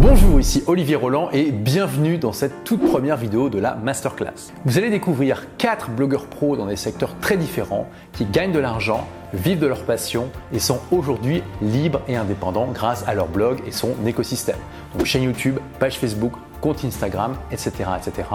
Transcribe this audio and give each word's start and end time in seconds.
Bonjour, 0.00 0.38
ici 0.38 0.62
Olivier 0.68 0.94
Roland 0.94 1.28
et 1.32 1.50
bienvenue 1.50 2.18
dans 2.18 2.32
cette 2.32 2.62
toute 2.62 2.88
première 2.88 3.16
vidéo 3.16 3.48
de 3.48 3.58
la 3.58 3.74
Masterclass. 3.74 4.52
Vous 4.64 4.78
allez 4.78 4.90
découvrir 4.90 5.48
4 5.58 5.90
blogueurs 5.90 6.26
pros 6.26 6.56
dans 6.56 6.66
des 6.66 6.76
secteurs 6.76 7.16
très 7.20 7.36
différents 7.36 7.88
qui 8.12 8.24
gagnent 8.24 8.52
de 8.52 8.60
l'argent, 8.60 9.08
vivent 9.34 9.58
de 9.58 9.66
leur 9.66 9.82
passion 9.82 10.28
et 10.52 10.60
sont 10.60 10.78
aujourd'hui 10.92 11.42
libres 11.60 12.00
et 12.06 12.14
indépendants 12.14 12.68
grâce 12.72 13.02
à 13.08 13.14
leur 13.14 13.26
blog 13.26 13.58
et 13.66 13.72
son 13.72 13.90
écosystème. 14.06 14.58
Donc 14.96 15.04
chaîne 15.04 15.24
YouTube, 15.24 15.58
page 15.80 15.98
Facebook, 15.98 16.34
compte 16.60 16.84
Instagram, 16.84 17.34
etc., 17.50 17.72
etc. 17.98 18.28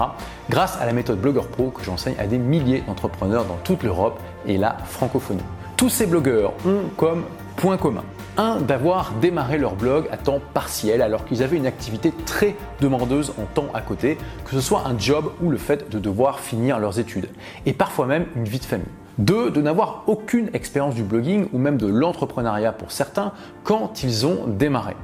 Grâce 0.49 0.77
à 0.81 0.85
la 0.85 0.91
méthode 0.91 1.21
Blogueur 1.21 1.47
Pro 1.47 1.69
que 1.69 1.81
j'enseigne 1.81 2.15
à 2.19 2.27
des 2.27 2.39
milliers 2.39 2.83
d'entrepreneurs 2.85 3.45
dans 3.45 3.57
toute 3.63 3.83
l'Europe 3.83 4.19
et 4.45 4.57
la 4.57 4.75
francophonie. 4.83 5.39
Tous 5.77 5.87
ces 5.87 6.07
blogueurs 6.07 6.51
ont 6.65 6.89
comme 6.97 7.23
point 7.55 7.77
commun 7.77 8.03
un, 8.37 8.57
d'avoir 8.57 9.11
démarré 9.21 9.57
leur 9.57 9.75
blog 9.75 10.07
à 10.11 10.17
temps 10.17 10.39
partiel 10.53 11.01
alors 11.01 11.25
qu'ils 11.25 11.43
avaient 11.43 11.57
une 11.57 11.65
activité 11.65 12.13
très 12.25 12.55
demandeuse 12.81 13.33
en 13.41 13.45
temps 13.45 13.67
à 13.73 13.81
côté, 13.81 14.17
que 14.45 14.51
ce 14.51 14.61
soit 14.61 14.83
un 14.85 14.97
job 14.97 15.31
ou 15.41 15.49
le 15.49 15.57
fait 15.57 15.89
de 15.89 15.99
devoir 15.99 16.39
finir 16.39 16.79
leurs 16.79 16.99
études, 16.99 17.29
et 17.65 17.73
parfois 17.73 18.05
même 18.05 18.25
une 18.35 18.45
vie 18.45 18.59
de 18.59 18.65
famille. 18.65 18.85
Deux, 19.19 19.51
de 19.51 19.61
n'avoir 19.61 20.03
aucune 20.07 20.49
expérience 20.53 20.95
du 20.95 21.03
blogging 21.03 21.47
ou 21.53 21.59
même 21.59 21.77
de 21.77 21.87
l'entrepreneuriat 21.87 22.71
pour 22.71 22.91
certains 22.91 23.31
quand 23.63 24.03
ils 24.03 24.25
ont 24.25 24.47
démarré. 24.47 24.95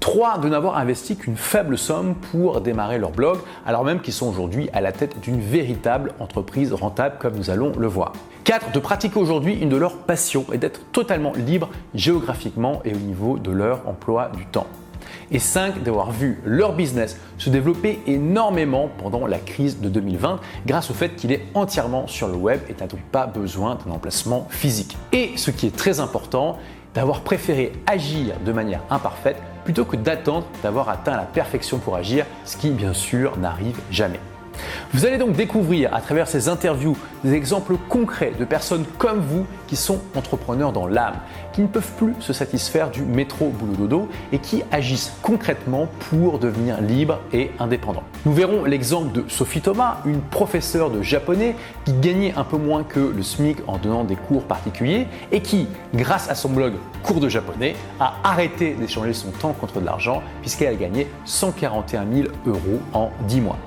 3. 0.00 0.38
De 0.38 0.48
n'avoir 0.48 0.76
investi 0.78 1.16
qu'une 1.16 1.36
faible 1.36 1.76
somme 1.76 2.14
pour 2.32 2.60
démarrer 2.60 2.98
leur 2.98 3.10
blog, 3.10 3.38
alors 3.66 3.84
même 3.84 4.00
qu'ils 4.00 4.14
sont 4.14 4.28
aujourd'hui 4.28 4.68
à 4.72 4.80
la 4.80 4.92
tête 4.92 5.20
d'une 5.20 5.40
véritable 5.40 6.12
entreprise 6.20 6.72
rentable 6.72 7.16
comme 7.18 7.36
nous 7.36 7.50
allons 7.50 7.72
le 7.76 7.86
voir. 7.86 8.12
4. 8.44 8.72
De 8.72 8.78
pratiquer 8.78 9.18
aujourd'hui 9.18 9.54
une 9.54 9.68
de 9.68 9.76
leurs 9.76 9.96
passions 9.96 10.46
et 10.52 10.58
d'être 10.58 10.80
totalement 10.92 11.32
libre 11.34 11.68
géographiquement 11.94 12.80
et 12.84 12.94
au 12.94 12.98
niveau 12.98 13.38
de 13.38 13.50
leur 13.50 13.86
emploi 13.86 14.30
du 14.36 14.46
temps. 14.46 14.66
Et 15.30 15.38
5. 15.38 15.82
D'avoir 15.82 16.10
vu 16.10 16.40
leur 16.44 16.74
business 16.74 17.18
se 17.36 17.50
développer 17.50 18.00
énormément 18.06 18.88
pendant 18.98 19.26
la 19.26 19.38
crise 19.38 19.80
de 19.80 19.88
2020 19.88 20.40
grâce 20.66 20.90
au 20.90 20.94
fait 20.94 21.10
qu'il 21.16 21.32
est 21.32 21.44
entièrement 21.54 22.06
sur 22.06 22.28
le 22.28 22.36
web 22.36 22.60
et 22.68 22.74
n'a 22.80 22.86
donc 22.86 23.00
pas 23.12 23.26
besoin 23.26 23.76
d'un 23.84 23.92
emplacement 23.92 24.46
physique. 24.48 24.96
Et 25.12 25.32
ce 25.36 25.50
qui 25.50 25.66
est 25.66 25.76
très 25.76 26.00
important, 26.00 26.58
d'avoir 26.94 27.20
préféré 27.20 27.72
agir 27.86 28.34
de 28.44 28.52
manière 28.52 28.82
imparfaite 28.90 29.36
plutôt 29.64 29.84
que 29.84 29.96
d'attendre 29.96 30.46
d'avoir 30.62 30.88
atteint 30.88 31.16
la 31.16 31.24
perfection 31.24 31.78
pour 31.78 31.96
agir, 31.96 32.24
ce 32.44 32.56
qui 32.56 32.70
bien 32.70 32.94
sûr 32.94 33.36
n'arrive 33.36 33.78
jamais. 33.90 34.20
Vous 34.92 35.04
allez 35.04 35.18
donc 35.18 35.32
découvrir 35.36 35.94
à 35.94 36.00
travers 36.00 36.28
ces 36.28 36.48
interviews 36.48 36.96
des 37.24 37.34
exemples 37.34 37.76
concrets 37.88 38.32
de 38.38 38.44
personnes 38.44 38.84
comme 38.98 39.20
vous 39.20 39.46
qui 39.66 39.76
sont 39.76 40.00
entrepreneurs 40.14 40.72
dans 40.72 40.86
l'âme, 40.86 41.16
qui 41.52 41.62
ne 41.62 41.66
peuvent 41.66 41.92
plus 41.96 42.14
se 42.20 42.32
satisfaire 42.32 42.90
du 42.90 43.02
métro 43.02 43.48
boulot 43.50 43.74
dodo 43.74 44.08
et 44.32 44.38
qui 44.38 44.62
agissent 44.70 45.12
concrètement 45.22 45.88
pour 46.10 46.38
devenir 46.38 46.80
libres 46.80 47.20
et 47.32 47.50
indépendants. 47.58 48.04
Nous 48.24 48.32
verrons 48.32 48.64
l'exemple 48.64 49.12
de 49.12 49.24
Sophie 49.28 49.60
Thomas, 49.60 49.98
une 50.04 50.20
professeure 50.20 50.90
de 50.90 51.02
japonais 51.02 51.56
qui 51.84 51.92
gagnait 51.92 52.34
un 52.36 52.44
peu 52.44 52.56
moins 52.56 52.84
que 52.84 53.00
le 53.00 53.22
SMIC 53.22 53.58
en 53.66 53.78
donnant 53.78 54.04
des 54.04 54.16
cours 54.16 54.44
particuliers 54.44 55.06
et 55.32 55.40
qui, 55.40 55.68
grâce 55.94 56.30
à 56.30 56.34
son 56.34 56.50
blog 56.50 56.74
Cours 57.02 57.20
de 57.20 57.28
japonais, 57.28 57.76
a 58.00 58.14
arrêté 58.24 58.74
d'échanger 58.74 59.12
son 59.12 59.30
temps 59.30 59.52
contre 59.52 59.80
de 59.80 59.86
l'argent 59.86 60.22
puisqu'elle 60.40 60.68
a 60.68 60.74
gagné 60.74 61.06
141 61.24 62.06
000 62.12 62.28
euros 62.46 62.80
en 62.92 63.10
10 63.28 63.40
mois. 63.40 63.58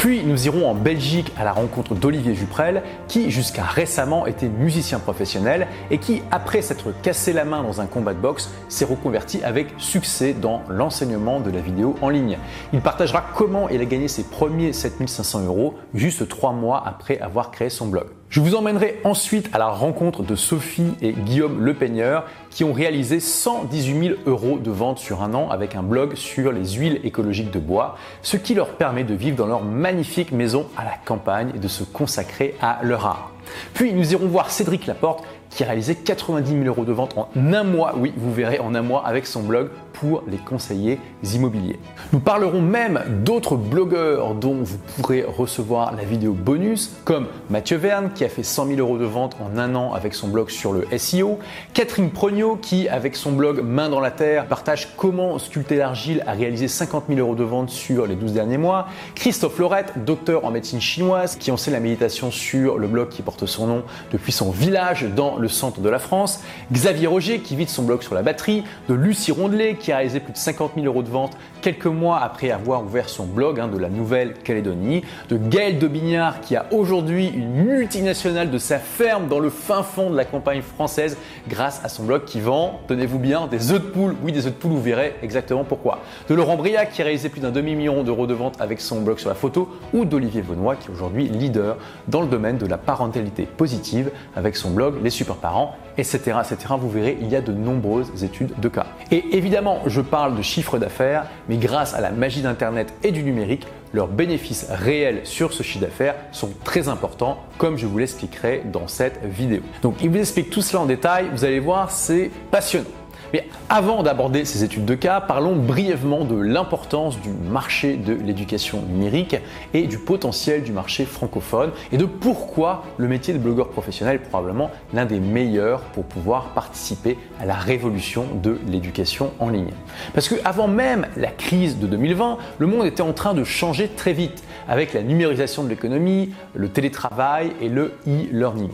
Puis 0.00 0.24
nous 0.24 0.46
irons 0.46 0.66
en 0.66 0.74
Belgique 0.74 1.30
à 1.36 1.44
la 1.44 1.52
rencontre 1.52 1.94
d'Olivier 1.94 2.34
Juprel, 2.34 2.82
qui 3.06 3.30
jusqu'à 3.30 3.64
récemment 3.64 4.26
était 4.26 4.48
musicien 4.48 4.98
professionnel 4.98 5.66
et 5.90 5.98
qui, 5.98 6.22
après 6.30 6.62
s'être 6.62 6.98
cassé 7.02 7.34
la 7.34 7.44
main 7.44 7.62
dans 7.62 7.82
un 7.82 7.86
combat 7.86 8.14
de 8.14 8.18
boxe, 8.18 8.50
s'est 8.70 8.86
reconverti 8.86 9.44
avec 9.44 9.74
succès 9.76 10.32
dans 10.32 10.62
l'enseignement 10.70 11.38
de 11.38 11.50
la 11.50 11.60
vidéo 11.60 11.96
en 12.00 12.08
ligne. 12.08 12.38
Il 12.72 12.80
partagera 12.80 13.26
comment 13.36 13.68
il 13.68 13.82
a 13.82 13.84
gagné 13.84 14.08
ses 14.08 14.24
premiers 14.24 14.72
7500 14.72 15.44
euros 15.44 15.74
juste 15.92 16.26
trois 16.28 16.52
mois 16.52 16.82
après 16.86 17.18
avoir 17.18 17.50
créé 17.50 17.68
son 17.68 17.88
blog. 17.88 18.06
Je 18.30 18.38
vous 18.38 18.54
emmènerai 18.54 19.00
ensuite 19.02 19.50
à 19.52 19.58
la 19.58 19.66
rencontre 19.66 20.22
de 20.22 20.36
Sophie 20.36 20.94
et 21.02 21.12
Guillaume 21.12 21.64
Le 21.64 21.74
Peigneur 21.74 22.26
qui 22.50 22.62
ont 22.62 22.72
réalisé 22.72 23.18
118 23.18 24.00
000 24.00 24.14
euros 24.24 24.60
de 24.60 24.70
vente 24.70 25.00
sur 25.00 25.24
un 25.24 25.34
an 25.34 25.50
avec 25.50 25.74
un 25.74 25.82
blog 25.82 26.14
sur 26.14 26.52
les 26.52 26.74
huiles 26.74 27.00
écologiques 27.02 27.50
de 27.50 27.58
bois, 27.58 27.96
ce 28.22 28.36
qui 28.36 28.54
leur 28.54 28.68
permet 28.76 29.02
de 29.02 29.14
vivre 29.14 29.36
dans 29.36 29.48
leur 29.48 29.64
magnifique 29.64 30.30
maison 30.30 30.68
à 30.76 30.84
la 30.84 30.94
campagne 31.04 31.50
et 31.56 31.58
de 31.58 31.66
se 31.66 31.82
consacrer 31.82 32.54
à 32.62 32.78
leur 32.84 33.04
art. 33.04 33.32
Puis 33.74 33.92
nous 33.92 34.12
irons 34.12 34.28
voir 34.28 34.52
Cédric 34.52 34.86
Laporte 34.86 35.24
qui 35.50 35.64
a 35.64 35.66
réalisé 35.66 35.96
90 35.96 36.52
000 36.52 36.64
euros 36.66 36.84
de 36.84 36.92
vente 36.92 37.18
en 37.18 37.28
un 37.34 37.64
mois, 37.64 37.94
oui, 37.96 38.12
vous 38.16 38.32
verrez 38.32 38.60
en 38.60 38.76
un 38.76 38.82
mois 38.82 39.04
avec 39.04 39.26
son 39.26 39.42
blog 39.42 39.70
pour 39.92 40.22
les 40.26 40.38
conseillers 40.38 40.98
immobiliers. 41.34 41.78
Nous 42.12 42.20
parlerons 42.20 42.60
même 42.60 43.02
d'autres 43.24 43.56
blogueurs 43.56 44.34
dont 44.34 44.62
vous 44.62 44.78
pourrez 44.96 45.22
recevoir 45.22 45.94
la 45.94 46.04
vidéo 46.04 46.32
bonus, 46.32 46.92
comme 47.04 47.26
Mathieu 47.50 47.76
Verne 47.76 48.10
qui 48.14 48.24
a 48.24 48.28
fait 48.28 48.42
100 48.42 48.66
000 48.66 48.78
euros 48.80 48.98
de 48.98 49.04
vente 49.04 49.36
en 49.40 49.58
un 49.58 49.74
an 49.74 49.92
avec 49.92 50.14
son 50.14 50.28
blog 50.28 50.50
sur 50.50 50.72
le 50.72 50.86
SEO, 50.96 51.38
Catherine 51.74 52.10
Prognot 52.10 52.56
qui, 52.56 52.88
avec 52.88 53.16
son 53.16 53.32
blog 53.32 53.62
Main 53.62 53.88
dans 53.88 54.00
la 54.00 54.10
Terre, 54.10 54.46
partage 54.46 54.94
comment 54.96 55.38
sculpter 55.38 55.76
l'argile 55.76 56.22
a 56.26 56.32
réalisé 56.32 56.68
50 56.68 57.04
000 57.08 57.20
euros 57.20 57.34
de 57.34 57.44
vente 57.44 57.70
sur 57.70 58.06
les 58.06 58.16
12 58.16 58.32
derniers 58.32 58.58
mois, 58.58 58.86
Christophe 59.14 59.58
Lorette, 59.58 60.04
docteur 60.04 60.44
en 60.44 60.50
médecine 60.50 60.80
chinoise, 60.80 61.36
qui 61.36 61.50
enseigne 61.50 61.74
la 61.74 61.80
méditation 61.80 62.30
sur 62.30 62.78
le 62.78 62.86
blog 62.86 63.08
qui 63.08 63.22
porte 63.22 63.46
son 63.46 63.66
nom 63.66 63.82
depuis 64.12 64.32
son 64.32 64.50
village 64.50 65.06
dans 65.16 65.36
le 65.36 65.48
centre 65.48 65.80
de 65.80 65.88
la 65.88 65.98
France, 65.98 66.42
Xavier 66.72 67.06
Roger 67.06 67.40
qui 67.40 67.56
vit 67.56 67.64
de 67.64 67.70
son 67.70 67.82
blog 67.82 68.02
sur 68.02 68.14
la 68.14 68.22
batterie, 68.22 68.64
de 68.88 68.94
Lucie 68.94 69.32
Rondelet 69.32 69.74
qui 69.80 69.92
a 69.92 69.96
réalisé 69.96 70.20
plus 70.20 70.32
de 70.32 70.38
50 70.38 70.72
000 70.76 70.86
euros 70.86 71.02
de 71.02 71.08
vente 71.08 71.36
quelques 71.60 71.86
mois 71.86 72.20
après 72.20 72.50
avoir 72.50 72.84
ouvert 72.84 73.08
son 73.08 73.24
blog 73.24 73.58
hein, 73.58 73.68
de 73.68 73.78
la 73.78 73.88
Nouvelle-Calédonie, 73.88 75.02
de 75.28 75.36
Gaël 75.36 75.78
Dobignard 75.78 76.40
qui 76.40 76.56
a 76.56 76.66
aujourd'hui 76.70 77.28
une 77.28 77.50
multinationale 77.50 78.50
de 78.50 78.58
sa 78.58 78.78
ferme 78.78 79.28
dans 79.28 79.40
le 79.40 79.50
fin 79.50 79.82
fond 79.82 80.10
de 80.10 80.16
la 80.16 80.24
campagne 80.24 80.62
française 80.62 81.16
grâce 81.48 81.80
à 81.84 81.88
son 81.88 82.04
blog 82.04 82.24
qui 82.24 82.40
vend, 82.40 82.80
tenez-vous 82.86 83.18
bien, 83.18 83.46
des 83.46 83.72
œufs 83.72 83.82
de 83.82 83.86
poule. 83.86 84.14
Oui, 84.22 84.32
des 84.32 84.46
œufs 84.46 84.52
de 84.52 84.58
poule, 84.58 84.72
vous 84.72 84.82
verrez 84.82 85.14
exactement 85.22 85.64
pourquoi. 85.64 86.00
De 86.28 86.34
Laurent 86.34 86.56
Briac 86.56 86.92
qui 86.92 87.02
a 87.02 87.04
réalisé 87.04 87.28
plus 87.28 87.40
d'un 87.40 87.50
demi-million 87.50 88.02
d'euros 88.02 88.26
de 88.26 88.34
vente 88.34 88.60
avec 88.60 88.80
son 88.80 89.00
blog 89.00 89.18
sur 89.18 89.28
la 89.28 89.34
photo 89.34 89.68
ou 89.92 90.04
d'Olivier 90.04 90.42
Venoy 90.42 90.76
qui 90.76 90.88
est 90.88 90.92
aujourd'hui 90.92 91.28
leader 91.28 91.76
dans 92.08 92.20
le 92.20 92.28
domaine 92.28 92.58
de 92.58 92.66
la 92.66 92.78
parentalité 92.78 93.44
positive 93.44 94.10
avec 94.36 94.56
son 94.56 94.70
blog 94.70 95.02
Les 95.02 95.10
Super 95.10 95.36
Parents, 95.36 95.74
etc., 96.00 96.38
etc. 96.40 96.74
Vous 96.78 96.90
verrez, 96.90 97.18
il 97.20 97.28
y 97.28 97.36
a 97.36 97.40
de 97.40 97.52
nombreuses 97.52 98.24
études 98.24 98.58
de 98.58 98.68
cas. 98.68 98.86
Et 99.10 99.36
évidemment, 99.36 99.80
je 99.86 100.00
parle 100.00 100.36
de 100.36 100.42
chiffre 100.42 100.78
d'affaires, 100.78 101.26
mais 101.48 101.56
grâce 101.56 101.94
à 101.94 102.00
la 102.00 102.10
magie 102.10 102.42
d'Internet 102.42 102.92
et 103.02 103.12
du 103.12 103.22
numérique, 103.22 103.66
leurs 103.92 104.08
bénéfices 104.08 104.66
réels 104.70 105.20
sur 105.24 105.52
ce 105.52 105.62
chiffre 105.62 105.84
d'affaires 105.84 106.14
sont 106.32 106.50
très 106.64 106.88
importants, 106.88 107.38
comme 107.58 107.76
je 107.76 107.86
vous 107.86 107.98
l'expliquerai 107.98 108.62
dans 108.64 108.86
cette 108.86 109.24
vidéo. 109.24 109.62
Donc, 109.82 109.96
il 110.02 110.10
vous 110.10 110.18
explique 110.18 110.50
tout 110.50 110.62
cela 110.62 110.82
en 110.82 110.86
détail, 110.86 111.26
vous 111.32 111.44
allez 111.44 111.60
voir, 111.60 111.90
c'est 111.90 112.30
passionnant. 112.50 112.86
Mais 113.32 113.48
avant 113.68 114.02
d'aborder 114.02 114.44
ces 114.44 114.64
études 114.64 114.84
de 114.84 114.94
cas, 114.94 115.20
parlons 115.20 115.56
brièvement 115.56 116.24
de 116.24 116.36
l'importance 116.36 117.20
du 117.20 117.30
marché 117.30 117.96
de 117.96 118.12
l'éducation 118.12 118.82
numérique 118.82 119.36
et 119.74 119.86
du 119.86 119.98
potentiel 119.98 120.62
du 120.62 120.72
marché 120.72 121.04
francophone 121.04 121.70
et 121.92 121.96
de 121.96 122.04
pourquoi 122.04 122.84
le 122.96 123.08
métier 123.08 123.32
de 123.32 123.38
blogueur 123.38 123.68
professionnel 123.68 124.16
est 124.16 124.28
probablement 124.28 124.70
l'un 124.92 125.06
des 125.06 125.20
meilleurs 125.20 125.80
pour 125.80 126.04
pouvoir 126.04 126.48
participer 126.54 127.18
à 127.40 127.46
la 127.46 127.54
révolution 127.54 128.26
de 128.42 128.58
l'éducation 128.66 129.32
en 129.38 129.48
ligne. 129.48 129.72
Parce 130.14 130.28
que 130.28 130.34
avant 130.44 130.68
même 130.68 131.06
la 131.16 131.30
crise 131.30 131.78
de 131.78 131.86
2020, 131.86 132.38
le 132.58 132.66
monde 132.66 132.86
était 132.86 133.02
en 133.02 133.12
train 133.12 133.34
de 133.34 133.44
changer 133.44 133.88
très 133.88 134.12
vite 134.12 134.42
avec 134.68 134.92
la 134.92 135.02
numérisation 135.02 135.62
de 135.62 135.68
l'économie, 135.68 136.30
le 136.54 136.68
télétravail 136.68 137.52
et 137.60 137.68
le 137.68 137.94
e-learning. 138.06 138.70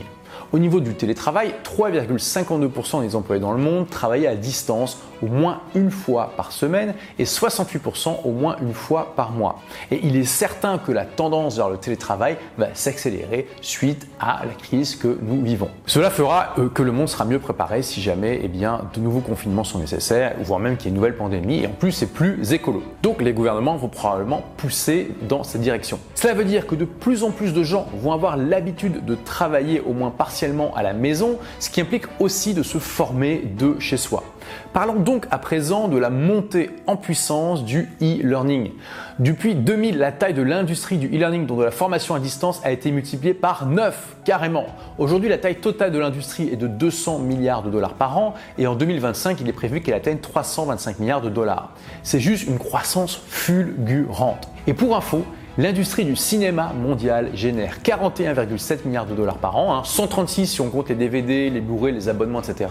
Au 0.53 0.59
niveau 0.59 0.81
du 0.81 0.95
télétravail, 0.95 1.55
3,52% 1.65 3.03
des 3.03 3.17
employés 3.17 3.41
dans 3.41 3.53
le 3.53 3.59
monde 3.59 3.89
travaillaient 3.89 4.27
à 4.27 4.37
distance 4.37 4.99
au 5.23 5.27
moins 5.27 5.61
une 5.75 5.91
fois 5.91 6.33
par 6.37 6.53
semaine 6.53 6.95
et 7.19 7.25
68% 7.25 8.21
au 8.25 8.31
moins 8.33 8.57
une 8.61 8.75
fois 8.75 9.15
par 9.17 9.31
mois. 9.31 9.61
Et 9.91 10.01
il 10.03 10.17
est 10.17 10.25
certain 10.25 10.79
que 10.79 10.93
la 10.93 11.05
tendance 11.05 11.57
vers 11.57 11.69
le 11.69 11.79
télétravail 11.79 12.37
va 12.59 12.69
s'accélérer 12.75 13.49
suite 13.61 14.07
à 14.21 14.43
la 14.45 14.55
crise 14.55 14.97
que 14.97 15.19
nous 15.23 15.43
vivons. 15.43 15.69
Cela 15.87 16.11
fera 16.11 16.55
euh, 16.59 16.69
que 16.69 16.83
le 16.83 16.93
monde 16.93 17.09
sera 17.09 17.25
mieux 17.25 17.39
préparé 17.39 17.83
si 17.83 18.01
jamais 18.01 18.41
eh 18.43 18.49
de 18.49 19.01
nouveaux 19.01 19.21
confinements 19.21 19.65
sont 19.65 19.79
nécessaires, 19.79 20.35
voire 20.43 20.59
même 20.59 20.77
qu'il 20.77 20.87
y 20.87 20.89
ait 20.89 20.91
une 20.91 20.97
nouvelle 20.97 21.17
pandémie, 21.17 21.63
et 21.63 21.67
en 21.67 21.71
plus 21.71 21.93
c'est 21.93 22.07
plus 22.07 22.53
écolo. 22.53 22.83
Donc 23.03 23.23
les 23.23 23.33
gouvernements 23.33 23.77
vont 23.77 23.89
probablement 23.89 24.43
pousser 24.57 25.13
dans 25.29 25.45
cette 25.45 25.61
direction. 25.61 25.99
Cela 26.15 26.35
veut 26.35 26.45
dire 26.45 26.67
que 26.67 26.75
de 26.75 26.85
plus 26.85 27.23
en 27.23 27.31
plus 27.31 27.53
de 27.53 27.63
gens 27.63 27.87
vont 27.95 28.13
avoir 28.13 28.37
l'habitude 28.37 29.05
de 29.05 29.15
travailler 29.15 29.81
au 29.81 29.93
moins 29.93 30.11
partiellement 30.11 30.75
à 30.75 30.83
la 30.83 30.93
maison, 30.93 31.39
ce 31.59 31.71
qui 31.71 31.81
implique 31.81 32.05
aussi 32.19 32.55
de 32.55 32.63
se 32.63 32.79
former 32.79 33.43
de 33.59 33.77
chez 33.79 33.97
soi. 33.97 34.25
Parlons 34.73 35.01
donc 35.01 35.27
à 35.31 35.39
présent 35.39 35.89
de 35.89 35.97
la 35.97 36.11
montée 36.11 36.71
en 36.87 36.97
puissance 36.97 37.65
du 37.65 37.89
e-learning. 38.03 38.73
Depuis 39.19 39.55
2000, 39.55 39.99
la 39.99 40.13
taille 40.13 40.35
de 40.35 40.43
l'industrie 40.43 40.99
du 40.99 41.07
e-learning, 41.07 41.47
dont 41.47 41.57
de 41.57 41.65
la 41.65 41.71
formation 41.71 42.15
à 42.15 42.21
distance, 42.21 42.61
a 42.65 42.71
été 42.71 42.91
multipliée 42.91 43.35
par 43.35 43.67
9 43.67 44.17
carrément. 44.25 44.67
Aujourd'hui, 44.99 45.29
la 45.29 45.39
taille 45.39 45.57
totale 45.57 45.93
de 45.93 45.99
l'industrie 45.99 46.51
est 46.53 46.57
de 46.57 46.67
200 46.67 47.21
milliards 47.21 47.63
de 47.63 47.71
dollars 47.71 47.95
par 47.95 48.19
an 48.19 48.35
et 48.59 48.67
en 48.67 48.75
2025, 48.75 49.41
il 49.41 49.49
est 49.49 49.53
prévu 49.53 49.81
qu'elle 49.81 49.95
atteigne 49.95 50.19
325 50.19 50.99
milliards 50.99 51.23
de 51.23 51.31
dollars. 51.31 51.71
C'est 52.03 52.21
juste 52.21 52.47
une 52.47 52.59
croissance 52.59 53.21
fulgurante. 53.29 54.49
Et 54.67 54.75
pour 54.75 54.97
info, 54.97 55.25
L'industrie 55.59 56.05
du 56.05 56.17
cinéma 56.17 56.75
mondial 56.75 57.31
génère 57.33 57.79
41,7 57.83 58.81
milliards 58.85 59.07
de 59.07 59.15
dollars 59.15 59.39
par 59.39 59.57
an, 59.57 59.83
136 59.83 60.43
hein. 60.43 60.45
si 60.45 60.61
on 60.61 60.69
compte 60.69 60.91
les 60.91 60.95
DVD, 60.95 61.49
les 61.49 61.63
Blu-ray, 61.63 61.95
les 61.95 62.11
abonnements, 62.11 62.43
etc. 62.43 62.69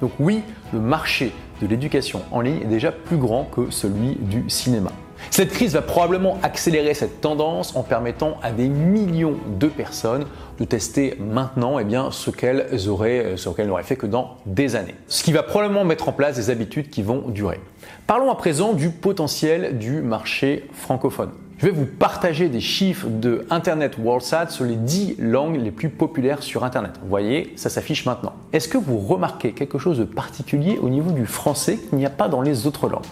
Donc 0.00 0.10
oui, 0.18 0.42
le 0.72 0.80
marché 0.80 1.30
de 1.62 1.68
l'éducation 1.68 2.22
en 2.32 2.40
ligne 2.40 2.60
est 2.60 2.66
déjà 2.66 2.90
plus 2.90 3.18
grand 3.18 3.44
que 3.44 3.70
celui 3.70 4.16
du 4.16 4.50
cinéma. 4.50 4.90
Cette 5.30 5.50
crise 5.50 5.74
va 5.74 5.82
probablement 5.82 6.36
accélérer 6.42 6.92
cette 6.94 7.20
tendance 7.20 7.76
en 7.76 7.84
permettant 7.84 8.36
à 8.42 8.50
des 8.50 8.68
millions 8.68 9.36
de 9.60 9.68
personnes 9.68 10.24
de 10.58 10.64
tester 10.64 11.16
maintenant 11.20 11.78
eh 11.78 11.84
bien, 11.84 12.10
ce 12.10 12.30
qu'elles 12.30 12.88
auraient, 12.88 13.34
ce 13.36 13.48
qu'elles 13.50 13.68
n'auraient 13.68 13.84
fait 13.84 13.96
que 13.96 14.06
dans 14.06 14.38
des 14.44 14.74
années. 14.74 14.96
Ce 15.06 15.22
qui 15.22 15.30
va 15.30 15.44
probablement 15.44 15.84
mettre 15.84 16.08
en 16.08 16.12
place 16.12 16.34
des 16.34 16.50
habitudes 16.50 16.90
qui 16.90 17.02
vont 17.02 17.28
durer. 17.28 17.60
Parlons 18.08 18.30
à 18.32 18.34
présent 18.34 18.72
du 18.72 18.90
potentiel 18.90 19.78
du 19.78 20.02
marché 20.02 20.68
francophone. 20.72 21.30
Je 21.58 21.66
vais 21.66 21.72
vous 21.72 21.86
partager 21.86 22.48
des 22.48 22.60
chiffres 22.60 23.06
de 23.08 23.46
Internet 23.48 23.96
WorldSat 23.98 24.48
sur 24.50 24.64
les 24.64 24.74
10 24.74 25.16
langues 25.18 25.60
les 25.62 25.70
plus 25.70 25.88
populaires 25.88 26.42
sur 26.42 26.64
Internet. 26.64 26.92
Vous 27.00 27.08
voyez, 27.08 27.52
ça 27.54 27.70
s'affiche 27.70 28.06
maintenant. 28.06 28.32
Est-ce 28.52 28.66
que 28.66 28.76
vous 28.76 28.98
remarquez 28.98 29.52
quelque 29.52 29.78
chose 29.78 29.98
de 29.98 30.04
particulier 30.04 30.78
au 30.82 30.88
niveau 30.88 31.12
du 31.12 31.26
français 31.26 31.76
qu'il 31.76 31.98
n'y 31.98 32.06
a 32.06 32.10
pas 32.10 32.28
dans 32.28 32.42
les 32.42 32.66
autres 32.66 32.88
langues? 32.88 33.06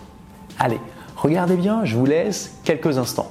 Allez, 0.58 0.80
regardez 1.16 1.56
bien, 1.56 1.84
je 1.84 1.96
vous 1.96 2.04
laisse 2.04 2.58
quelques 2.64 2.98
instants. 2.98 3.30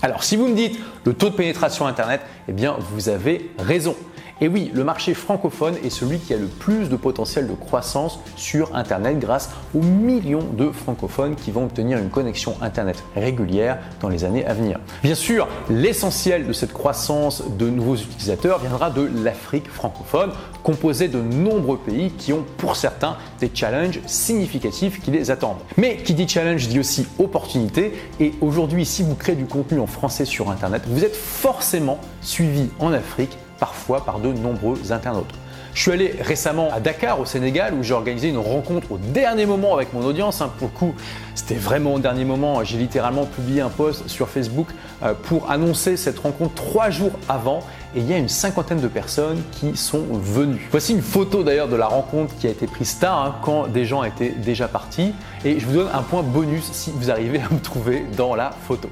Alors, 0.00 0.22
si 0.22 0.36
vous 0.36 0.46
me 0.46 0.54
dites 0.54 0.78
le 1.04 1.12
taux 1.12 1.28
de 1.28 1.34
pénétration 1.34 1.86
Internet, 1.86 2.20
eh 2.48 2.52
bien, 2.52 2.76
vous 2.92 3.08
avez 3.08 3.50
raison. 3.58 3.96
Et 4.42 4.48
oui, 4.48 4.70
le 4.72 4.84
marché 4.84 5.12
francophone 5.12 5.74
est 5.84 5.90
celui 5.90 6.18
qui 6.18 6.32
a 6.32 6.38
le 6.38 6.46
plus 6.46 6.88
de 6.88 6.96
potentiel 6.96 7.46
de 7.46 7.52
croissance 7.52 8.20
sur 8.36 8.74
Internet 8.74 9.18
grâce 9.18 9.50
aux 9.74 9.82
millions 9.82 10.46
de 10.56 10.70
francophones 10.70 11.34
qui 11.34 11.50
vont 11.50 11.64
obtenir 11.64 11.98
une 11.98 12.08
connexion 12.08 12.54
Internet 12.62 13.04
régulière 13.14 13.78
dans 14.00 14.08
les 14.08 14.24
années 14.24 14.46
à 14.46 14.54
venir. 14.54 14.80
Bien 15.02 15.14
sûr, 15.14 15.46
l'essentiel 15.68 16.46
de 16.46 16.54
cette 16.54 16.72
croissance 16.72 17.42
de 17.58 17.68
nouveaux 17.68 17.96
utilisateurs 17.96 18.60
viendra 18.60 18.88
de 18.88 19.10
l'Afrique 19.22 19.68
francophone, 19.68 20.30
composée 20.62 21.08
de 21.08 21.20
nombreux 21.20 21.76
pays 21.76 22.10
qui 22.12 22.32
ont 22.32 22.44
pour 22.56 22.76
certains 22.76 23.18
des 23.40 23.50
challenges 23.52 24.00
significatifs 24.06 25.02
qui 25.02 25.10
les 25.10 25.30
attendent. 25.30 25.60
Mais 25.76 25.98
qui 25.98 26.14
dit 26.14 26.26
challenge 26.26 26.66
dit 26.66 26.80
aussi 26.80 27.06
opportunité 27.18 27.92
et 28.18 28.32
aujourd'hui 28.40 28.86
si 28.86 29.02
vous 29.02 29.16
créez 29.16 29.36
du 29.36 29.44
contenu 29.44 29.80
en 29.80 29.86
français 29.86 30.24
sur 30.24 30.50
Internet, 30.50 30.82
vous 30.86 31.04
êtes 31.04 31.16
forcément 31.16 31.98
suivi 32.22 32.70
en 32.78 32.94
Afrique 32.94 33.36
parfois 33.60 34.04
par 34.04 34.18
de 34.18 34.32
nombreux 34.32 34.92
internautes. 34.92 35.32
Je 35.72 35.82
suis 35.82 35.92
allé 35.92 36.16
récemment 36.20 36.68
à 36.72 36.80
Dakar 36.80 37.20
au 37.20 37.24
Sénégal 37.24 37.74
où 37.74 37.82
j'ai 37.82 37.94
organisé 37.94 38.28
une 38.28 38.38
rencontre 38.38 38.90
au 38.90 38.98
dernier 38.98 39.46
moment 39.46 39.74
avec 39.74 39.92
mon 39.92 40.04
audience. 40.04 40.40
Hein. 40.40 40.50
Pour 40.58 40.68
le 40.68 40.76
coup, 40.76 40.94
c'était 41.36 41.54
vraiment 41.54 41.94
au 41.94 41.98
dernier 42.00 42.24
moment. 42.24 42.64
J'ai 42.64 42.76
littéralement 42.76 43.24
publié 43.24 43.60
un 43.60 43.68
post 43.68 44.08
sur 44.08 44.28
Facebook 44.28 44.66
euh, 45.04 45.14
pour 45.14 45.48
annoncer 45.50 45.96
cette 45.96 46.18
rencontre 46.18 46.54
trois 46.54 46.90
jours 46.90 47.12
avant 47.28 47.60
et 47.94 48.00
il 48.00 48.10
y 48.10 48.12
a 48.12 48.18
une 48.18 48.28
cinquantaine 48.28 48.80
de 48.80 48.88
personnes 48.88 49.42
qui 49.52 49.76
sont 49.76 50.04
venues. 50.10 50.68
Voici 50.70 50.92
une 50.92 51.02
photo 51.02 51.42
d'ailleurs 51.44 51.68
de 51.68 51.76
la 51.76 51.86
rencontre 51.86 52.34
qui 52.36 52.46
a 52.46 52.50
été 52.50 52.66
prise 52.66 52.98
tard 52.98 53.24
hein, 53.24 53.36
quand 53.42 53.68
des 53.68 53.84
gens 53.84 54.02
étaient 54.02 54.30
déjà 54.30 54.66
partis 54.66 55.12
et 55.44 55.60
je 55.60 55.66
vous 55.66 55.74
donne 55.74 55.88
un 55.92 56.02
point 56.02 56.22
bonus 56.22 56.68
si 56.72 56.92
vous 56.94 57.10
arrivez 57.10 57.40
à 57.40 57.52
me 57.52 57.60
trouver 57.60 58.04
dans 58.16 58.34
la 58.34 58.50
photo. 58.66 58.88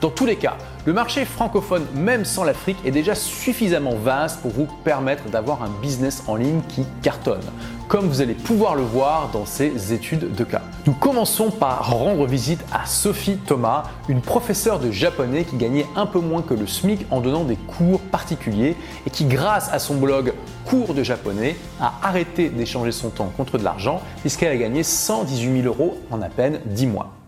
Dans 0.00 0.10
tous 0.10 0.26
les 0.26 0.36
cas, 0.36 0.56
le 0.84 0.92
marché 0.92 1.24
francophone, 1.24 1.86
même 1.94 2.24
sans 2.24 2.42
l'Afrique, 2.42 2.78
est 2.84 2.90
déjà 2.90 3.14
suffisamment 3.14 3.94
vaste 3.94 4.40
pour 4.40 4.50
vous 4.50 4.66
permettre 4.82 5.28
d'avoir 5.30 5.62
un 5.62 5.70
business 5.80 6.24
en 6.26 6.34
ligne 6.34 6.60
qui 6.68 6.84
cartonne, 7.02 7.44
comme 7.86 8.08
vous 8.08 8.20
allez 8.20 8.34
pouvoir 8.34 8.74
le 8.74 8.82
voir 8.82 9.30
dans 9.32 9.46
ces 9.46 9.92
études 9.92 10.34
de 10.34 10.42
cas. 10.42 10.62
Nous 10.86 10.92
commençons 10.92 11.52
par 11.52 11.88
rendre 11.88 12.26
visite 12.26 12.64
à 12.72 12.84
Sophie 12.84 13.36
Thomas, 13.46 13.84
une 14.08 14.20
professeure 14.20 14.80
de 14.80 14.90
japonais 14.90 15.44
qui 15.44 15.56
gagnait 15.56 15.86
un 15.94 16.06
peu 16.06 16.18
moins 16.18 16.42
que 16.42 16.54
le 16.54 16.66
SMIC 16.66 17.06
en 17.12 17.20
donnant 17.20 17.44
des 17.44 17.56
cours 17.56 18.00
particuliers 18.00 18.76
et 19.06 19.10
qui, 19.10 19.24
grâce 19.24 19.72
à 19.72 19.78
son 19.78 19.94
blog 19.94 20.32
Cours 20.64 20.94
de 20.94 21.04
japonais, 21.04 21.56
a 21.80 21.92
arrêté 22.02 22.48
d'échanger 22.48 22.92
son 22.92 23.10
temps 23.10 23.32
contre 23.36 23.56
de 23.56 23.62
l'argent 23.64 24.00
puisqu'elle 24.20 24.52
a 24.52 24.56
gagné 24.56 24.82
118 24.82 25.62
000 25.62 25.66
euros 25.66 25.98
en 26.10 26.22
à 26.22 26.28
peine 26.28 26.60
10 26.66 26.86
mois. 26.86 27.21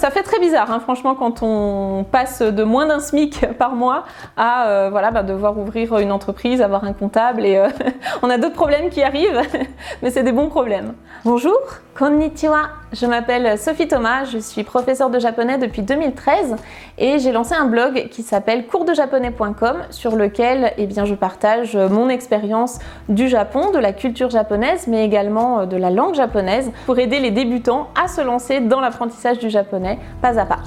Ça 0.00 0.10
fait 0.10 0.22
très 0.22 0.40
bizarre, 0.40 0.70
hein, 0.70 0.80
franchement, 0.80 1.14
quand 1.14 1.42
on 1.42 2.06
passe 2.10 2.40
de 2.40 2.64
moins 2.64 2.86
d'un 2.86 3.00
SMIC 3.00 3.44
par 3.58 3.74
mois 3.74 4.04
à 4.34 4.66
euh, 4.66 4.88
voilà, 4.90 5.10
bah, 5.10 5.22
devoir 5.22 5.58
ouvrir 5.58 5.98
une 5.98 6.10
entreprise, 6.10 6.62
avoir 6.62 6.84
un 6.84 6.94
comptable 6.94 7.44
et 7.44 7.58
euh, 7.58 7.68
on 8.22 8.30
a 8.30 8.38
d'autres 8.38 8.54
problèmes 8.54 8.88
qui 8.88 9.02
arrivent, 9.02 9.42
mais 10.02 10.08
c'est 10.08 10.22
des 10.22 10.32
bons 10.32 10.48
problèmes. 10.48 10.94
Bonjour, 11.26 11.58
konnichiwa, 11.94 12.70
je 12.94 13.04
m'appelle 13.04 13.58
Sophie 13.58 13.88
Thomas, 13.88 14.24
je 14.24 14.38
suis 14.38 14.64
professeure 14.64 15.10
de 15.10 15.18
japonais 15.18 15.58
depuis 15.58 15.82
2013 15.82 16.56
et 16.96 17.18
j'ai 17.18 17.30
lancé 17.30 17.54
un 17.54 17.66
blog 17.66 18.08
qui 18.10 18.22
s'appelle 18.22 18.66
coursdejaponais.com 18.68 19.82
sur 19.90 20.16
lequel 20.16 20.72
eh 20.78 20.86
bien, 20.86 21.04
je 21.04 21.14
partage 21.14 21.76
mon 21.76 22.08
expérience 22.08 22.78
du 23.10 23.28
Japon, 23.28 23.70
de 23.70 23.78
la 23.78 23.92
culture 23.92 24.30
japonaise, 24.30 24.86
mais 24.86 25.04
également 25.04 25.66
de 25.66 25.76
la 25.76 25.90
langue 25.90 26.14
japonaise 26.14 26.72
pour 26.86 26.98
aider 26.98 27.20
les 27.20 27.32
débutants 27.32 27.88
à 28.02 28.08
se 28.08 28.22
lancer 28.22 28.60
dans 28.60 28.80
l'apprentissage 28.80 29.38
du 29.38 29.50
japonais 29.50 29.89
pas 30.20 30.38
à 30.38 30.46
pas. 30.46 30.60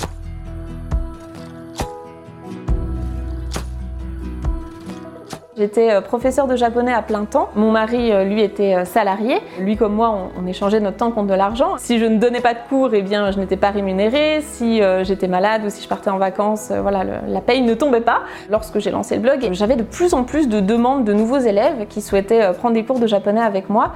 J'étais 5.56 5.92
euh, 5.92 6.02
professeur 6.02 6.48
de 6.48 6.56
japonais 6.56 6.94
à 6.94 7.04
plein 7.04 7.26
temps. 7.26 7.50
Mon 7.56 7.70
mari, 7.70 8.12
euh, 8.12 8.24
lui, 8.24 8.42
était 8.42 8.74
euh, 8.74 8.86
salarié. 8.86 9.38
Lui 9.60 9.78
comme 9.78 9.94
moi, 9.94 10.32
on, 10.36 10.48
échangeait 10.48 10.80
notre 10.80 10.98
temps 10.98 11.12
contre 11.12 11.28
de 11.28 11.36
l'argent. 11.36 11.76
Si 11.78 12.00
je 12.00 12.06
ne 12.06 12.18
donnais 12.18 12.42
pas 12.42 12.56
de 12.56 12.60
cours, 12.70 12.90
eh 12.94 13.04
bien, 13.04 13.30
je 13.30 13.38
n'étais 13.38 13.56
pas 13.56 13.70
rémunérée. 13.70 14.42
Si 14.42 14.82
j'étais 15.04 15.28
malade 15.28 15.64
ou 15.66 15.70
si 15.70 15.82
je 15.82 15.88
partais 15.88 16.10
en 16.10 16.18
vacances, 16.18 16.72
voilà, 16.82 17.04
la 17.28 17.42
paye 17.42 17.62
ne 17.62 17.74
tombait 17.74 18.02
pas. 18.02 18.22
Lorsque 18.50 18.80
j'ai 18.80 18.92
lancé 18.92 19.16
le 19.16 19.22
blog, 19.22 19.50
j'avais 19.52 19.76
de 19.76 19.84
plus 19.84 20.14
en 20.14 20.24
plus 20.24 20.50
de 20.50 20.60
demandes 20.60 21.06
de 21.06 21.14
nouveaux 21.14 21.40
élèves 21.40 21.88
qui 21.88 22.02
souhaitaient 22.02 22.52
prendre 22.54 22.74
des 22.74 22.84
cours 22.84 23.00
de 23.00 23.08
japonais 23.08 23.42
avec 23.42 23.70
moi. 23.70 23.94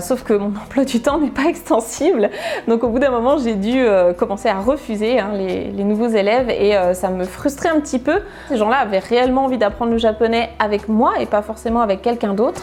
sauf 0.00 0.22
que 0.22 0.34
mon 0.34 0.46
emploi 0.64 0.84
du 0.84 1.00
temps 1.02 1.18
n'est 1.18 1.30
pas 1.30 1.48
extensible. 1.48 2.30
Donc 2.68 2.84
au 2.84 2.88
bout 2.88 3.00
d'un 3.00 3.10
moment, 3.10 3.36
j'ai 3.36 3.54
dû 3.54 3.84
commencer 4.16 4.48
à 4.48 4.60
refuser 4.60 5.18
hein, 5.18 5.32
les, 5.34 5.64
les, 5.70 5.84
nouveaux 5.84 6.08
élèves 6.08 6.50
et 6.50 6.74
ça 6.94 7.10
me 7.10 7.24
frustrait 7.24 7.70
un 7.70 7.80
petit 7.80 7.98
peu. 7.98 8.20
Ces 8.48 8.56
gens-là 8.56 8.78
avaient 8.78 9.00
réellement 9.00 9.44
envie 9.44 9.58
d'apprendre 9.58 9.90
le 9.90 9.98
japonais 9.98 10.50
avec 10.58 10.88
moi 10.90 11.20
et 11.20 11.26
pas 11.26 11.42
forcément 11.42 11.80
avec 11.80 12.02
quelqu'un 12.02 12.34
d'autre. 12.34 12.62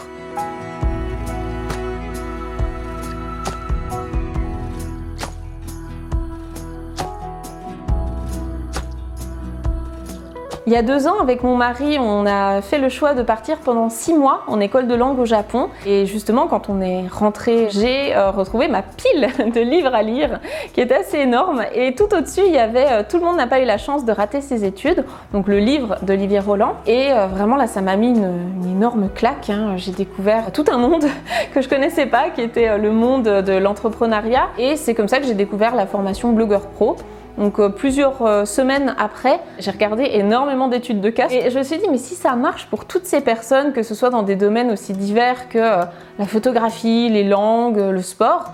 Il 10.68 10.72
y 10.72 10.76
a 10.76 10.82
deux 10.82 11.06
ans, 11.06 11.18
avec 11.22 11.42
mon 11.42 11.56
mari, 11.56 11.98
on 11.98 12.26
a 12.26 12.60
fait 12.60 12.76
le 12.76 12.90
choix 12.90 13.14
de 13.14 13.22
partir 13.22 13.56
pendant 13.56 13.88
six 13.88 14.12
mois 14.12 14.42
en 14.48 14.60
école 14.60 14.86
de 14.86 14.94
langue 14.94 15.18
au 15.18 15.24
Japon. 15.24 15.70
Et 15.86 16.04
justement, 16.04 16.46
quand 16.46 16.68
on 16.68 16.82
est 16.82 17.06
rentré, 17.10 17.68
j'ai 17.70 18.14
euh, 18.14 18.30
retrouvé 18.30 18.68
ma 18.68 18.82
pile 18.82 19.28
de 19.54 19.60
livres 19.62 19.94
à 19.94 20.02
lire, 20.02 20.40
qui 20.74 20.82
est 20.82 20.92
assez 20.92 21.20
énorme. 21.20 21.62
Et 21.74 21.94
tout 21.94 22.14
au-dessus, 22.14 22.42
il 22.44 22.52
y 22.52 22.58
avait 22.58 22.84
euh, 22.90 23.02
Tout 23.08 23.16
le 23.16 23.24
monde 23.24 23.38
n'a 23.38 23.46
pas 23.46 23.62
eu 23.62 23.64
la 23.64 23.78
chance 23.78 24.04
de 24.04 24.12
rater 24.12 24.42
ses 24.42 24.66
études, 24.66 25.06
donc 25.32 25.48
le 25.48 25.58
livre 25.58 25.96
d'Olivier 26.02 26.40
Roland. 26.40 26.74
Et 26.86 27.12
euh, 27.12 27.28
vraiment, 27.28 27.56
là, 27.56 27.66
ça 27.66 27.80
m'a 27.80 27.96
mis 27.96 28.10
une, 28.10 28.70
énorme 28.70 29.08
claque. 29.14 29.48
Hein. 29.48 29.72
J'ai 29.78 29.92
découvert 29.92 30.52
tout 30.52 30.66
un 30.70 30.76
monde 30.76 31.06
que 31.54 31.62
je 31.62 31.68
connaissais 31.70 32.04
pas, 32.04 32.28
qui 32.28 32.42
était 32.42 32.76
le 32.76 32.92
monde 32.92 33.22
de 33.22 33.52
l'entrepreneuriat. 33.54 34.48
Et 34.58 34.76
c'est 34.76 34.92
comme 34.92 35.08
ça 35.08 35.18
que 35.18 35.24
j'ai 35.24 35.32
découvert 35.32 35.74
la 35.74 35.86
formation 35.86 36.32
Blogueur 36.32 36.66
Pro. 36.66 36.98
Donc 37.38 37.60
euh, 37.60 37.68
plusieurs 37.68 38.20
euh, 38.22 38.44
semaines 38.44 38.94
après, 38.98 39.40
j'ai 39.58 39.70
regardé 39.70 40.04
énormément 40.12 40.66
d'études 40.66 41.00
de 41.00 41.08
cas. 41.08 41.28
Et 41.30 41.50
je 41.50 41.58
me 41.58 41.62
suis 41.62 41.78
dit 41.78 41.86
mais 41.88 41.98
si 41.98 42.14
ça 42.14 42.34
marche 42.34 42.66
pour 42.66 42.84
toutes 42.84 43.06
ces 43.06 43.20
personnes, 43.20 43.72
que 43.72 43.84
ce 43.84 43.94
soit 43.94 44.10
dans 44.10 44.24
des 44.24 44.34
domaines 44.34 44.72
aussi 44.72 44.92
divers 44.92 45.48
que 45.48 45.58
euh, 45.58 45.84
la 46.18 46.26
photographie, 46.26 47.08
les 47.08 47.24
langues, 47.24 47.78
le 47.78 48.02
sport, 48.02 48.52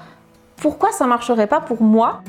pourquoi 0.57 0.93
ça 0.93 1.07
marcherait 1.07 1.47
pas 1.47 1.61
pour 1.61 1.83
moi? 1.83 2.21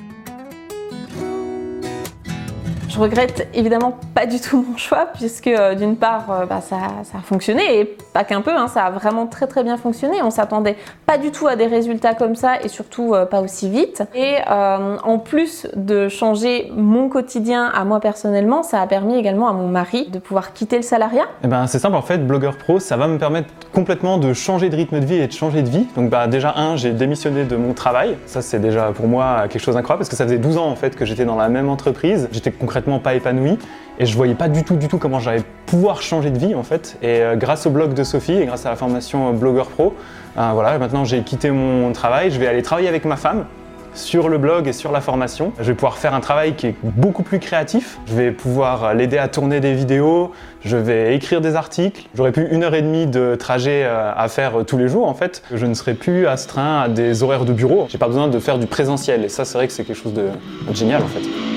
Je 2.95 2.99
regrette 3.01 3.49
évidemment 3.53 3.99
pas 4.13 4.25
du 4.25 4.39
tout 4.39 4.65
mon 4.65 4.77
choix 4.77 5.09
puisque 5.13 5.47
euh, 5.47 5.75
d'une 5.75 5.97
part 5.97 6.31
euh, 6.31 6.45
bah, 6.45 6.61
ça, 6.61 6.77
a 6.77 7.21
fonctionné 7.21 7.81
et 7.81 7.97
pas 8.13 8.23
qu'un 8.23 8.39
peu, 8.39 8.51
hein, 8.55 8.69
ça 8.69 8.85
a 8.85 8.89
vraiment 8.89 9.27
très 9.27 9.47
très 9.47 9.65
bien 9.65 9.75
fonctionné. 9.75 10.21
On 10.23 10.29
s'attendait 10.29 10.77
pas 11.05 11.17
du 11.17 11.31
tout 11.31 11.45
à 11.45 11.57
des 11.57 11.67
résultats 11.67 12.13
comme 12.13 12.35
ça 12.35 12.61
et 12.61 12.69
surtout 12.69 13.13
euh, 13.13 13.25
pas 13.25 13.41
aussi 13.41 13.67
vite. 13.67 14.03
Et 14.15 14.35
en 14.47 15.19
plus 15.19 15.67
de 15.75 16.07
changer 16.07 16.71
mon 16.73 17.09
quotidien 17.09 17.65
à 17.65 17.83
moi 17.83 17.99
personnellement, 17.99 18.63
ça 18.63 18.79
a 18.79 18.87
permis 18.87 19.17
également 19.17 19.49
à 19.49 19.53
mon 19.53 19.67
mari 19.67 20.07
de 20.09 20.19
pouvoir 20.19 20.53
quitter 20.53 20.77
le 20.77 20.81
salariat. 20.81 21.23
Et 21.23 21.45
eh 21.45 21.47
ben, 21.47 21.67
c'est 21.67 21.79
simple 21.79 21.97
en 21.97 22.01
fait, 22.01 22.25
blogueur 22.25 22.55
pro, 22.55 22.79
ça 22.79 22.95
va 22.95 23.09
me 23.09 23.17
permettre 23.17 23.49
complètement 23.73 24.17
de 24.17 24.31
changer 24.31 24.69
de 24.69 24.75
rythme 24.77 25.01
de 25.01 25.05
vie 25.05 25.15
et 25.15 25.27
de 25.27 25.33
changer 25.33 25.63
de 25.63 25.69
vie. 25.69 25.85
Donc 25.97 26.09
bah, 26.09 26.27
déjà 26.27 26.53
un, 26.55 26.77
j'ai 26.77 26.93
démissionné 26.93 27.43
de 27.43 27.57
mon 27.57 27.73
travail. 27.73 28.15
Ça 28.25 28.41
c'est 28.41 28.59
déjà 28.59 28.93
pour 28.93 29.07
moi 29.07 29.49
quelque 29.49 29.61
chose 29.61 29.75
d'incroyable 29.75 29.99
parce 29.99 30.09
que 30.09 30.15
ça 30.15 30.23
faisait 30.23 30.37
12 30.37 30.57
ans 30.57 30.69
en 30.69 30.77
fait 30.77 30.95
que 30.95 31.03
j'étais 31.03 31.25
dans 31.25 31.35
la 31.35 31.49
même 31.49 31.67
entreprise. 31.67 32.29
J'étais 32.31 32.51
concrètement 32.51 32.84
pas 32.99 33.15
épanoui 33.15 33.57
et 33.99 34.05
je 34.05 34.15
voyais 34.15 34.35
pas 34.35 34.49
du 34.49 34.63
tout 34.63 34.75
du 34.75 34.87
tout 34.87 34.97
comment 34.97 35.19
j'allais 35.19 35.43
pouvoir 35.65 36.01
changer 36.01 36.29
de 36.29 36.37
vie 36.37 36.55
en 36.55 36.63
fait. 36.63 36.97
Et 37.01 37.21
euh, 37.21 37.35
grâce 37.35 37.65
au 37.65 37.69
blog 37.69 37.93
de 37.93 38.03
Sophie 38.03 38.33
et 38.33 38.45
grâce 38.45 38.65
à 38.65 38.69
la 38.69 38.75
formation 38.75 39.33
Blogueur 39.33 39.67
Pro, 39.67 39.95
euh, 40.37 40.51
voilà, 40.53 40.77
maintenant 40.77 41.05
j'ai 41.05 41.21
quitté 41.21 41.51
mon 41.51 41.91
travail, 41.93 42.31
je 42.31 42.39
vais 42.39 42.47
aller 42.47 42.61
travailler 42.61 42.87
avec 42.87 43.05
ma 43.05 43.15
femme 43.15 43.45
sur 43.93 44.27
le 44.27 44.37
blog 44.37 44.67
et 44.67 44.73
sur 44.73 44.91
la 44.91 44.99
formation. 44.99 45.53
Je 45.57 45.63
vais 45.63 45.73
pouvoir 45.73 45.97
faire 45.97 46.13
un 46.13 46.19
travail 46.19 46.55
qui 46.55 46.67
est 46.67 46.75
beaucoup 46.83 47.23
plus 47.23 47.39
créatif. 47.39 47.97
Je 48.07 48.13
vais 48.13 48.31
pouvoir 48.31 48.93
l'aider 48.93 49.17
à 49.17 49.29
tourner 49.29 49.61
des 49.61 49.73
vidéos, 49.73 50.33
je 50.65 50.75
vais 50.75 51.15
écrire 51.15 51.39
des 51.39 51.55
articles. 51.55 52.09
J'aurai 52.13 52.33
plus 52.33 52.49
une 52.51 52.63
heure 52.63 52.75
et 52.75 52.81
demie 52.81 53.07
de 53.07 53.35
trajet 53.35 53.83
euh, 53.85 54.11
à 54.13 54.27
faire 54.27 54.65
tous 54.67 54.77
les 54.77 54.89
jours 54.89 55.07
en 55.07 55.13
fait. 55.13 55.41
Je 55.53 55.65
ne 55.65 55.73
serai 55.73 55.93
plus 55.93 56.27
astreint 56.27 56.81
à 56.81 56.89
des 56.89 57.23
horaires 57.23 57.45
de 57.45 57.53
bureau. 57.53 57.87
J'ai 57.89 57.97
pas 57.97 58.07
besoin 58.07 58.27
de 58.27 58.39
faire 58.39 58.59
du 58.59 58.67
présentiel 58.67 59.23
et 59.23 59.29
ça 59.29 59.45
c'est 59.45 59.57
vrai 59.57 59.67
que 59.67 59.73
c'est 59.73 59.85
quelque 59.85 60.01
chose 60.01 60.13
de 60.13 60.27
génial 60.73 61.01
en 61.01 61.07
fait. 61.07 61.54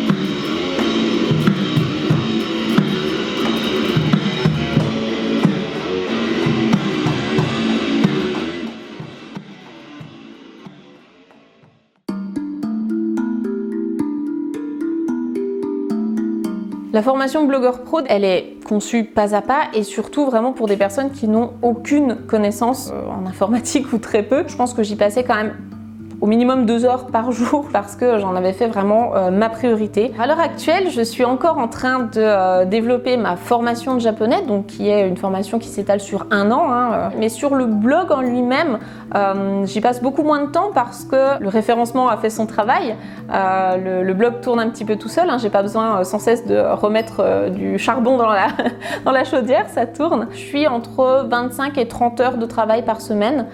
La 16.91 17.03
formation 17.03 17.45
blogueur 17.45 17.83
pro, 17.83 18.01
elle 18.09 18.25
est 18.25 18.57
conçue 18.65 19.05
pas 19.05 19.35
à 19.35 19.43
pas 19.43 19.65
et 19.75 19.83
surtout 19.83 20.25
vraiment 20.25 20.53
pour 20.53 20.67
des 20.67 20.79
personnes 20.79 21.11
qui 21.11 21.29
n'ont 21.29 21.53
aucune 21.61 22.17
connaissance 22.27 22.91
euh, 22.91 23.11
en 23.11 23.27
informatique 23.27 23.93
ou 23.93 23.99
très 23.99 24.23
peu. 24.23 24.45
Je 24.47 24.57
pense 24.57 24.73
que 24.73 24.83
j'y 24.83 24.97
passais 24.97 25.23
quand 25.23 25.35
même 25.35 25.55
au 26.21 26.27
minimum 26.27 26.67
deux 26.67 26.85
heures 26.85 27.07
par 27.07 27.33
jour 27.39 27.69
parce 27.73 27.97
que 27.97 28.19
j'en 28.19 28.35
avais 28.35 28.53
fait 28.53 28.67
vraiment 28.67 29.15
euh, 29.15 29.31
ma 29.31 29.49
priorité. 29.49 30.13
À 30.19 30.27
l'heure 30.27 30.41
actuelle, 30.41 30.91
je 30.91 31.03
suis 31.03 31.25
encore 31.25 31.59
en 31.59 31.69
train 31.69 32.01
de 32.01 32.09
euh, 32.17 32.65
développer 32.65 33.17
ma 33.17 33.37
formation 33.37 33.95
de 33.95 34.01
japonais, 34.01 34.43
donc 34.43 34.67
qui 34.67 34.89
est 34.89 35.07
une 35.07 35.17
formation 35.17 35.59
qui 35.59 35.69
s'étale 35.69 36.01
sur 36.01 36.27
un 36.31 36.51
an. 36.51 36.71
Hein, 36.71 36.91
euh. 36.93 37.09
mais 37.19 37.29
sur 37.29 37.55
le 37.55 37.67
blog 37.67 38.11
en 38.13 38.21
lui-même, 38.21 38.79
j'y 39.65 39.81
passe 39.81 40.03
beaucoup 40.03 40.23
moins 40.23 40.45
de 40.45 40.51
temps 40.51 40.71
parce 40.75 41.05
que 41.05 41.41
le 41.41 41.49
référencement 41.49 42.09
a 42.09 42.17
fait 42.19 42.31
son 42.31 42.47
travail. 42.47 42.95
Le, 43.31 44.13
blog 44.13 44.41
tourne 44.41 44.61
un 44.61 44.69
petit 44.69 44.85
peu 44.85 44.97
tout 44.97 45.09
seul. 45.09 45.31
Hein, 45.31 45.39
J'ai 45.39 45.49
pas 45.49 45.63
besoin 45.63 46.05
sans 46.05 46.19
cesse 46.19 46.47
de 46.47 46.59
remettre 46.59 47.49
du 47.51 47.79
charbon 47.79 48.19
dans 48.19 48.29
la, 48.29 48.49
dans 49.05 49.13
la 49.13 49.25
chaudière, 49.25 49.67
ça 49.69 49.87
tourne. 49.87 50.29
Je 50.33 50.39
suis 50.39 50.67
entre 50.67 51.27
25 51.29 51.79
et 51.79 51.89
30 51.89 52.21
heures 52.21 52.37
de 52.37 52.47
travail 52.47 52.85
par 52.85 53.01
semaine 53.01 53.47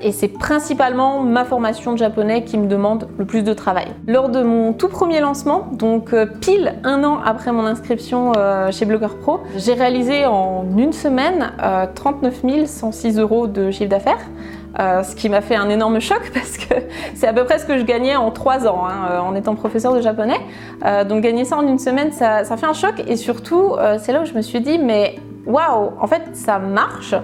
et 0.00 0.12
c'est 0.12 0.28
principalement 0.28 1.22
ma 1.22 1.44
formation 1.44 1.79
de 1.90 1.96
japonais 1.96 2.44
qui 2.44 2.58
me 2.58 2.66
demande 2.66 3.08
le 3.18 3.24
plus 3.24 3.42
de 3.42 3.54
travail. 3.54 3.86
Lors 4.06 4.28
de 4.28 4.42
mon 4.42 4.72
tout 4.72 4.88
premier 4.88 5.20
lancement, 5.20 5.68
donc 5.72 6.12
euh, 6.12 6.26
pile 6.26 6.74
un 6.84 7.02
an 7.04 7.20
après 7.24 7.52
mon 7.52 7.64
inscription 7.64 8.32
euh, 8.36 8.70
chez 8.70 8.84
Blogger 8.84 9.14
Pro, 9.20 9.40
j'ai 9.56 9.72
réalisé 9.72 10.26
en 10.26 10.66
une 10.76 10.92
semaine 10.92 11.52
39 11.94 12.42
euh, 12.44 12.66
106 12.66 13.18
euros 13.18 13.46
de 13.46 13.70
chiffre 13.70 13.88
d'affaires. 13.88 14.20
ce 14.78 15.14
qui 15.16 15.30
m'a 15.30 15.40
fait 15.40 15.56
un 15.56 15.70
énorme 15.70 16.00
choc 16.00 16.20
parce 16.34 16.58
que 16.58 16.74
c'est 17.14 17.26
à 17.26 17.32
peu 17.32 17.44
près 17.44 17.58
ce 17.58 17.64
que 17.64 17.78
je 17.78 17.84
gagnais 17.84 18.16
en 18.16 18.30
trois 18.30 18.68
ans 18.68 18.84
hein, 18.86 19.20
en 19.20 19.34
étant 19.34 19.54
professeur 19.54 19.94
de 19.94 20.02
japonais. 20.02 20.40
donc 21.08 21.22
gagner 21.22 21.44
ça 21.44 21.56
en 21.56 21.66
une 21.66 21.78
semaine, 21.78 22.12
ça, 22.12 22.44
ça 22.44 22.56
fait 22.58 22.66
un 22.66 22.74
choc 22.74 23.02
et 23.06 23.16
surtout 23.16 23.72
c'est 23.98 24.12
là 24.12 24.20
où 24.22 24.26
je 24.26 24.34
me 24.34 24.42
suis 24.42 24.60
dit 24.60 24.78
mais 24.78 25.16
waouh, 25.46 25.92
en 25.98 26.06
fait 26.06 26.22
ça 26.34 26.58
marche. 26.58 27.14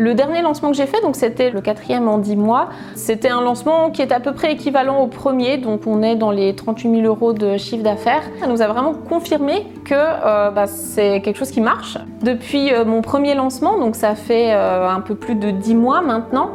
Le 0.00 0.14
dernier 0.14 0.40
lancement 0.40 0.70
que 0.70 0.78
j'ai 0.78 0.86
fait, 0.86 1.02
donc 1.02 1.14
c'était 1.14 1.50
le 1.50 1.60
quatrième 1.60 2.08
en 2.08 2.16
10 2.16 2.36
mois, 2.36 2.70
c'était 2.94 3.28
un 3.28 3.42
lancement 3.42 3.90
qui 3.90 4.00
est 4.00 4.12
à 4.12 4.18
peu 4.18 4.32
près 4.32 4.50
équivalent 4.50 5.02
au 5.02 5.08
premier, 5.08 5.58
donc 5.58 5.86
on 5.86 6.02
est 6.02 6.16
dans 6.16 6.30
les 6.30 6.56
38 6.56 7.02
000 7.02 7.02
euros 7.02 7.34
de 7.34 7.58
chiffre 7.58 7.82
d'affaires. 7.82 8.22
Ça 8.40 8.46
nous 8.46 8.62
a 8.62 8.66
vraiment 8.66 8.94
confirmé 8.94 9.66
euh, 9.94 10.50
bah, 10.50 10.66
c'est 10.66 11.20
quelque 11.20 11.36
chose 11.36 11.50
qui 11.50 11.60
marche. 11.60 11.98
Depuis 12.22 12.72
euh, 12.72 12.84
mon 12.84 13.02
premier 13.02 13.34
lancement, 13.34 13.78
donc 13.78 13.96
ça 13.96 14.14
fait 14.14 14.52
euh, 14.52 14.88
un 14.88 15.00
peu 15.00 15.14
plus 15.14 15.34
de 15.34 15.50
10 15.50 15.74
mois 15.74 16.00
maintenant, 16.00 16.50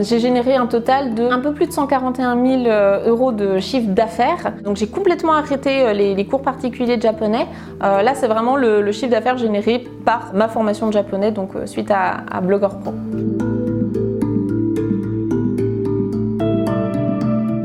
j'ai 0.00 0.18
généré 0.18 0.56
un 0.56 0.66
total 0.66 1.14
de 1.14 1.24
un 1.24 1.38
peu 1.38 1.52
plus 1.52 1.66
de 1.66 1.72
141 1.72 2.64
000 2.64 2.64
euros 3.06 3.30
de 3.30 3.60
chiffre 3.60 3.88
d'affaires. 3.88 4.52
Donc 4.64 4.76
j'ai 4.76 4.88
complètement 4.88 5.34
arrêté 5.34 5.94
les, 5.94 6.26
cours 6.26 6.42
particuliers 6.42 6.96
de 6.96 7.02
japonais. 7.02 7.46
là, 7.80 8.14
c'est 8.14 8.26
vraiment 8.26 8.56
le, 8.56 8.90
chiffre 8.90 9.12
d'affaires 9.12 9.38
généré 9.38 9.84
par 10.04 10.32
ma 10.34 10.48
formation 10.48 10.88
de 10.88 10.92
japonais, 10.92 11.30
donc 11.30 11.50
suite 11.66 11.90
à, 11.92 12.24
à 12.32 12.40
Pro. 12.40 12.94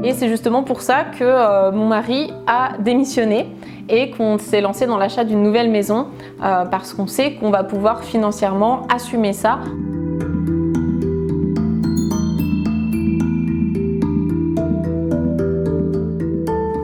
Et 0.04 0.14
c'est 0.14 0.30
justement 0.30 0.62
pour 0.62 0.82
ça 0.82 1.06
que 1.18 1.72
mon 1.72 1.88
mari 1.88 2.32
a 2.46 2.74
démissionné 2.80 3.48
et 3.90 4.12
qu'on 4.12 4.38
s'est 4.38 4.62
lancé 4.62 4.86
dans 4.86 4.98
l'achat 4.98 5.24
d'une 5.24 5.44
nouvelle 5.44 5.70
maison 5.70 6.08
euh, 6.44 6.66
parce 6.66 6.94
qu'on 6.94 7.08
sait 7.08 7.34
qu'on 7.34 7.50
va 7.50 7.64
pouvoir 7.64 8.04
financièrement 8.04 8.88
assumer 8.90 9.34
ça. 9.34 9.60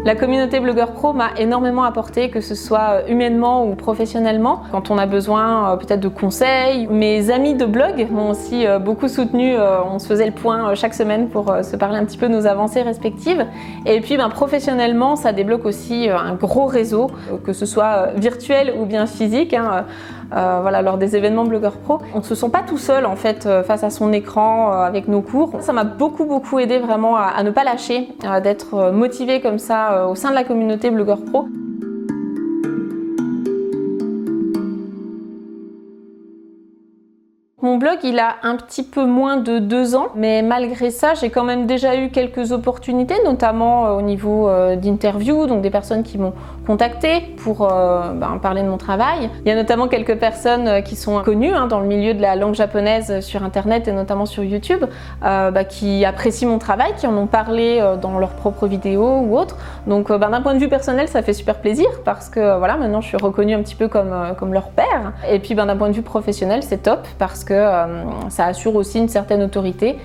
La 0.05 0.13
communauté 0.13 0.59
Blogueur 0.59 0.91
Pro 0.91 1.13
m'a 1.13 1.31
énormément 1.35 1.83
apporté, 1.83 2.29
que 2.29 2.39
ce 2.39 2.53
soit 2.53 3.01
euh, 3.01 3.07
humainement 3.07 3.65
ou 3.65 3.73
professionnellement. 3.73 4.61
Quand 4.71 4.91
on 4.91 4.99
a 4.99 5.07
besoin 5.07 5.73
euh, 5.73 5.77
peut-être 5.77 5.99
de 5.99 6.09
conseils, 6.09 6.85
mes 6.91 7.31
amis 7.31 7.55
de 7.55 7.65
blog 7.65 8.05
m'ont 8.11 8.29
aussi 8.29 8.67
euh, 8.67 8.77
beaucoup 8.77 9.07
soutenu. 9.07 9.55
On 9.57 9.97
se 9.97 10.05
faisait 10.05 10.27
le 10.27 10.31
point 10.31 10.75
chaque 10.75 10.93
semaine 10.93 11.27
pour 11.29 11.51
se 11.63 11.75
parler 11.75 11.97
un 11.97 12.05
petit 12.05 12.19
peu 12.19 12.27
de 12.27 12.33
nos 12.33 12.45
avancées 12.45 12.83
respectives. 12.83 13.47
Et 13.87 13.99
puis 13.99 14.15
ben, 14.15 14.29
professionnellement, 14.29 15.15
ça 15.15 15.33
débloque 15.33 15.65
aussi 15.65 16.07
un 16.07 16.35
gros 16.35 16.67
réseau, 16.67 17.09
que 17.43 17.51
ce 17.53 17.65
soit 17.65 18.11
virtuel 18.15 18.75
ou 18.79 18.85
bien 18.85 19.07
physique. 19.07 19.55
Hein. 19.55 19.85
Euh, 20.33 20.81
lors 20.81 20.97
des 20.97 21.15
événements 21.15 21.45
Blogueur 21.45 21.73
Pro. 21.77 21.99
On 22.13 22.19
ne 22.19 22.23
se 22.23 22.35
sent 22.35 22.49
pas 22.49 22.61
tout 22.61 22.77
seul 22.77 23.05
en 23.05 23.15
fait 23.15 23.45
euh, 23.45 23.63
face 23.63 23.83
à 23.83 23.89
son 23.89 24.11
écran 24.11 24.71
euh, 24.71 24.77
avec 24.83 25.07
nos 25.07 25.21
cours. 25.21 25.51
Ça 25.61 25.73
m'a 25.73 25.83
beaucoup 25.83 26.25
beaucoup 26.25 26.59
aidé 26.59 26.79
vraiment 26.79 27.15
à, 27.15 27.25
à 27.25 27.43
ne 27.43 27.51
pas 27.51 27.63
lâcher, 27.63 28.09
d'être 28.43 28.91
motivé 28.91 29.41
comme 29.41 29.59
ça 29.59 30.07
au 30.07 30.15
sein 30.15 30.29
de 30.29 30.35
la 30.35 30.43
communauté 30.43 30.89
Blogueur 30.89 31.23
Pro. 31.23 31.47
Mon 37.65 37.77
blog, 37.77 37.97
il 38.03 38.19
a 38.19 38.35
un 38.43 38.57
petit 38.57 38.83
peu 38.83 39.05
moins 39.05 39.37
de 39.37 39.57
deux 39.57 39.95
ans, 39.95 40.09
mais 40.13 40.43
malgré 40.43 40.91
ça, 40.91 41.15
j'ai 41.15 41.31
quand 41.31 41.43
même 41.43 41.65
déjà 41.65 41.95
eu 41.95 42.11
quelques 42.11 42.51
opportunités, 42.51 43.15
notamment 43.25 43.87
euh, 43.87 43.93
au 43.93 44.03
niveau 44.03 44.47
euh, 44.47 44.75
d'interviews, 44.75 45.47
donc 45.47 45.63
des 45.63 45.71
personnes 45.71 46.03
qui 46.03 46.19
m'ont 46.19 46.33
contacté 46.67 47.21
pour 47.43 47.63
euh, 47.63 48.11
ben, 48.13 48.37
parler 48.39 48.61
de 48.61 48.67
mon 48.67 48.77
travail. 48.77 49.31
Il 49.43 49.49
y 49.49 49.51
a 49.51 49.55
notamment 49.55 49.87
quelques 49.87 50.15
personnes 50.19 50.83
qui 50.83 50.95
sont 50.95 51.23
connues 51.23 51.55
hein, 51.55 51.65
dans 51.65 51.79
le 51.79 51.87
milieu 51.87 52.13
de 52.13 52.21
la 52.21 52.35
langue 52.35 52.53
japonaise 52.53 53.21
sur 53.21 53.43
Internet 53.43 53.87
et 53.87 53.91
notamment 53.93 54.27
sur 54.27 54.43
YouTube, 54.43 54.85
bah, 55.21 55.63
qui 55.63 56.05
apprécient 56.05 56.47
mon 56.47 56.59
travail, 56.59 56.93
qui 56.97 57.07
en 57.07 57.17
ont 57.17 57.25
parlé 57.25 57.83
dans 57.99 58.19
leurs 58.19 58.35
propres 58.35 58.67
vidéos 58.67 59.21
ou 59.21 59.37
autres. 59.37 59.57
Donc 59.87 60.11
ben, 60.11 60.29
d'un 60.29 60.41
point 60.41 60.53
de 60.53 60.59
vue 60.59 60.69
personnel, 60.69 61.07
ça 61.07 61.23
fait 61.23 61.33
super 61.33 61.55
plaisir 61.55 61.87
parce 62.03 62.29
que 62.29 62.59
voilà, 62.59 62.77
maintenant 62.77 63.01
je 63.01 63.07
suis 63.07 63.17
reconnue 63.17 63.55
un 63.55 63.63
petit 63.63 63.75
peu 63.75 63.87
comme, 63.87 64.13
comme 64.37 64.53
leur 64.53 64.69
père. 64.69 65.13
Et 65.29 65.39
puis 65.39 65.55
ben, 65.55 65.65
d'un 65.65 65.77
point 65.77 65.89
de 65.89 65.95
vue 65.95 66.03
professionnel, 66.03 66.61
c'est 66.61 66.83
top 66.83 67.07
parce 67.17 67.43
que 67.43 67.54
euh, 67.55 68.29
ça 68.29 68.45
assure 68.45 68.75
aussi 68.75 68.99
une 68.99 69.09
certaine 69.09 69.41
autorité. 69.43 69.97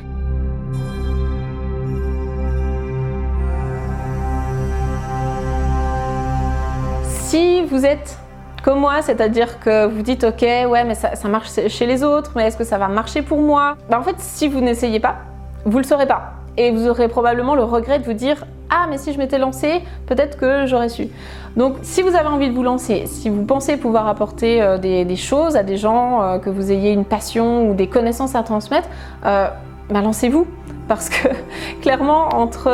Si 7.04 7.62
vous 7.62 7.86
êtes 7.86 8.18
comme 8.62 8.80
moi, 8.80 9.00
c'est-à-dire 9.02 9.58
que 9.60 9.86
vous 9.86 10.02
dites 10.02 10.24
ok, 10.24 10.42
ouais, 10.42 10.84
mais 10.84 10.94
ça, 10.94 11.28
marche 11.28 11.50
chez 11.68 11.86
les 11.86 12.02
autres, 12.04 12.32
mais 12.36 12.46
est-ce 12.46 12.56
que 12.56 12.64
ça 12.64 12.76
va 12.78 12.88
marcher 12.88 13.22
pour 13.22 13.40
moi? 13.40 13.76
Bah, 13.88 13.98
En 13.98 14.02
fait, 14.02 14.16
si 14.18 14.48
vous 14.48 14.60
n'essayez 14.60 15.00
pas, 15.00 15.16
vous 15.64 15.78
le 15.78 15.84
saurez 15.84 16.06
pas. 16.06 16.32
Et 16.56 16.70
vous 16.70 16.88
aurez 16.88 17.08
probablement 17.08 17.54
le 17.54 17.62
regret 17.62 17.98
de 17.98 18.04
vous 18.04 18.12
dire 18.12 18.44
ah 18.70 18.86
mais 18.88 18.98
si 18.98 19.12
je 19.12 19.18
m'étais 19.18 19.38
lancé, 19.38 19.82
peut-être 20.06 20.38
que 20.38 20.66
j'aurais 20.66 20.88
su. 20.88 21.08
Donc 21.56 21.76
si 21.82 22.02
vous 22.02 22.14
avez 22.14 22.28
envie 22.28 22.48
de 22.48 22.54
vous 22.54 22.62
lancer, 22.62 23.04
si 23.06 23.28
vous 23.28 23.44
pensez 23.44 23.76
pouvoir 23.76 24.06
apporter 24.06 24.62
euh, 24.62 24.78
des, 24.78 25.16
choses 25.16 25.56
à 25.56 25.62
des 25.62 25.76
gens, 25.76 26.22
euh, 26.22 26.38
que 26.38 26.50
vous 26.50 26.70
ayez 26.70 26.92
une 26.92 27.04
passion 27.04 27.68
ou 27.68 27.74
des 27.74 27.88
connaissances 27.88 28.36
à 28.36 28.42
transmettre, 28.44 28.88
euh, 29.26 29.48
bah, 29.90 30.00
lancez-vous 30.00 30.46
parce 30.86 31.08
que 31.08 31.28
clairement 31.82 32.28
entre 32.34 32.68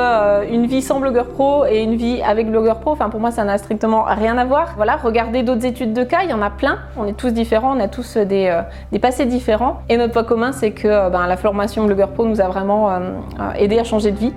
une 0.51 0.67
vie 0.67 0.83
sans 0.83 1.01
blogueur 1.01 1.27
pro 1.29 1.65
et 1.65 1.83
une 1.83 1.97
vie 1.97 2.21
avec 2.23 2.51
blogueur 2.51 2.81
pro, 2.81 2.95
pour 2.95 3.21
moi 3.21 3.31
ça 3.31 3.45
n'a 3.45 3.57
strictement 3.57 4.03
rien 4.03 4.37
à 4.37 4.45
voir. 4.45 4.75
Voilà, 4.77 4.97
regardez 4.97 5.43
d'autres 5.43 5.65
études 5.65 5.95
de 5.95 6.05
cas, 6.05 6.25
il 6.25 6.31
y 6.31 6.35
en 6.35 6.43
a 6.43 6.51
plein. 6.51 6.79
On 6.99 7.07
est 7.07 7.17
tous 7.17 7.31
différents, 7.31 7.75
on 7.77 7.81
a 7.81 7.89
tous 7.89 8.19
des, 8.19 8.55
passés 9.01 9.25
différents. 9.25 9.81
Et 9.89 9.97
notre 9.97 10.13
point 10.13 10.25
commun, 10.25 10.53
c'est 10.53 10.73
que 10.73 11.11
ben, 11.11 11.27
la 11.27 11.37
formation 11.37 11.85
blogueur 11.85 12.09
pro 12.11 12.27
nous 12.27 12.41
a 12.41 12.49
vraiment 12.49 12.91
aidé 13.59 13.79
à 13.79 13.85
changer 13.85 14.13
de 14.13 14.19
vie. 14.19 14.33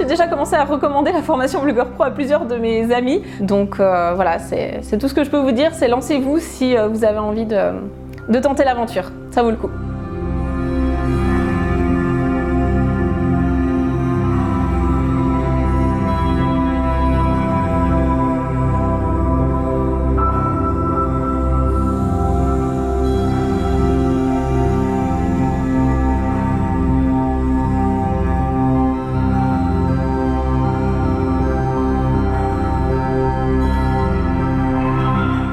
J'ai 0.00 0.06
déjà 0.06 0.26
commencé 0.26 0.54
à 0.54 0.64
recommander 0.64 1.12
la 1.12 1.20
formation 1.20 1.62
Blogueur 1.62 1.90
Pro 1.90 2.04
à 2.04 2.10
plusieurs 2.10 2.46
de 2.46 2.56
mes 2.56 2.90
amis. 2.90 3.22
Donc 3.38 3.76
voilà, 3.76 4.38
c'est 4.38 4.98
tout 4.98 5.08
ce 5.08 5.12
que 5.12 5.24
je 5.24 5.30
peux 5.30 5.36
vous 5.36 5.52
dire. 5.52 5.74
C'est 5.74 5.88
lancez-vous 5.88 6.38
si 6.38 6.74
vous 6.90 7.04
avez 7.04 7.18
envie 7.18 7.44
de 7.44 8.38
tenter 8.40 8.64
l'aventure. 8.64 9.12
Ça 9.30 9.42
vaut 9.42 9.50
le 9.50 9.58
coup. 9.58 9.68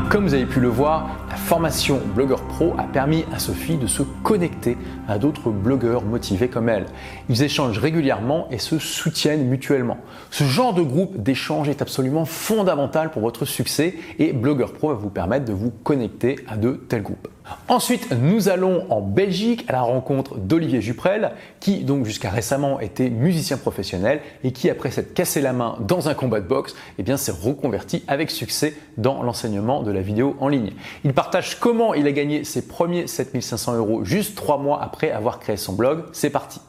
Comme 0.09 0.23
vous 0.23 0.33
avez 0.33 0.45
pu 0.45 0.61
le 0.61 0.69
voir, 0.69 1.09
formation 1.37 2.01
Blogueur 2.15 2.41
Pro 2.41 2.73
a 2.77 2.83
permis 2.83 3.23
à 3.33 3.39
Sophie 3.39 3.77
de 3.77 3.87
se 3.87 4.03
connecter 4.23 4.77
à 5.07 5.17
d'autres 5.17 5.49
blogueurs 5.49 6.03
motivés 6.03 6.49
comme 6.49 6.67
elle. 6.69 6.85
Ils 7.29 7.43
échangent 7.43 7.79
régulièrement 7.79 8.47
et 8.51 8.57
se 8.57 8.79
soutiennent 8.79 9.47
mutuellement. 9.47 9.97
Ce 10.31 10.43
genre 10.43 10.73
de 10.73 10.81
groupe 10.81 11.21
d'échange 11.21 11.69
est 11.69 11.81
absolument 11.81 12.25
fondamental 12.25 13.11
pour 13.11 13.21
votre 13.21 13.45
succès 13.45 13.95
et 14.19 14.33
Blogueur 14.33 14.73
Pro 14.73 14.89
va 14.89 14.95
vous 14.95 15.09
permettre 15.09 15.45
de 15.45 15.53
vous 15.53 15.71
connecter 15.71 16.37
à 16.47 16.57
de 16.57 16.71
tels 16.71 17.03
groupes. 17.03 17.29
Ensuite, 17.69 18.11
nous 18.11 18.49
allons 18.49 18.85
en 18.89 19.01
Belgique 19.01 19.65
à 19.67 19.73
la 19.73 19.81
rencontre 19.81 20.37
d'Olivier 20.37 20.81
Juprel, 20.81 21.31
qui 21.59 21.83
donc 21.83 22.05
jusqu'à 22.05 22.29
récemment 22.29 22.79
était 22.79 23.09
musicien 23.09 23.57
professionnel 23.57 24.21
et 24.43 24.51
qui 24.51 24.69
après 24.69 24.91
s'être 24.91 25.13
cassé 25.13 25.41
la 25.41 25.53
main 25.53 25.77
dans 25.79 26.09
un 26.09 26.13
combat 26.13 26.39
de 26.39 26.47
boxe, 26.47 26.75
eh 26.97 27.03
bien 27.03 27.17
s'est 27.17 27.31
reconverti 27.31 28.03
avec 28.07 28.31
succès 28.31 28.73
dans 28.97 29.23
l'enseignement 29.23 29.83
de 29.83 29.91
la 29.91 30.01
vidéo 30.01 30.35
en 30.39 30.47
ligne. 30.47 30.71
Il 31.03 31.13
partage 31.27 31.59
comment 31.59 31.93
il 31.93 32.07
a 32.07 32.13
gagné 32.13 32.45
ses 32.45 32.69
premiers 32.69 33.05
7500 33.05 33.75
euros 33.75 34.05
juste 34.05 34.37
trois 34.37 34.57
mois 34.57 34.81
après 34.81 35.11
avoir 35.11 35.41
créé 35.41 35.57
son 35.57 35.73
blog. 35.73 36.05
C'est 36.13 36.29
parti. 36.29 36.61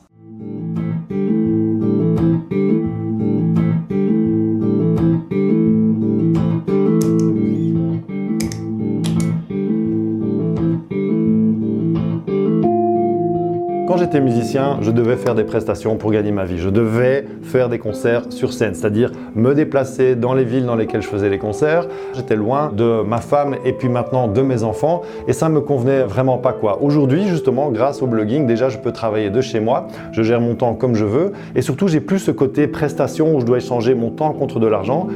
Quand 13.89 13.97
j'étais 13.97 14.21
musicien, 14.21 14.77
je 14.83 14.91
devais 14.91 15.17
faire 15.17 15.35
des 15.35 15.45
prestations 15.45 15.97
pour 15.97 16.13
gagner 16.13 16.31
ma 16.31 16.45
vie. 16.45 16.59
Je 16.59 16.69
devais 16.69 17.25
faire 17.41 17.71
des 17.71 17.79
concerts 17.79 18.25
sur 18.29 18.53
scène, 18.53 18.75
c'est-à-dire 18.75 19.13
me 19.35 19.55
déplacer 19.55 20.15
dans 20.15 20.35
les 20.35 20.45
villes 20.45 20.67
dans 20.67 20.75
lesquelles 20.77 21.01
je 21.01 21.09
faisais 21.09 21.31
les 21.31 21.39
concerts. 21.39 21.89
J'étais 22.13 22.37
loin 22.37 22.71
de 22.71 23.01
ma 23.03 23.17
femme 23.17 23.57
et 23.65 23.73
puis 23.73 23.89
maintenant 23.89 24.29
de 24.29 24.43
mes 24.43 24.63
enfants 24.63 25.01
et 25.27 25.33
ça 25.33 25.49
me 25.49 25.63
convenait 25.63 26.03
vraiment 26.03 26.37
pas 26.37 26.53
quoi. 26.53 26.83
Aujourd'hui, 26.83 27.29
justement, 27.29 27.71
grâce 27.71 28.03
au 28.03 28.07
blogging, 28.07 28.47
déjà 28.47 28.69
je 28.69 28.77
peux 28.77 28.93
travailler 28.93 29.31
de 29.31 29.41
chez 29.41 29.59
moi, 29.59 29.87
je 30.13 30.21
gère 30.21 30.43
mon 30.43 30.55
temps 30.55 30.75
comme 30.75 30.95
je 30.95 31.07
veux 31.07 31.33
et 31.55 31.63
surtout 31.63 31.89
j'ai 31.89 32.01
plus 32.01 32.19
ce 32.19 32.31
côté 32.31 32.67
prestation 32.67 33.35
où 33.35 33.41
je 33.41 33.47
dois 33.47 33.57
échanger 33.57 33.95
mon 33.95 34.11
temps 34.11 34.35
contre 34.35 34.61
de 34.61 34.67
l'argent. 34.67 35.09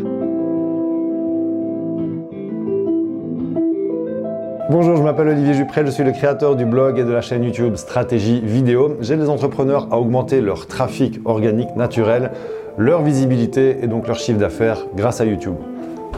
Bonjour, 4.73 4.97
je 4.97 5.02
m'appelle 5.02 5.29
Olivier 5.29 5.52
Jupré, 5.52 5.85
je 5.85 5.91
suis 5.91 6.02
le 6.02 6.12
créateur 6.12 6.57
du 6.57 6.64
blog 6.64 6.99
et 6.99 7.05
de 7.05 7.12
la 7.12 7.21
chaîne 7.21 7.45
YouTube 7.45 7.76
Stratégie 7.76 8.41
Vidéo. 8.41 8.97
J'aide 9.02 9.21
les 9.21 9.29
entrepreneurs 9.29 9.87
à 9.91 10.00
augmenter 10.00 10.41
leur 10.41 10.67
trafic 10.67 11.21
organique 11.26 11.76
naturel, 11.76 12.31
leur 12.79 13.02
visibilité 13.02 13.76
et 13.83 13.87
donc 13.87 14.07
leur 14.09 14.19
chiffre 14.19 14.38
d'affaires 14.38 14.87
grâce 14.97 15.21
à 15.21 15.26
YouTube. 15.26 15.57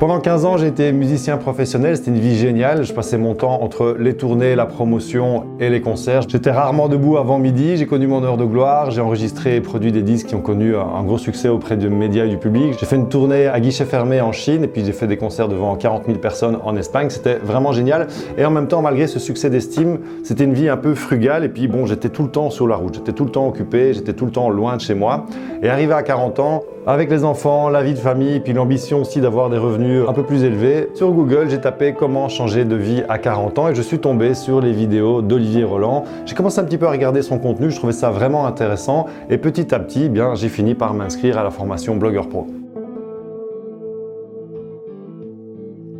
Pendant 0.04 0.20
15 0.20 0.44
ans, 0.44 0.58
j'ai 0.58 0.66
été 0.66 0.92
musicien 0.92 1.38
professionnel, 1.38 1.96
c'était 1.96 2.10
une 2.10 2.18
vie 2.18 2.36
géniale. 2.36 2.84
Je 2.84 2.92
passais 2.92 3.16
mon 3.16 3.34
temps 3.34 3.62
entre 3.62 3.96
les 3.98 4.12
tournées, 4.12 4.54
la 4.54 4.66
promotion 4.66 5.44
et 5.60 5.70
les 5.70 5.80
concerts. 5.80 6.28
J'étais 6.28 6.50
rarement 6.50 6.90
debout 6.90 7.16
avant 7.16 7.38
midi, 7.38 7.78
j'ai 7.78 7.86
connu 7.86 8.06
mon 8.06 8.22
heure 8.22 8.36
de 8.36 8.44
gloire, 8.44 8.90
j'ai 8.90 9.00
enregistré 9.00 9.56
et 9.56 9.62
produit 9.62 9.92
des 9.92 10.02
disques 10.02 10.26
qui 10.26 10.34
ont 10.34 10.42
connu 10.42 10.76
un 10.76 11.02
gros 11.04 11.16
succès 11.16 11.48
auprès 11.48 11.78
des 11.78 11.88
médias 11.88 12.26
et 12.26 12.28
du 12.28 12.36
public. 12.36 12.76
J'ai 12.78 12.84
fait 12.84 12.96
une 12.96 13.08
tournée 13.08 13.46
à 13.46 13.58
guichet 13.60 13.86
fermé 13.86 14.20
en 14.20 14.32
Chine 14.32 14.62
et 14.62 14.66
puis 14.66 14.84
j'ai 14.84 14.92
fait 14.92 15.06
des 15.06 15.16
concerts 15.16 15.48
devant 15.48 15.74
40 15.74 16.04
000 16.04 16.18
personnes 16.18 16.58
en 16.62 16.76
Espagne. 16.76 17.08
C'était 17.08 17.36
vraiment 17.36 17.72
génial. 17.72 18.08
Et 18.36 18.44
en 18.44 18.50
même 18.50 18.68
temps, 18.68 18.82
malgré 18.82 19.06
ce 19.06 19.18
succès 19.18 19.48
d'estime, 19.48 20.00
c'était 20.22 20.44
une 20.44 20.52
vie 20.52 20.68
un 20.68 20.76
peu 20.76 20.94
frugale 20.94 21.44
et 21.44 21.48
puis 21.48 21.66
bon, 21.66 21.86
j'étais 21.86 22.10
tout 22.10 22.24
le 22.24 22.30
temps 22.30 22.50
sur 22.50 22.68
la 22.68 22.76
route, 22.76 22.96
j'étais 22.96 23.12
tout 23.12 23.24
le 23.24 23.30
temps 23.30 23.48
occupé, 23.48 23.94
j'étais 23.94 24.12
tout 24.12 24.26
le 24.26 24.32
temps 24.32 24.50
loin 24.50 24.76
de 24.76 24.82
chez 24.82 24.92
moi. 24.92 25.24
Et 25.62 25.70
arrivé 25.70 25.94
à 25.94 26.02
40 26.02 26.40
ans, 26.40 26.62
avec 26.86 27.10
les 27.10 27.24
enfants, 27.24 27.70
la 27.70 27.82
vie 27.82 27.94
de 27.94 27.98
famille, 27.98 28.40
puis 28.40 28.52
l'ambition 28.52 29.00
aussi 29.00 29.22
d'avoir 29.22 29.48
des 29.48 29.56
revenus 29.56 29.93
un 30.02 30.12
peu 30.12 30.22
plus 30.22 30.44
élevés. 30.44 30.88
Sur 30.94 31.12
Google, 31.12 31.48
j'ai 31.48 31.60
tapé 31.60 31.94
comment 31.94 32.28
changer 32.28 32.64
de 32.64 32.74
vie 32.74 33.02
à 33.08 33.18
40 33.18 33.58
ans 33.58 33.68
et 33.68 33.74
je 33.74 33.82
suis 33.82 33.98
tombé 33.98 34.34
sur 34.34 34.60
les 34.60 34.72
vidéos 34.72 35.22
d'Olivier 35.22 35.64
Roland. 35.64 36.04
J'ai 36.26 36.34
commencé 36.34 36.58
un 36.58 36.64
petit 36.64 36.78
peu 36.78 36.86
à 36.86 36.90
regarder 36.90 37.22
son 37.22 37.38
contenu, 37.38 37.70
je 37.70 37.76
trouvais 37.76 37.92
ça 37.92 38.10
vraiment 38.10 38.46
intéressant 38.46 39.06
et 39.30 39.38
petit 39.38 39.74
à 39.74 39.78
petit, 39.78 40.04
eh 40.04 40.08
bien, 40.08 40.34
j'ai 40.34 40.48
fini 40.48 40.74
par 40.74 40.94
m'inscrire 40.94 41.38
à 41.38 41.42
la 41.42 41.50
formation 41.50 41.96
Blogueur 41.96 42.28
Pro. 42.28 42.46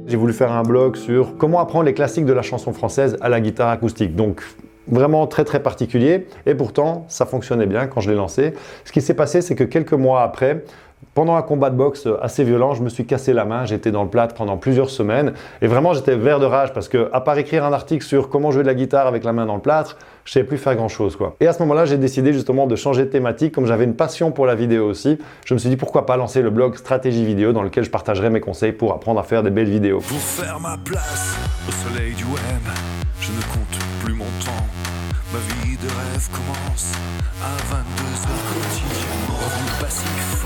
J'ai 0.07 0.17
voulu 0.17 0.33
faire 0.33 0.53
un 0.53 0.63
blog 0.63 0.97
sur 0.97 1.37
comment 1.37 1.61
apprendre 1.61 1.85
les 1.85 1.95
classiques 1.95 2.27
de 2.27 2.33
la 2.33 2.43
chanson 2.43 2.73
française 2.73 3.17
à 3.21 3.29
la 3.29 3.41
guitare 3.41 3.69
acoustique. 3.69 4.15
Donc 4.15 4.43
vraiment 4.87 5.27
très 5.27 5.45
très 5.45 5.63
particulier 5.63 6.27
et 6.47 6.55
pourtant 6.55 7.05
ça 7.09 7.27
fonctionnait 7.27 7.67
bien 7.67 7.87
quand 7.87 8.01
je 8.01 8.11
l'ai 8.11 8.17
lancé. 8.17 8.53
Ce 8.85 8.93
qui 8.93 9.01
s'est 9.01 9.15
passé 9.15 9.41
c'est 9.41 9.55
que 9.55 9.65
quelques 9.65 9.95
mois 9.95 10.23
après, 10.23 10.65
pendant 11.15 11.37
un 11.37 11.43
combat 11.43 11.71
de 11.71 11.77
boxe 11.77 12.09
assez 12.21 12.45
violent, 12.45 12.75
je 12.75 12.83
me 12.83 12.89
suis 12.89 13.07
cassé 13.07 13.33
la 13.33 13.45
main, 13.45 13.65
j'étais 13.65 13.91
dans 13.91 14.03
le 14.03 14.11
plâtre 14.11 14.35
pendant 14.35 14.57
plusieurs 14.57 14.91
semaines 14.91 15.33
et 15.63 15.67
vraiment 15.67 15.95
j'étais 15.95 16.17
vert 16.17 16.41
de 16.41 16.47
rage 16.47 16.73
parce 16.73 16.89
que 16.89 17.09
à 17.13 17.21
part 17.21 17.39
écrire 17.39 17.65
un 17.65 17.73
article 17.73 18.05
sur 18.05 18.29
comment 18.29 18.51
jouer 18.51 18.63
de 18.63 18.69
la 18.69 18.75
guitare 18.75 19.07
avec 19.07 19.25
la 19.25 19.33
main 19.33 19.47
dans 19.47 19.55
le 19.55 19.63
plâtre, 19.63 19.97
je 20.25 20.33
savais 20.33 20.47
plus 20.47 20.59
faire 20.59 20.75
grand 20.75 20.89
chose 20.89 21.17
quoi. 21.17 21.37
Et 21.41 21.47
à 21.47 21.53
ce 21.53 21.61
moment-là, 21.61 21.85
j'ai 21.85 21.99
décidé 21.99 22.33
justement 22.33 22.67
de 22.67 22.77
changer 22.77 23.05
de 23.05 23.11
thématique 23.11 23.55
comme 23.55 23.67
j'avais 23.67 23.85
une 23.85 23.97
passion 23.97 24.33
pour 24.33 24.47
la 24.47 24.55
vidéo 24.55 24.87
aussi. 24.87 25.19
Je 25.45 25.55
me 25.55 25.59
suis 25.59 25.69
dit 25.69 25.77
pourquoi 25.77 26.07
pas 26.07 26.17
lancer 26.17 26.43
le 26.43 26.51
blog 26.51 26.77
Stratégie 26.77 27.25
vidéo 27.25 27.53
dans 27.53 27.63
lequel 27.63 27.85
je 27.85 27.91
partagerai 27.91 28.31
mes 28.31 28.41
conseils 28.41 28.73
pour 28.73 28.93
apprendre 28.93 29.21
à 29.21 29.23
faire 29.23 29.43
des 29.43 29.51
belles 29.51 29.71
vidéos. 29.71 29.99
Pour 29.99 30.19
faire 30.19 30.59
ma 30.61 30.77
place 30.85 31.37
au 31.69 31.73
soleil 31.73 32.15
du 32.15 32.25
je 33.21 33.33
ne 33.33 33.41
compte 33.41 33.79
plus 34.05 34.13
mon 34.13 34.25
temps. 34.45 34.67
Ma 35.33 35.39
vie 35.39 35.77
de 35.77 35.87
rêve 35.89 36.29
commence 36.31 36.93
à 37.43 37.57
22h 37.73 38.29
quotidiennement. 38.53 39.39
Revenu 39.41 39.71
passif, 39.81 40.45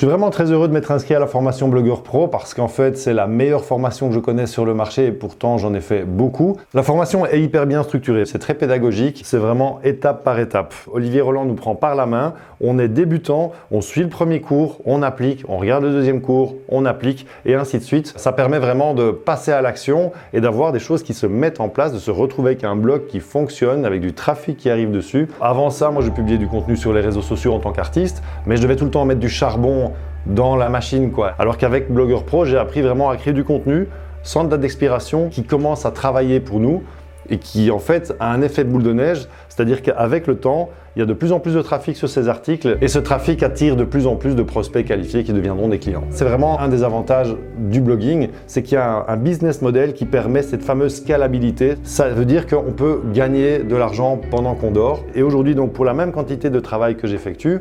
je 0.00 0.06
suis 0.06 0.10
vraiment 0.10 0.30
très 0.30 0.50
heureux 0.50 0.66
de 0.66 0.72
m'être 0.72 0.92
inscrit 0.92 1.14
à 1.14 1.18
la 1.18 1.26
formation 1.26 1.68
Blogueur 1.68 2.02
Pro 2.02 2.26
parce 2.26 2.54
qu'en 2.54 2.68
fait 2.68 2.96
c'est 2.96 3.12
la 3.12 3.26
meilleure 3.26 3.66
formation 3.66 4.08
que 4.08 4.14
je 4.14 4.18
connaisse 4.18 4.50
sur 4.50 4.64
le 4.64 4.72
marché 4.72 5.08
et 5.08 5.12
pourtant 5.12 5.58
j'en 5.58 5.74
ai 5.74 5.82
fait 5.82 6.04
beaucoup. 6.04 6.56
La 6.72 6.82
formation 6.82 7.26
est 7.26 7.38
hyper 7.42 7.66
bien 7.66 7.82
structurée, 7.82 8.24
c'est 8.24 8.38
très 8.38 8.54
pédagogique, 8.54 9.20
c'est 9.26 9.36
vraiment 9.36 9.78
étape 9.84 10.24
par 10.24 10.38
étape. 10.38 10.72
Olivier 10.90 11.20
Roland 11.20 11.44
nous 11.44 11.54
prend 11.54 11.74
par 11.74 11.96
la 11.96 12.06
main, 12.06 12.32
on 12.62 12.78
est 12.78 12.88
débutant, 12.88 13.52
on 13.70 13.82
suit 13.82 14.00
le 14.00 14.08
premier 14.08 14.40
cours, 14.40 14.78
on 14.86 15.02
applique, 15.02 15.44
on 15.48 15.58
regarde 15.58 15.84
le 15.84 15.90
deuxième 15.90 16.22
cours, 16.22 16.54
on 16.70 16.86
applique 16.86 17.26
et 17.44 17.54
ainsi 17.54 17.76
de 17.76 17.82
suite. 17.82 18.14
Ça 18.16 18.32
permet 18.32 18.58
vraiment 18.58 18.94
de 18.94 19.10
passer 19.10 19.52
à 19.52 19.60
l'action 19.60 20.12
et 20.32 20.40
d'avoir 20.40 20.72
des 20.72 20.78
choses 20.78 21.02
qui 21.02 21.12
se 21.12 21.26
mettent 21.26 21.60
en 21.60 21.68
place, 21.68 21.92
de 21.92 21.98
se 21.98 22.10
retrouver 22.10 22.52
avec 22.52 22.64
un 22.64 22.74
blog 22.74 23.06
qui 23.06 23.20
fonctionne, 23.30 23.84
avec 23.84 24.00
du 24.00 24.12
trafic 24.12 24.56
qui 24.56 24.70
arrive 24.70 24.90
dessus. 24.90 25.28
Avant 25.40 25.70
ça, 25.70 25.92
moi 25.92 26.02
je 26.02 26.10
publiais 26.10 26.36
du 26.36 26.48
contenu 26.48 26.76
sur 26.76 26.92
les 26.92 27.00
réseaux 27.00 27.22
sociaux 27.22 27.54
en 27.54 27.60
tant 27.60 27.70
qu'artiste, 27.70 28.24
mais 28.44 28.56
je 28.56 28.62
devais 28.62 28.74
tout 28.74 28.84
le 28.84 28.90
temps 28.90 29.04
mettre 29.04 29.20
du 29.20 29.28
charbon 29.28 29.92
dans 30.26 30.56
la 30.56 30.68
machine 30.68 31.12
quoi. 31.12 31.34
Alors 31.38 31.56
qu'avec 31.56 31.92
Blogger 31.92 32.24
Pro, 32.26 32.44
j'ai 32.44 32.58
appris 32.58 32.82
vraiment 32.82 33.08
à 33.08 33.16
créer 33.16 33.32
du 33.32 33.44
contenu 33.44 33.86
sans 34.24 34.42
date 34.42 34.60
d'expiration 34.60 35.28
qui 35.28 35.44
commence 35.44 35.86
à 35.86 35.92
travailler 35.92 36.40
pour 36.40 36.58
nous 36.58 36.82
et 37.28 37.38
qui 37.38 37.70
en 37.70 37.78
fait 37.78 38.12
a 38.18 38.32
un 38.32 38.42
effet 38.42 38.64
boule 38.64 38.82
de 38.82 38.92
neige, 38.92 39.28
c'est-à-dire 39.48 39.82
qu'avec 39.82 40.26
le 40.26 40.36
temps, 40.36 40.70
il 40.96 40.98
y 40.98 41.02
a 41.02 41.06
de 41.06 41.12
plus 41.12 41.32
en 41.32 41.38
plus 41.38 41.54
de 41.54 41.62
trafic 41.62 41.96
sur 41.96 42.08
ces 42.08 42.28
articles 42.28 42.76
et 42.80 42.88
ce 42.88 42.98
trafic 42.98 43.42
attire 43.42 43.76
de 43.76 43.84
plus 43.84 44.06
en 44.06 44.16
plus 44.16 44.34
de 44.34 44.42
prospects 44.42 44.84
qualifiés 44.84 45.22
qui 45.22 45.32
deviendront 45.32 45.68
des 45.68 45.78
clients. 45.78 46.04
C'est 46.10 46.24
vraiment 46.24 46.60
un 46.60 46.68
des 46.68 46.82
avantages 46.82 47.34
du 47.58 47.80
blogging, 47.80 48.28
c'est 48.46 48.62
qu'il 48.62 48.74
y 48.74 48.78
a 48.78 49.04
un 49.06 49.16
business 49.16 49.62
model 49.62 49.94
qui 49.94 50.04
permet 50.04 50.42
cette 50.42 50.62
fameuse 50.62 50.96
scalabilité. 50.96 51.74
Ça 51.84 52.08
veut 52.08 52.24
dire 52.24 52.46
qu'on 52.46 52.72
peut 52.72 53.00
gagner 53.12 53.60
de 53.60 53.76
l'argent 53.76 54.20
pendant 54.30 54.54
qu'on 54.54 54.72
dort 54.72 55.04
et 55.14 55.22
aujourd'hui 55.22 55.54
donc 55.54 55.72
pour 55.72 55.84
la 55.84 55.94
même 55.94 56.12
quantité 56.12 56.50
de 56.50 56.60
travail 56.60 56.96
que 56.96 57.06
j'effectue, 57.06 57.60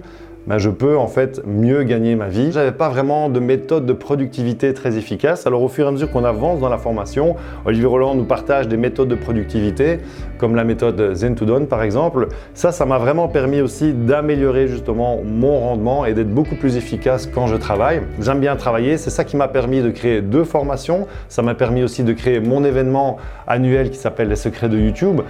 ben, 0.50 0.58
je 0.58 0.72
peux 0.72 0.98
en 0.98 1.06
fait 1.06 1.46
mieux 1.46 1.84
gagner 1.84 2.16
ma 2.16 2.28
vie. 2.28 2.52
J'avais 2.52 2.72
pas 2.72 2.90
vraiment 2.90 3.30
de 3.30 3.40
méthode 3.40 3.86
de 3.86 3.94
productivité 3.94 4.74
très 4.74 4.98
efficace. 4.98 5.46
Alors 5.46 5.62
au 5.62 5.68
fur 5.68 5.86
et 5.86 5.88
à 5.88 5.92
mesure 5.92 6.10
qu'on 6.10 6.24
avance 6.24 6.60
dans 6.60 6.70
la 6.70 6.80
formation, 6.80 7.36
Olivier 7.66 7.86
Roland 7.86 8.16
nous 8.16 8.24
partage 8.24 8.68
des 8.68 8.76
méthodes 8.76 9.10
de 9.10 9.16
productivité, 9.16 10.00
comme 10.40 10.56
la 10.56 10.64
méthode 10.64 11.14
Zen 11.14 11.36
to 11.36 11.46
Done 11.46 11.68
par 11.68 11.84
exemple. 11.84 12.30
Ça, 12.56 12.72
ça 12.72 12.88
m'a 12.88 12.98
vraiment 12.98 13.28
permis 13.28 13.62
aussi 13.62 13.94
d'améliorer 13.94 14.68
justement 14.68 15.20
mon 15.24 15.60
rendement 15.60 16.08
et 16.08 16.16
d'être 16.16 16.34
beaucoup 16.34 16.56
plus 16.56 16.78
efficace 16.78 17.28
quand 17.28 17.46
je 17.46 17.56
travaille. 17.56 18.02
J'aime 18.20 18.40
bien 18.40 18.56
travailler, 18.56 18.98
c'est 18.98 19.12
ça 19.12 19.26
qui 19.26 19.38
m'a 19.38 19.50
permis 19.50 19.84
de 19.84 19.92
créer 19.92 20.24
deux 20.24 20.46
formations. 20.46 21.06
Ça 21.28 21.44
m'a 21.44 21.54
permis 21.54 21.84
aussi 21.84 22.04
de 22.04 22.14
créer 22.14 22.40
mon 22.40 22.64
événement 22.64 23.18
annuel 23.46 23.92
qui 23.92 23.98
s'appelle 23.98 24.30
Les 24.30 24.36
secrets 24.36 24.70
de 24.70 24.80
YouTube. 24.80 25.22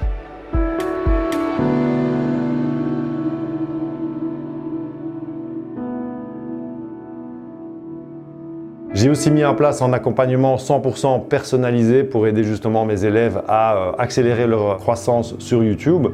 J'ai 8.99 9.09
aussi 9.09 9.31
mis 9.31 9.45
en 9.45 9.55
place 9.55 9.81
un 9.81 9.93
accompagnement 9.93 10.57
100% 10.57 11.29
personnalisé 11.29 12.03
pour 12.03 12.27
aider 12.27 12.43
justement 12.43 12.83
mes 12.83 13.05
élèves 13.05 13.41
à 13.47 13.77
euh, 13.77 13.91
accélérer 13.97 14.45
leur 14.45 14.75
croissance 14.75 15.35
sur 15.39 15.63
YouTube. 15.63 16.07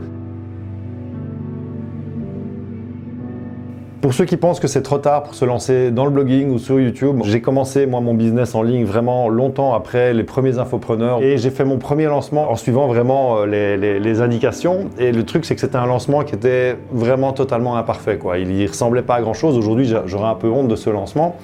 Pour 4.02 4.14
ceux 4.14 4.26
qui 4.26 4.38
pensent 4.38 4.60
que 4.60 4.68
c'est 4.68 4.84
trop 4.84 5.00
tard 5.00 5.24
pour 5.24 5.34
se 5.34 5.46
lancer 5.46 5.90
dans 5.90 6.06
le 6.06 6.12
blogging 6.12 6.52
ou 6.52 6.60
sur 6.60 6.80
YouTube, 6.80 7.22
j'ai 7.24 7.42
commencé 7.42 7.88
moi 7.88 8.02
mon 8.02 8.14
business 8.14 8.54
en 8.54 8.62
ligne 8.62 8.86
vraiment 8.86 9.30
longtemps 9.30 9.74
après 9.74 10.14
les 10.14 10.24
premiers 10.24 10.60
infopreneurs 10.60 11.24
et 11.24 11.40
j'ai 11.40 11.50
fait 11.50 11.66
mon 11.66 11.80
premier 11.80 12.06
lancement 12.06 12.52
en 12.52 12.56
suivant 12.56 12.86
vraiment 12.86 13.38
euh, 13.48 13.98
les, 14.00 14.22
indications. 14.22 14.92
Et 15.00 15.12
le 15.12 15.26
truc 15.26 15.46
c'est 15.46 15.56
que 15.56 15.62
c'était 15.62 15.76
un 15.76 15.88
lancement 15.88 16.24
qui 16.24 16.36
était 16.36 16.78
vraiment 16.92 17.34
totalement 17.34 17.78
imparfait. 17.78 18.20
Il 18.38 18.56
y 18.56 18.68
ressemblait 18.68 19.02
pas 19.02 19.16
à 19.16 19.22
grand 19.22 19.34
chose. 19.34 19.58
Aujourd'hui 19.58 19.92
j'aurais 20.06 20.30
un 20.30 20.36
peu 20.36 20.50
honte 20.50 20.68
de 20.68 20.76
ce 20.76 20.92
lancement. 20.92 21.38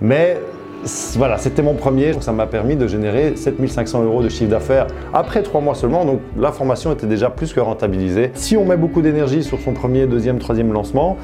Mais 0.00 0.36
voilà, 1.16 1.38
c'était 1.38 1.62
mon 1.62 1.74
premier, 1.74 2.12
ça 2.20 2.32
m'a 2.32 2.46
permis 2.46 2.76
de 2.76 2.86
générer 2.86 3.36
7500 3.36 4.04
euros 4.04 4.22
de 4.22 4.28
chiffre 4.28 4.50
d'affaires 4.50 4.86
après 5.12 5.42
trois 5.42 5.60
mois 5.60 5.74
seulement, 5.74 6.04
donc 6.04 6.20
la 6.38 6.52
formation 6.52 6.92
était 6.92 7.06
déjà 7.06 7.30
plus 7.30 7.52
que 7.52 7.60
rentabilisée. 7.60 8.30
Si 8.34 8.56
on 8.56 8.64
met 8.64 8.76
beaucoup 8.76 9.00
d'énergie 9.00 9.42
sur 9.42 9.60
son 9.60 9.72
premier, 9.72 10.06
deuxième, 10.06 10.38
troisième 10.38 10.72
lancement, 10.72 11.16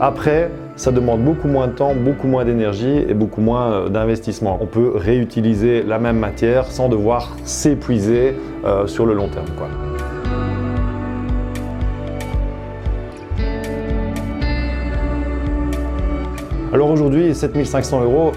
après, 0.00 0.50
ça 0.76 0.90
demande 0.90 1.22
beaucoup 1.22 1.48
moins 1.48 1.68
de 1.68 1.72
temps, 1.72 1.94
beaucoup 1.94 2.26
moins 2.26 2.44
d'énergie 2.44 3.04
et 3.08 3.14
beaucoup 3.14 3.40
moins 3.40 3.72
euh, 3.72 3.88
d'investissement. 3.88 4.58
On 4.60 4.66
peut 4.66 4.92
réutiliser 4.94 5.82
la 5.82 5.98
même 5.98 6.18
matière 6.18 6.66
sans 6.66 6.88
devoir 6.88 7.36
s'épuiser 7.44 8.34
euh, 8.64 8.86
sur 8.86 9.06
le 9.06 9.14
long 9.14 9.28
terme. 9.28 9.46
Alors 16.72 16.88
aujourd'hui, 16.88 17.34
7500 17.34 18.02
euros, 18.02 18.32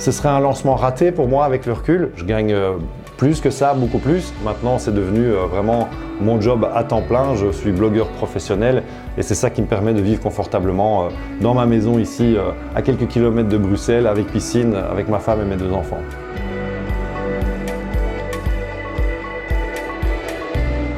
ce 0.00 0.12
serait 0.12 0.30
un 0.30 0.40
lancement 0.40 0.76
raté 0.76 1.12
pour 1.12 1.28
moi 1.28 1.44
avec 1.44 1.66
le 1.66 1.74
recul. 1.74 2.10
Je 2.16 2.24
gagne 2.24 2.54
euh, 2.54 2.72
plus 3.18 3.42
que 3.42 3.50
ça, 3.50 3.74
beaucoup 3.74 3.98
plus. 3.98 4.32
Maintenant, 4.42 4.78
c'est 4.78 4.94
devenu 4.94 5.26
euh, 5.26 5.44
vraiment 5.44 5.90
mon 6.22 6.40
job 6.40 6.66
à 6.74 6.84
temps 6.84 7.02
plein. 7.02 7.36
Je 7.36 7.52
suis 7.52 7.70
blogueur 7.70 8.08
professionnel 8.08 8.82
et 9.18 9.22
c'est 9.22 9.34
ça 9.34 9.50
qui 9.50 9.60
me 9.60 9.66
permet 9.66 9.92
de 9.92 10.00
vivre 10.00 10.22
confortablement 10.22 11.04
euh, 11.04 11.08
dans 11.42 11.52
ma 11.52 11.66
maison 11.66 11.98
ici, 11.98 12.34
à 12.74 12.80
quelques 12.80 13.08
kilomètres 13.08 13.50
de 13.50 13.58
Bruxelles, 13.58 14.06
avec 14.06 14.28
piscine, 14.28 14.74
avec 14.74 15.06
ma 15.10 15.18
femme 15.18 15.42
et 15.42 15.44
mes 15.44 15.56
deux 15.56 15.70
enfants. 15.70 16.00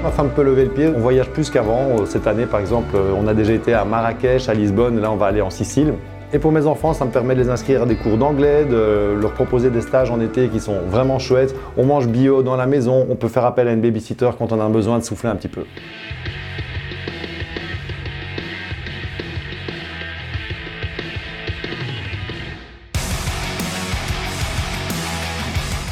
Ma 0.04 0.10
femme 0.10 0.30
peut 0.30 0.44
lever 0.44 0.66
le 0.66 0.70
pied, 0.70 0.88
on 0.94 1.00
voyage 1.00 1.30
plus 1.30 1.50
qu'avant. 1.50 2.06
Cette 2.06 2.28
année, 2.28 2.46
par 2.46 2.60
exemple, 2.60 2.96
on 3.16 3.26
a 3.26 3.34
déjà 3.34 3.52
été 3.52 3.74
à 3.74 3.84
Marrakech, 3.84 4.48
à 4.48 4.54
Lisbonne, 4.54 5.00
là 5.00 5.10
on 5.10 5.16
va 5.16 5.26
aller 5.26 5.40
en 5.40 5.50
Sicile. 5.50 5.94
Et 6.34 6.38
pour 6.38 6.50
mes 6.50 6.66
enfants, 6.66 6.94
ça 6.94 7.04
me 7.04 7.10
permet 7.10 7.34
de 7.34 7.42
les 7.42 7.50
inscrire 7.50 7.82
à 7.82 7.86
des 7.86 7.96
cours 7.96 8.16
d'anglais, 8.16 8.64
de 8.64 9.18
leur 9.20 9.32
proposer 9.32 9.68
des 9.68 9.82
stages 9.82 10.10
en 10.10 10.18
été 10.18 10.48
qui 10.48 10.60
sont 10.60 10.80
vraiment 10.88 11.18
chouettes. 11.18 11.54
On 11.76 11.84
mange 11.84 12.08
bio 12.08 12.42
dans 12.42 12.56
la 12.56 12.66
maison, 12.66 13.06
on 13.10 13.16
peut 13.16 13.28
faire 13.28 13.44
appel 13.44 13.68
à 13.68 13.72
une 13.72 13.82
babysitter 13.82 14.30
quand 14.38 14.50
on 14.50 14.58
a 14.58 14.68
besoin 14.70 14.98
de 14.98 15.04
souffler 15.04 15.28
un 15.28 15.36
petit 15.36 15.48
peu. 15.48 15.64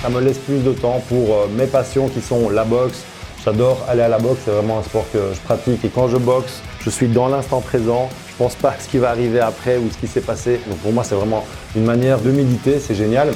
Ça 0.02 0.08
me 0.08 0.22
laisse 0.22 0.38
plus 0.38 0.64
de 0.64 0.72
temps 0.72 1.02
pour 1.10 1.34
euh, 1.34 1.46
mes 1.54 1.66
passions 1.66 2.08
qui 2.08 2.22
sont 2.22 2.48
la 2.48 2.64
boxe. 2.64 3.04
J'adore 3.44 3.84
aller 3.86 4.00
à 4.00 4.08
la 4.08 4.18
boxe, 4.18 4.40
c'est 4.46 4.50
vraiment 4.50 4.78
un 4.78 4.82
sport 4.82 5.04
que 5.12 5.18
je 5.34 5.40
pratique. 5.40 5.84
Et 5.84 5.88
quand 5.90 6.08
je 6.08 6.16
boxe, 6.16 6.62
je 6.80 6.88
suis 6.88 7.08
dans 7.08 7.28
l'instant 7.28 7.60
présent, 7.60 8.08
pense 8.40 8.54
pas 8.54 8.70
à 8.70 8.78
ce 8.78 8.88
qui 8.88 8.96
va 8.96 9.10
arriver 9.10 9.38
après 9.38 9.76
ou 9.76 9.90
ce 9.90 9.98
qui 9.98 10.06
s'est 10.06 10.22
passé. 10.22 10.62
Donc 10.66 10.78
pour 10.78 10.94
moi, 10.94 11.04
c'est 11.04 11.14
vraiment 11.14 11.44
une 11.76 11.84
manière 11.84 12.18
de 12.20 12.30
méditer, 12.30 12.78
c'est 12.78 12.94
génial. 12.94 13.28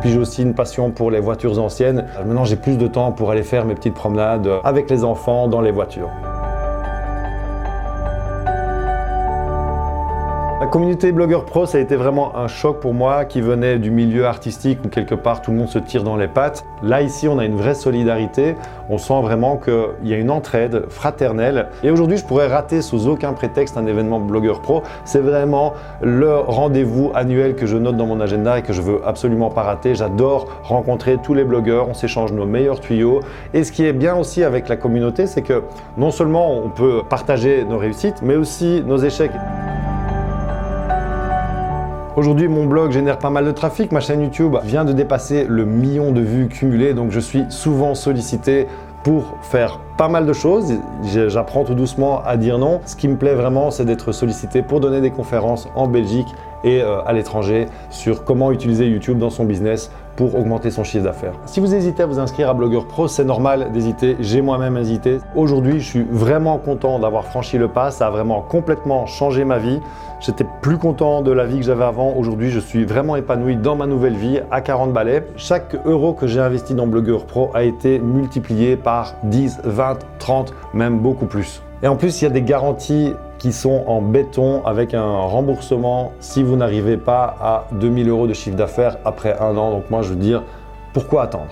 Puis 0.00 0.10
j'ai 0.10 0.18
aussi 0.18 0.42
une 0.42 0.54
passion 0.54 0.90
pour 0.90 1.12
les 1.12 1.20
voitures 1.20 1.60
anciennes. 1.60 2.04
Maintenant, 2.18 2.44
j'ai 2.44 2.56
plus 2.56 2.76
de 2.76 2.88
temps 2.88 3.12
pour 3.12 3.30
aller 3.30 3.44
faire 3.44 3.64
mes 3.64 3.76
petites 3.76 3.94
promenades 3.94 4.50
avec 4.64 4.90
les 4.90 5.04
enfants 5.04 5.46
dans 5.46 5.60
les 5.60 5.70
voitures. 5.70 6.10
La 10.66 10.72
communauté 10.72 11.12
blogueur 11.12 11.44
pro, 11.44 11.64
ça 11.64 11.78
a 11.78 11.80
été 11.80 11.94
vraiment 11.94 12.36
un 12.36 12.48
choc 12.48 12.80
pour 12.80 12.92
moi 12.92 13.24
qui 13.24 13.40
venait 13.40 13.78
du 13.78 13.92
milieu 13.92 14.26
artistique 14.26 14.80
où 14.84 14.88
quelque 14.88 15.14
part 15.14 15.40
tout 15.40 15.52
le 15.52 15.58
monde 15.58 15.68
se 15.68 15.78
tire 15.78 16.02
dans 16.02 16.16
les 16.16 16.26
pattes. 16.26 16.66
Là, 16.82 17.02
ici, 17.02 17.28
on 17.28 17.38
a 17.38 17.44
une 17.44 17.54
vraie 17.54 17.76
solidarité. 17.76 18.56
On 18.90 18.98
sent 18.98 19.22
vraiment 19.22 19.58
qu'il 19.58 20.08
y 20.08 20.12
a 20.12 20.16
une 20.16 20.28
entraide 20.28 20.86
fraternelle. 20.88 21.68
Et 21.84 21.92
aujourd'hui, 21.92 22.16
je 22.16 22.24
pourrais 22.24 22.48
rater 22.48 22.82
sous 22.82 23.06
aucun 23.06 23.32
prétexte 23.32 23.76
un 23.76 23.86
événement 23.86 24.18
blogueur 24.18 24.60
pro. 24.60 24.82
C'est 25.04 25.20
vraiment 25.20 25.74
le 26.02 26.34
rendez-vous 26.34 27.12
annuel 27.14 27.54
que 27.54 27.66
je 27.66 27.76
note 27.76 27.96
dans 27.96 28.06
mon 28.06 28.20
agenda 28.20 28.58
et 28.58 28.62
que 28.62 28.72
je 28.72 28.82
veux 28.82 29.00
absolument 29.06 29.50
pas 29.50 29.62
rater. 29.62 29.94
J'adore 29.94 30.48
rencontrer 30.64 31.18
tous 31.22 31.32
les 31.32 31.44
blogueurs. 31.44 31.88
On 31.88 31.94
s'échange 31.94 32.32
nos 32.32 32.44
meilleurs 32.44 32.80
tuyaux. 32.80 33.20
Et 33.54 33.62
ce 33.62 33.70
qui 33.70 33.86
est 33.86 33.92
bien 33.92 34.16
aussi 34.16 34.42
avec 34.42 34.68
la 34.68 34.76
communauté, 34.76 35.28
c'est 35.28 35.42
que 35.42 35.62
non 35.96 36.10
seulement 36.10 36.58
on 36.58 36.70
peut 36.70 37.02
partager 37.08 37.64
nos 37.64 37.78
réussites, 37.78 38.20
mais 38.20 38.34
aussi 38.34 38.82
nos 38.84 38.96
échecs. 38.96 39.30
Aujourd'hui, 42.16 42.48
mon 42.48 42.64
blog 42.64 42.92
génère 42.92 43.18
pas 43.18 43.28
mal 43.28 43.44
de 43.44 43.50
trafic. 43.50 43.92
Ma 43.92 44.00
chaîne 44.00 44.22
YouTube 44.22 44.56
vient 44.64 44.86
de 44.86 44.94
dépasser 44.94 45.44
le 45.46 45.66
million 45.66 46.12
de 46.12 46.22
vues 46.22 46.48
cumulées, 46.48 46.94
donc 46.94 47.10
je 47.10 47.20
suis 47.20 47.44
souvent 47.50 47.94
sollicité 47.94 48.68
pour 49.04 49.34
faire 49.42 49.80
pas 49.98 50.08
mal 50.08 50.24
de 50.24 50.32
choses. 50.32 50.72
J'apprends 51.04 51.64
tout 51.64 51.74
doucement 51.74 52.22
à 52.24 52.38
dire 52.38 52.56
non. 52.56 52.80
Ce 52.86 52.96
qui 52.96 53.06
me 53.06 53.16
plaît 53.16 53.34
vraiment, 53.34 53.70
c'est 53.70 53.84
d'être 53.84 54.12
sollicité 54.12 54.62
pour 54.62 54.80
donner 54.80 55.02
des 55.02 55.10
conférences 55.10 55.68
en 55.74 55.88
Belgique 55.88 56.26
et 56.64 56.80
euh, 56.80 57.02
à 57.04 57.12
l'étranger 57.12 57.66
sur 57.90 58.24
comment 58.24 58.50
utiliser 58.50 58.86
YouTube 58.86 59.18
dans 59.18 59.28
son 59.28 59.44
business 59.44 59.90
pour 60.16 60.34
augmenter 60.34 60.70
son 60.70 60.84
chiffre 60.84 61.04
d'affaires. 61.04 61.34
Si 61.46 61.60
vous 61.60 61.74
hésitez 61.74 62.02
à 62.02 62.06
vous 62.06 62.18
inscrire 62.18 62.50
à 62.50 62.54
Blogueur 62.54 62.86
Pro, 62.86 63.06
c'est 63.08 63.24
normal 63.24 63.70
d'hésiter. 63.72 64.16
J'ai 64.20 64.40
moi-même 64.40 64.76
hésité. 64.76 65.18
Aujourd'hui, 65.34 65.80
je 65.80 65.84
suis 65.84 66.06
vraiment 66.10 66.58
content 66.58 66.98
d'avoir 66.98 67.24
franchi 67.26 67.58
le 67.58 67.68
pas. 67.68 67.90
Ça 67.90 68.06
a 68.06 68.10
vraiment 68.10 68.40
complètement 68.40 69.06
changé 69.06 69.44
ma 69.44 69.58
vie. 69.58 69.80
J'étais 70.20 70.46
plus 70.62 70.78
content 70.78 71.20
de 71.20 71.30
la 71.30 71.44
vie 71.44 71.58
que 71.58 71.64
j'avais 71.64 71.84
avant. 71.84 72.14
Aujourd'hui, 72.16 72.50
je 72.50 72.58
suis 72.58 72.84
vraiment 72.84 73.16
épanoui 73.16 73.56
dans 73.56 73.76
ma 73.76 73.86
nouvelle 73.86 74.16
vie 74.16 74.40
à 74.50 74.62
40 74.62 74.92
balais. 74.92 75.26
Chaque 75.36 75.76
euro 75.84 76.14
que 76.14 76.26
j'ai 76.26 76.40
investi 76.40 76.74
dans 76.74 76.86
Blogueur 76.86 77.26
Pro 77.26 77.50
a 77.52 77.62
été 77.62 77.98
multiplié 77.98 78.76
par 78.76 79.14
10, 79.24 79.60
20, 79.64 79.98
30, 80.18 80.54
même 80.72 80.98
beaucoup 80.98 81.26
plus. 81.26 81.62
Et 81.82 81.88
en 81.88 81.96
plus, 81.96 82.22
il 82.22 82.24
y 82.24 82.26
a 82.26 82.30
des 82.30 82.42
garanties 82.42 83.12
sont 83.52 83.84
en 83.86 84.00
béton 84.00 84.64
avec 84.64 84.94
un 84.94 85.18
remboursement 85.18 86.12
si 86.20 86.42
vous 86.42 86.56
n'arrivez 86.56 86.96
pas 86.96 87.36
à 87.40 87.66
2000 87.72 88.08
euros 88.08 88.26
de 88.26 88.32
chiffre 88.32 88.56
d'affaires 88.56 88.98
après 89.04 89.38
un 89.38 89.56
an. 89.56 89.70
Donc 89.70 89.90
moi, 89.90 90.02
je 90.02 90.10
veux 90.10 90.16
dire, 90.16 90.42
pourquoi 90.92 91.24
attendre? 91.24 91.50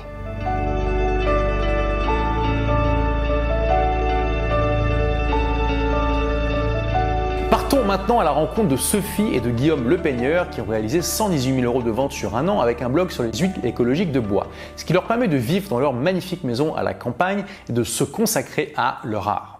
Partons 7.50 7.84
maintenant 7.84 8.20
à 8.20 8.24
la 8.24 8.30
rencontre 8.30 8.68
de 8.68 8.76
Sophie 8.76 9.34
et 9.34 9.40
de 9.40 9.50
Guillaume 9.50 9.88
Le 9.88 9.98
Peigneur 9.98 10.50
qui 10.50 10.60
ont 10.60 10.66
réalisé 10.66 11.02
118 11.02 11.60
000 11.60 11.66
euros 11.66 11.82
de 11.82 11.90
vente 11.90 12.12
sur 12.12 12.36
un 12.36 12.48
an 12.48 12.60
avec 12.60 12.82
un 12.82 12.88
blog 12.88 13.10
sur 13.10 13.22
les 13.22 13.32
huiles 13.32 13.52
écologiques 13.64 14.12
de 14.12 14.20
bois, 14.20 14.48
ce 14.76 14.84
qui 14.84 14.92
leur 14.92 15.04
permet 15.04 15.28
de 15.28 15.36
vivre 15.36 15.68
dans 15.68 15.80
leur 15.80 15.92
magnifique 15.92 16.44
maison 16.44 16.74
à 16.74 16.82
la 16.82 16.94
campagne 16.94 17.44
et 17.68 17.72
de 17.72 17.84
se 17.84 18.04
consacrer 18.04 18.72
à 18.76 18.98
leur 19.04 19.28
art. 19.28 19.53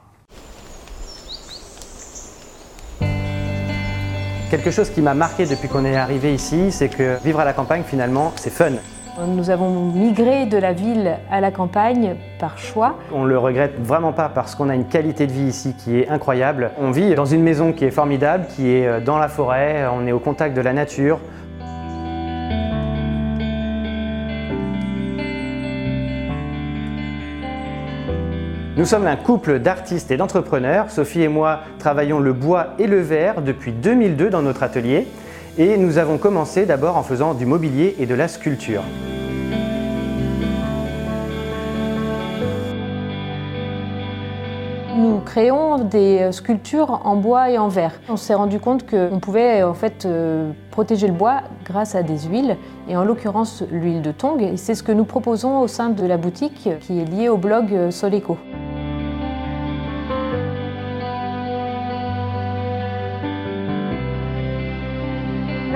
Quelque 4.54 4.70
chose 4.70 4.90
qui 4.90 5.02
m'a 5.02 5.14
marqué 5.14 5.46
depuis 5.46 5.66
qu'on 5.66 5.84
est 5.84 5.96
arrivé 5.96 6.32
ici, 6.32 6.70
c'est 6.70 6.88
que 6.88 7.20
vivre 7.24 7.40
à 7.40 7.44
la 7.44 7.52
campagne 7.52 7.82
finalement, 7.84 8.32
c'est 8.36 8.52
fun. 8.52 8.70
Nous 9.26 9.50
avons 9.50 9.68
migré 9.68 10.46
de 10.46 10.56
la 10.56 10.72
ville 10.72 11.16
à 11.28 11.40
la 11.40 11.50
campagne 11.50 12.14
par 12.38 12.56
choix. 12.56 12.94
On 13.12 13.24
ne 13.24 13.30
le 13.30 13.36
regrette 13.36 13.74
vraiment 13.80 14.12
pas 14.12 14.28
parce 14.28 14.54
qu'on 14.54 14.68
a 14.68 14.76
une 14.76 14.84
qualité 14.84 15.26
de 15.26 15.32
vie 15.32 15.48
ici 15.48 15.74
qui 15.76 15.98
est 15.98 16.08
incroyable. 16.08 16.70
On 16.78 16.92
vit 16.92 17.16
dans 17.16 17.24
une 17.24 17.42
maison 17.42 17.72
qui 17.72 17.84
est 17.84 17.90
formidable, 17.90 18.46
qui 18.54 18.70
est 18.70 18.86
euh, 18.86 19.00
dans 19.00 19.18
la 19.18 19.26
forêt, 19.26 19.88
on 19.92 20.06
est 20.06 20.12
au 20.12 20.20
contact 20.20 20.56
de 20.56 20.60
la 20.60 20.72
nature. 20.72 21.18
Nous 28.76 28.86
sommes 28.86 29.06
un 29.06 29.14
couple 29.14 29.60
d'artistes 29.60 30.10
et 30.10 30.16
d'entrepreneurs. 30.16 30.90
Sophie 30.90 31.22
et 31.22 31.28
moi 31.28 31.60
travaillons 31.78 32.18
le 32.18 32.32
bois 32.32 32.74
et 32.80 32.88
le 32.88 33.00
verre 33.00 33.40
depuis 33.40 33.70
2002 33.70 34.30
dans 34.30 34.42
notre 34.42 34.64
atelier 34.64 35.06
et 35.58 35.76
nous 35.76 35.98
avons 35.98 36.18
commencé 36.18 36.66
d'abord 36.66 36.96
en 36.96 37.04
faisant 37.04 37.34
du 37.34 37.46
mobilier 37.46 37.94
et 38.00 38.06
de 38.06 38.16
la 38.16 38.26
sculpture. 38.26 38.82
Créons 45.24 45.78
des 45.78 46.30
sculptures 46.32 47.00
en 47.04 47.16
bois 47.16 47.50
et 47.50 47.58
en 47.58 47.68
verre. 47.68 48.00
On 48.08 48.16
s'est 48.16 48.34
rendu 48.34 48.60
compte 48.60 48.88
qu'on 48.88 49.18
pouvait 49.20 49.62
en 49.62 49.74
fait 49.74 50.04
euh, 50.06 50.52
protéger 50.70 51.06
le 51.06 51.14
bois 51.14 51.42
grâce 51.64 51.94
à 51.94 52.02
des 52.02 52.18
huiles 52.20 52.56
et 52.88 52.96
en 52.96 53.04
l'occurrence 53.04 53.62
l'huile 53.70 54.02
de 54.02 54.12
tong. 54.12 54.52
C'est 54.56 54.74
ce 54.74 54.82
que 54.82 54.92
nous 54.92 55.04
proposons 55.04 55.60
au 55.60 55.68
sein 55.68 55.88
de 55.88 56.06
la 56.06 56.16
boutique 56.16 56.68
qui 56.80 57.00
est 57.00 57.04
liée 57.04 57.28
au 57.28 57.36
blog 57.36 57.90
Soleco. 57.90 58.38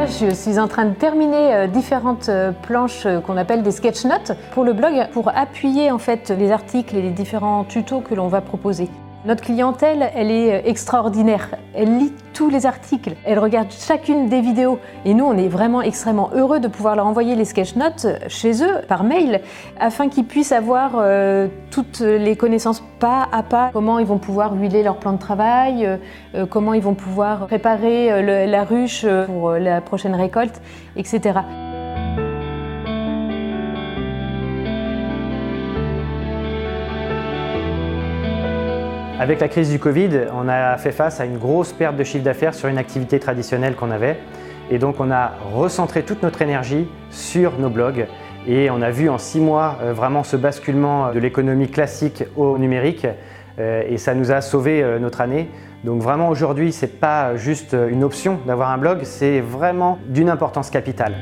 je 0.06 0.34
suis 0.34 0.58
en 0.58 0.68
train 0.68 0.86
de 0.86 0.94
terminer 0.94 1.54
euh, 1.54 1.66
différentes 1.66 2.28
euh, 2.28 2.52
planches 2.52 3.06
euh, 3.06 3.20
qu'on 3.20 3.36
appelle 3.36 3.62
des 3.62 3.70
sketch 3.70 4.04
notes 4.04 4.32
pour 4.52 4.64
le 4.64 4.72
blog 4.72 5.08
pour 5.12 5.28
appuyer 5.28 5.90
en 5.90 5.98
fait 5.98 6.30
les 6.30 6.50
articles 6.50 6.96
et 6.96 7.02
les 7.02 7.10
différents 7.10 7.64
tutos 7.64 8.00
que 8.00 8.14
l'on 8.14 8.28
va 8.28 8.40
proposer. 8.40 8.88
Notre 9.28 9.44
clientèle, 9.44 10.10
elle 10.14 10.30
est 10.30 10.66
extraordinaire. 10.66 11.50
Elle 11.74 11.98
lit 11.98 12.14
tous 12.32 12.48
les 12.48 12.64
articles, 12.64 13.14
elle 13.26 13.38
regarde 13.38 13.70
chacune 13.70 14.30
des 14.30 14.40
vidéos. 14.40 14.78
Et 15.04 15.12
nous, 15.12 15.26
on 15.26 15.36
est 15.36 15.48
vraiment 15.48 15.82
extrêmement 15.82 16.30
heureux 16.34 16.60
de 16.60 16.68
pouvoir 16.68 16.96
leur 16.96 17.06
envoyer 17.06 17.36
les 17.36 17.44
sketch 17.44 17.76
notes 17.76 18.06
chez 18.28 18.64
eux 18.64 18.80
par 18.88 19.04
mail 19.04 19.42
afin 19.78 20.08
qu'ils 20.08 20.24
puissent 20.24 20.52
avoir 20.52 20.92
euh, 20.94 21.48
toutes 21.70 22.00
les 22.00 22.36
connaissances 22.36 22.82
pas 23.00 23.28
à 23.30 23.42
pas, 23.42 23.68
comment 23.70 23.98
ils 23.98 24.06
vont 24.06 24.16
pouvoir 24.16 24.54
huiler 24.54 24.82
leur 24.82 24.96
plan 24.96 25.12
de 25.12 25.18
travail, 25.18 25.84
euh, 25.84 25.98
euh, 26.34 26.46
comment 26.46 26.72
ils 26.72 26.82
vont 26.82 26.94
pouvoir 26.94 27.48
préparer 27.48 28.22
la 28.46 28.64
ruche 28.64 29.04
pour 29.26 29.50
la 29.52 29.82
prochaine 29.82 30.14
récolte, 30.14 30.62
etc. 30.96 31.40
Avec 39.20 39.40
la 39.40 39.48
crise 39.48 39.70
du 39.70 39.80
Covid, 39.80 40.10
on 40.32 40.48
a 40.48 40.76
fait 40.76 40.92
face 40.92 41.18
à 41.18 41.24
une 41.24 41.38
grosse 41.38 41.72
perte 41.72 41.96
de 41.96 42.04
chiffre 42.04 42.22
d'affaires 42.22 42.54
sur 42.54 42.68
une 42.68 42.78
activité 42.78 43.18
traditionnelle 43.18 43.74
qu'on 43.74 43.90
avait. 43.90 44.16
Et 44.70 44.78
donc 44.78 45.00
on 45.00 45.10
a 45.10 45.32
recentré 45.52 46.04
toute 46.04 46.22
notre 46.22 46.40
énergie 46.40 46.86
sur 47.10 47.58
nos 47.58 47.68
blogs 47.68 48.06
et 48.46 48.70
on 48.70 48.80
a 48.80 48.90
vu 48.90 49.08
en 49.08 49.18
six 49.18 49.40
mois 49.40 49.78
euh, 49.82 49.92
vraiment 49.92 50.22
ce 50.22 50.36
basculement 50.36 51.12
de 51.12 51.18
l'économie 51.18 51.68
classique 51.68 52.22
au 52.36 52.58
numérique 52.58 53.08
euh, 53.58 53.82
et 53.88 53.98
ça 53.98 54.14
nous 54.14 54.30
a 54.30 54.40
sauvé 54.40 54.84
euh, 54.84 55.00
notre 55.00 55.20
année. 55.20 55.50
Donc 55.82 56.00
vraiment 56.00 56.28
aujourd'hui, 56.28 56.72
ce 56.72 56.86
n'est 56.86 56.92
pas 56.92 57.34
juste 57.34 57.76
une 57.90 58.04
option 58.04 58.38
d'avoir 58.46 58.70
un 58.70 58.78
blog, 58.78 59.00
c'est 59.02 59.40
vraiment 59.40 59.98
d'une 60.06 60.30
importance 60.30 60.70
capitale. 60.70 61.14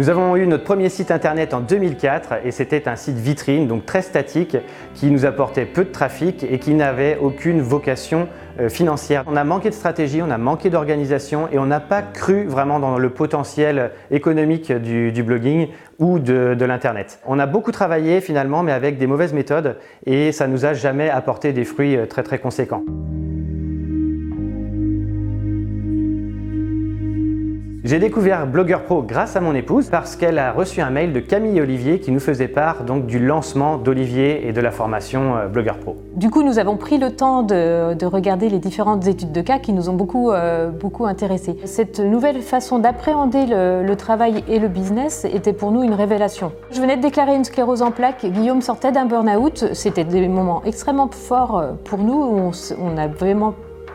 Nous 0.00 0.08
avons 0.08 0.34
eu 0.34 0.46
notre 0.46 0.64
premier 0.64 0.88
site 0.88 1.10
internet 1.10 1.52
en 1.52 1.60
2004 1.60 2.46
et 2.46 2.52
c'était 2.52 2.88
un 2.88 2.96
site 2.96 3.18
vitrine, 3.18 3.68
donc 3.68 3.84
très 3.84 4.00
statique, 4.00 4.56
qui 4.94 5.10
nous 5.10 5.26
apportait 5.26 5.66
peu 5.66 5.84
de 5.84 5.90
trafic 5.90 6.42
et 6.42 6.58
qui 6.58 6.72
n'avait 6.72 7.18
aucune 7.20 7.60
vocation 7.60 8.26
euh, 8.58 8.70
financière. 8.70 9.24
On 9.26 9.36
a 9.36 9.44
manqué 9.44 9.68
de 9.68 9.74
stratégie, 9.74 10.22
on 10.22 10.30
a 10.30 10.38
manqué 10.38 10.70
d'organisation 10.70 11.50
et 11.52 11.58
on 11.58 11.66
n'a 11.66 11.80
pas 11.80 12.00
cru 12.00 12.46
vraiment 12.46 12.80
dans 12.80 12.96
le 12.96 13.10
potentiel 13.10 13.90
économique 14.10 14.72
du, 14.72 15.22
blogging 15.22 15.68
ou 15.98 16.18
de, 16.18 16.54
de 16.54 16.64
l'internet. 16.64 17.20
On 17.26 17.38
a 17.38 17.44
beaucoup 17.44 17.70
travaillé 17.70 18.22
finalement 18.22 18.62
mais 18.62 18.72
avec 18.72 18.96
des 18.96 19.06
mauvaises 19.06 19.34
méthodes 19.34 19.76
et 20.06 20.32
ça 20.32 20.46
nous 20.46 20.64
a 20.64 20.72
jamais 20.72 21.10
apporté 21.10 21.52
des 21.52 21.66
fruits 21.66 21.98
euh, 21.98 22.06
très 22.06 22.22
très 22.22 22.38
conséquents. 22.38 22.84
J'ai 27.82 27.98
découvert 27.98 28.46
Blogueur 28.46 28.82
Pro 28.82 29.02
grâce 29.02 29.36
à 29.36 29.40
mon 29.40 29.54
épouse 29.54 29.88
parce 29.88 30.14
qu'elle 30.14 30.38
a 30.38 30.52
reçu 30.52 30.82
un 30.82 30.90
mail 30.90 31.14
de 31.14 31.20
Camille 31.20 31.62
Olivier 31.62 31.98
qui 31.98 32.10
nous 32.10 32.20
faisait 32.20 32.46
part 32.46 32.84
donc 32.84 33.06
du 33.06 33.18
lancement 33.18 33.78
d'Olivier 33.78 34.46
et 34.46 34.52
de 34.52 34.60
la 34.60 34.70
formation 34.70 35.34
euh, 35.34 35.46
Blogueur 35.46 35.78
Pro. 35.78 35.96
Du 36.14 36.28
coup, 36.28 36.42
nous 36.42 36.58
avons 36.58 36.76
pris 36.76 36.98
le 36.98 37.16
temps 37.16 37.42
de, 37.42 38.04
regarder 38.04 38.50
les 38.50 38.58
différentes 38.58 39.06
études 39.06 39.32
de 39.32 39.40
cas 39.40 39.58
qui 39.58 39.72
nous 39.72 39.88
ont 39.88 39.94
beaucoup, 39.94 40.30
euh, 40.30 40.68
beaucoup 40.68 41.06
intéressés. 41.06 41.56
Cette 41.64 42.00
nouvelle 42.00 42.42
façon 42.42 42.80
d'appréhender 42.80 43.46
le, 43.48 43.94
travail 43.94 44.44
et 44.46 44.58
le 44.58 44.68
business 44.68 45.24
était 45.24 45.54
pour 45.54 45.72
nous 45.72 45.82
une 45.82 45.94
révélation. 45.94 46.52
Je 46.72 46.82
venais 46.82 46.98
de 46.98 47.02
déclarer 47.02 47.34
une 47.34 47.44
sclérose 47.44 47.80
en 47.80 47.92
plaques, 47.92 48.26
Guillaume 48.26 48.60
sortait 48.60 48.92
d'un 48.92 49.06
burn-out, 49.06 49.72
c'était 49.72 50.04
des 50.04 50.28
moments 50.28 50.62
extrêmement 50.66 51.08
forts 51.10 51.58
euh, 51.58 51.72
pour 51.84 51.98
nous 51.98 52.12
on, 52.12 52.50
on 52.78 52.98
a 52.98 53.06
vraiment 53.06 53.54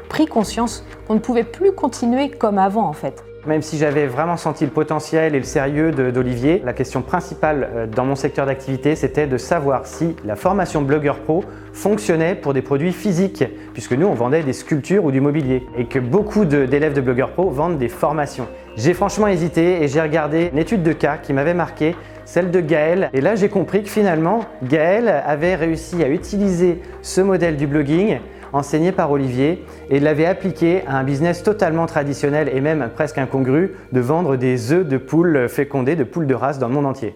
pris 0.10 0.26
conscience 0.26 0.84
qu'on 1.08 1.13
ne 1.15 1.19
pouvait 1.19 1.43
plus 1.43 1.71
continuer 1.71 2.30
comme 2.30 2.58
avant 2.58 2.88
en 2.88 2.93
fait. 2.93 3.24
Même 3.47 3.62
si 3.62 3.77
j'avais 3.77 4.08
vraiment 4.08 4.38
senti 4.38 4.65
le 4.65 4.71
potentiel 4.71 5.36
et 5.36 5.38
le 5.38 5.45
sérieux 5.45 5.91
d'Olivier, 5.91 6.63
la 6.65 6.73
question 6.73 7.03
principale 7.03 7.69
euh, 7.75 7.86
dans 7.86 8.03
mon 8.03 8.15
secteur 8.15 8.47
d'activité, 8.47 8.95
c'était 8.95 9.27
de 9.27 9.38
savoir 9.38 9.86
si 9.86 10.15
la 10.25 10.36
formation 10.36 10.81
Blogueur 10.81 11.19
Pro 11.19 11.43
fonctionnait 11.71 12.34
pour 12.34 12.55
des 12.55 12.63
produits 12.63 12.91
physiques, 12.91 13.43
puisque 13.73 13.91
nous, 13.91 14.08
on 14.08 14.15
vendait 14.15 14.41
des 14.41 14.53
sculptures 14.53 15.05
ou 15.05 15.12
du 15.12 15.21
mobilier, 15.21 15.63
et 15.77 15.86
que 15.86 15.99
beaucoup 15.99 16.45
d'élèves 16.45 16.93
de, 16.93 17.01
de 17.01 17.23
Pro 17.23 17.51
vendent 17.51 17.77
des 17.77 17.89
formations. 17.89 18.47
J'ai 18.77 18.93
franchement 18.93 19.27
hésité 19.27 19.84
et 19.84 19.88
j'ai 19.88 20.01
regardé 20.01 20.49
une 20.51 20.58
étude 20.58 20.81
de 20.81 20.91
cas 20.93 21.17
qui 21.17 21.31
m'avait 21.31 21.53
marqué, 21.53 21.95
celle 22.25 22.49
de 22.49 22.60
Gaël. 22.60 23.10
Et 23.13 23.21
là, 23.21 23.36
j'ai 23.36 23.49
compris 23.49 23.84
que 23.84 23.89
finalement, 23.89 24.41
Gaël 24.63 25.08
avait 25.25 25.55
réussi 25.55 26.03
à 26.03 26.10
utiliser 26.10 26.81
ce 27.01 27.21
modèle 27.21 27.58
du 27.58 27.67
blogging 27.67 28.17
enseigné 28.56 28.91
par 28.91 29.12
Olivier 29.12 29.65
et 29.89 30.00
l'avait 30.00 30.26
appliqué 30.26 30.84
à 30.88 30.98
un 30.98 31.04
business 31.04 31.44
totalement 31.44 31.86
traditionnel 31.86 32.50
et 32.54 32.62
même 32.62 32.89
presque 32.94 33.18
incongru 33.18 33.76
de 33.91 34.00
vendre 34.00 34.38
des 34.38 34.72
œufs 34.72 34.88
de 34.88 34.98
poules 34.98 35.50
fécondés, 35.50 35.96
de 35.96 36.04
poules 36.04 36.28
de 36.28 36.36
race 36.36 36.58
dans 36.58 36.68
le 36.68 36.74
monde 36.74 36.86
entier. 36.86 37.15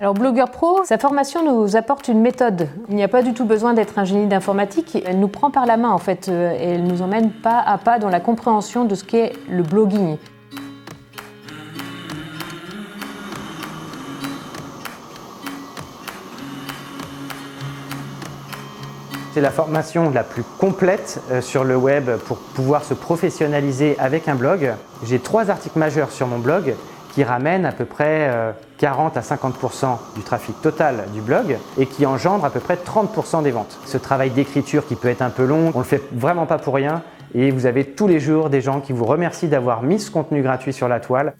Alors 0.00 0.12
Blogueur 0.12 0.50
Pro, 0.50 0.80
sa 0.84 0.98
formation 0.98 1.42
nous 1.44 1.76
apporte 1.76 2.08
une 2.08 2.20
méthode. 2.20 2.68
Il 2.90 2.94
n'y 2.94 3.02
a 3.02 3.08
pas 3.08 3.22
du 3.22 3.32
tout 3.32 3.46
besoin 3.46 3.72
d'être 3.72 3.98
un 3.98 4.04
génie 4.04 4.26
d'informatique. 4.26 5.02
Elle 5.06 5.18
nous 5.18 5.28
prend 5.28 5.50
par 5.50 5.64
la 5.64 5.78
main 5.78 5.88
en 5.88 5.98
fait 5.98 6.28
et 6.28 6.72
elle 6.72 6.84
nous 6.84 7.00
emmène 7.00 7.30
pas 7.30 7.58
à 7.58 7.78
pas 7.78 7.98
dans 7.98 8.10
la 8.10 8.20
compréhension 8.20 8.84
de 8.84 8.94
ce 8.94 9.04
qu'est 9.04 9.32
le 9.48 9.62
blogging. 9.62 10.18
C'est 19.34 19.40
la 19.40 19.50
formation 19.50 20.10
la 20.10 20.22
plus 20.22 20.44
complète 20.60 21.20
euh, 21.32 21.40
sur 21.40 21.64
le 21.64 21.76
web 21.76 22.08
pour 22.28 22.36
pouvoir 22.36 22.84
se 22.84 22.94
professionnaliser 22.94 23.96
avec 23.98 24.28
un 24.28 24.36
blog. 24.36 24.72
J'ai 25.02 25.18
trois 25.18 25.50
articles 25.50 25.76
majeurs 25.76 26.12
sur 26.12 26.28
mon 26.28 26.38
blog 26.38 26.76
qui 27.12 27.24
ramènent 27.24 27.66
à 27.66 27.72
peu 27.72 27.84
près 27.84 28.30
40 28.78 29.16
euh, 29.16 29.18
à 29.18 29.22
50% 29.24 29.86
du 30.14 30.22
trafic 30.22 30.62
total 30.62 31.06
du 31.12 31.20
blog 31.20 31.58
et 31.78 31.86
qui 31.86 32.06
engendrent 32.06 32.44
à 32.44 32.50
peu 32.50 32.60
près 32.60 32.76
30% 32.76 33.42
des 33.42 33.50
ventes. 33.50 33.76
Ce 33.86 33.98
travail 33.98 34.30
d'écriture 34.30 34.86
qui 34.86 34.94
peut 34.94 35.08
être 35.08 35.22
un 35.22 35.30
peu 35.30 35.44
long, 35.44 35.72
on 35.74 35.78
le 35.80 35.84
fait 35.84 36.02
vraiment 36.12 36.46
pas 36.46 36.58
pour 36.58 36.74
rien 36.74 37.02
et 37.34 37.50
vous 37.50 37.66
avez 37.66 37.84
tous 37.84 38.06
les 38.06 38.20
jours 38.20 38.50
des 38.50 38.60
gens 38.60 38.80
qui 38.80 38.92
vous 38.92 39.04
remercient 39.04 39.48
d'avoir 39.48 39.82
mis 39.82 39.98
ce 39.98 40.12
contenu 40.12 40.42
gratuit 40.42 40.72
sur 40.72 40.86
la 40.86 41.00
toile. 41.00 41.34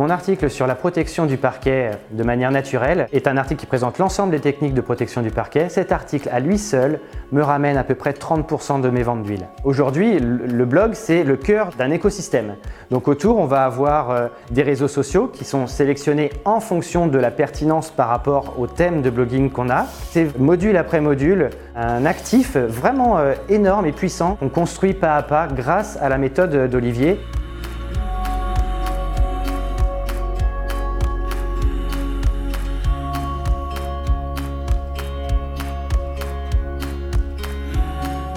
Mon 0.00 0.08
article 0.08 0.48
sur 0.48 0.66
la 0.66 0.76
protection 0.76 1.26
du 1.26 1.36
parquet 1.36 1.90
de 2.10 2.22
manière 2.24 2.50
naturelle 2.50 3.06
est 3.12 3.28
un 3.28 3.36
article 3.36 3.60
qui 3.60 3.66
présente 3.66 3.98
l'ensemble 3.98 4.30
des 4.30 4.40
techniques 4.40 4.72
de 4.72 4.80
protection 4.80 5.20
du 5.20 5.30
parquet. 5.30 5.68
Cet 5.68 5.92
article 5.92 6.30
à 6.32 6.40
lui 6.40 6.56
seul 6.56 7.00
me 7.32 7.42
ramène 7.42 7.76
à 7.76 7.84
peu 7.84 7.94
près 7.94 8.12
30% 8.12 8.80
de 8.80 8.88
mes 8.88 9.02
ventes 9.02 9.24
d'huile. 9.24 9.46
Aujourd'hui, 9.62 10.18
le 10.18 10.64
blog, 10.64 10.94
c'est 10.94 11.22
le 11.22 11.36
cœur 11.36 11.72
d'un 11.76 11.90
écosystème. 11.90 12.54
Donc 12.90 13.08
autour, 13.08 13.36
on 13.36 13.44
va 13.44 13.64
avoir 13.64 14.10
euh, 14.10 14.28
des 14.50 14.62
réseaux 14.62 14.88
sociaux 14.88 15.28
qui 15.30 15.44
sont 15.44 15.66
sélectionnés 15.66 16.30
en 16.46 16.60
fonction 16.60 17.06
de 17.06 17.18
la 17.18 17.30
pertinence 17.30 17.90
par 17.90 18.08
rapport 18.08 18.58
au 18.58 18.66
thème 18.66 19.02
de 19.02 19.10
blogging 19.10 19.50
qu'on 19.50 19.68
a. 19.68 19.84
C'est 20.12 20.38
module 20.38 20.78
après 20.78 21.02
module, 21.02 21.50
un 21.76 22.06
actif 22.06 22.56
vraiment 22.56 23.18
euh, 23.18 23.34
énorme 23.50 23.84
et 23.84 23.92
puissant 23.92 24.36
qu'on 24.36 24.48
construit 24.48 24.94
pas 24.94 25.16
à 25.16 25.22
pas 25.22 25.46
grâce 25.46 25.98
à 26.00 26.08
la 26.08 26.16
méthode 26.16 26.70
d'Olivier. 26.70 27.20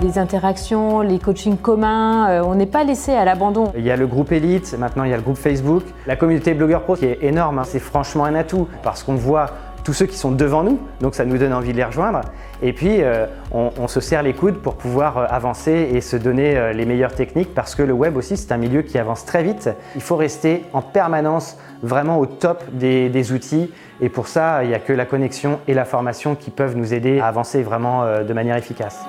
Les 0.04 0.20
interactions, 0.20 1.02
les 1.02 1.18
coachings 1.18 1.58
communs, 1.58 2.30
euh, 2.30 2.44
on 2.46 2.56
n'est 2.56 2.66
pas 2.66 2.84
laissé 2.84 3.14
à 3.14 3.26
l'abandon. 3.26 3.72
Il 3.76 3.84
y 3.84 3.92
a 3.92 3.96
le 3.96 4.06
groupe 4.06 4.32
Elite, 4.32 4.76
maintenant 4.78 5.06
il 5.06 5.12
y 5.12 5.14
a 5.14 5.18
le 5.18 5.24
groupe 5.24 5.38
Facebook. 5.38 5.84
La 6.06 6.16
communauté 6.16 6.54
Blogueur 6.54 6.84
Pro 6.84 6.96
qui 6.96 7.06
est 7.06 7.24
énorme, 7.24 7.60
hein. 7.60 7.64
c'est 7.66 7.80
franchement 7.80 8.26
un 8.26 8.36
atout 8.36 8.68
parce 8.84 9.04
qu'on 9.04 9.16
voit 9.16 9.48
tous 9.84 9.94
ceux 9.94 10.06
qui 10.06 10.16
sont 10.16 10.32
devant 10.32 10.64
nous, 10.64 10.80
donc 11.02 11.14
ça 11.14 11.26
nous 11.26 11.38
donne 11.38 11.52
envie 11.52 11.74
de 11.74 11.78
les 11.78 11.84
rejoindre. 11.84 12.22
Et 12.62 12.72
puis 12.72 13.02
euh, 13.02 13.26
on, 13.52 13.88
se 13.90 14.00
serre 14.00 14.24
les 14.24 14.34
coudes 14.34 14.62
pour 14.62 14.76
pouvoir 14.76 15.18
euh, 15.18 15.26
avancer 15.30 15.90
et 15.94 16.00
se 16.00 16.16
donner 16.16 16.74
les 16.74 16.86
meilleures 16.86 17.14
techniques 17.14 17.54
parce 17.54 17.76
que 17.76 17.84
le 17.84 17.92
web 17.92 18.16
aussi 18.16 18.38
c'est 18.38 18.54
un 18.54 18.58
milieu 18.58 18.82
qui 18.82 18.98
avance 18.98 19.26
très 19.26 19.44
vite. 19.44 19.70
Il 19.96 20.02
faut 20.02 20.16
rester 20.16 20.64
en 20.74 20.82
permanence 20.82 21.58
vraiment 21.82 22.18
au 22.20 22.26
top 22.26 22.64
des 22.72 23.32
outils 23.34 23.72
et 24.02 24.10
pour 24.10 24.28
ça 24.28 24.64
il 24.64 24.70
n'y 24.70 24.76
a 24.76 24.80
que 24.80 24.94
la 24.94 25.06
connexion 25.06 25.60
et 25.68 25.74
la 25.74 25.86
formation 25.86 26.36
qui 26.36 26.50
peuvent 26.50 26.78
nous 26.78 26.94
aider 26.94 27.20
à 27.20 27.28
avancer 27.28 27.62
vraiment 27.62 28.06
de 28.24 28.34
manière 28.34 28.56
efficace. 28.56 29.04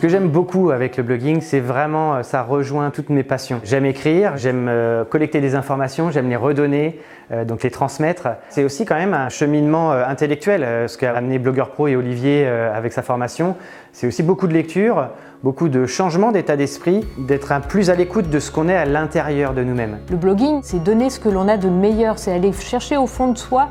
Ce 0.00 0.06
que 0.06 0.10
j'aime 0.10 0.30
beaucoup 0.30 0.70
avec 0.70 0.96
le 0.96 1.02
blogging, 1.02 1.42
c'est 1.42 1.60
vraiment, 1.60 2.14
euh, 2.14 2.22
ça 2.22 2.42
rejoint 2.42 2.88
toutes 2.88 3.10
mes 3.10 3.22
passions. 3.22 3.60
J'aime 3.64 3.84
écrire, 3.84 4.38
j'aime 4.38 4.66
euh, 4.66 5.04
collecter 5.04 5.42
des 5.42 5.54
informations, 5.54 6.10
j'aime 6.10 6.30
les 6.30 6.36
redonner, 6.36 6.98
euh, 7.32 7.44
donc 7.44 7.62
les 7.62 7.70
transmettre. 7.70 8.28
C'est 8.48 8.64
aussi 8.64 8.86
quand 8.86 8.94
même 8.94 9.12
un 9.12 9.28
cheminement 9.28 9.90
intellectuel, 9.90 10.88
ce 10.88 10.96
qu'a 10.96 11.14
amené 11.14 11.38
Blogueur 11.38 11.72
Pro 11.72 11.86
et 11.86 11.96
Olivier 11.96 12.46
avec 12.46 12.94
sa 12.94 13.02
formation. 13.02 13.56
C'est 13.92 14.06
aussi 14.06 14.22
beaucoup 14.22 14.46
de 14.46 14.54
lecture, 14.54 15.10
beaucoup 15.42 15.68
de 15.68 15.84
changements 15.84 16.32
d'état 16.32 16.56
d'esprit, 16.56 17.06
d'être 17.18 17.52
un 17.52 17.60
plus 17.60 17.90
à 17.90 17.94
l'écoute 17.94 18.30
de 18.30 18.38
ce 18.38 18.50
qu'on 18.50 18.70
est 18.70 18.76
à 18.76 18.86
l'intérieur 18.86 19.52
de 19.52 19.62
nous-mêmes. 19.62 19.98
Le 20.10 20.16
blogging, 20.16 20.60
c'est 20.62 20.82
donner 20.82 21.10
ce 21.10 21.20
que 21.20 21.28
l'on 21.28 21.46
a 21.46 21.58
de 21.58 21.68
meilleur, 21.68 22.18
c'est 22.18 22.32
aller 22.32 22.52
chercher 22.52 22.96
au 22.96 23.06
fond 23.06 23.32
de 23.32 23.36
soi 23.36 23.68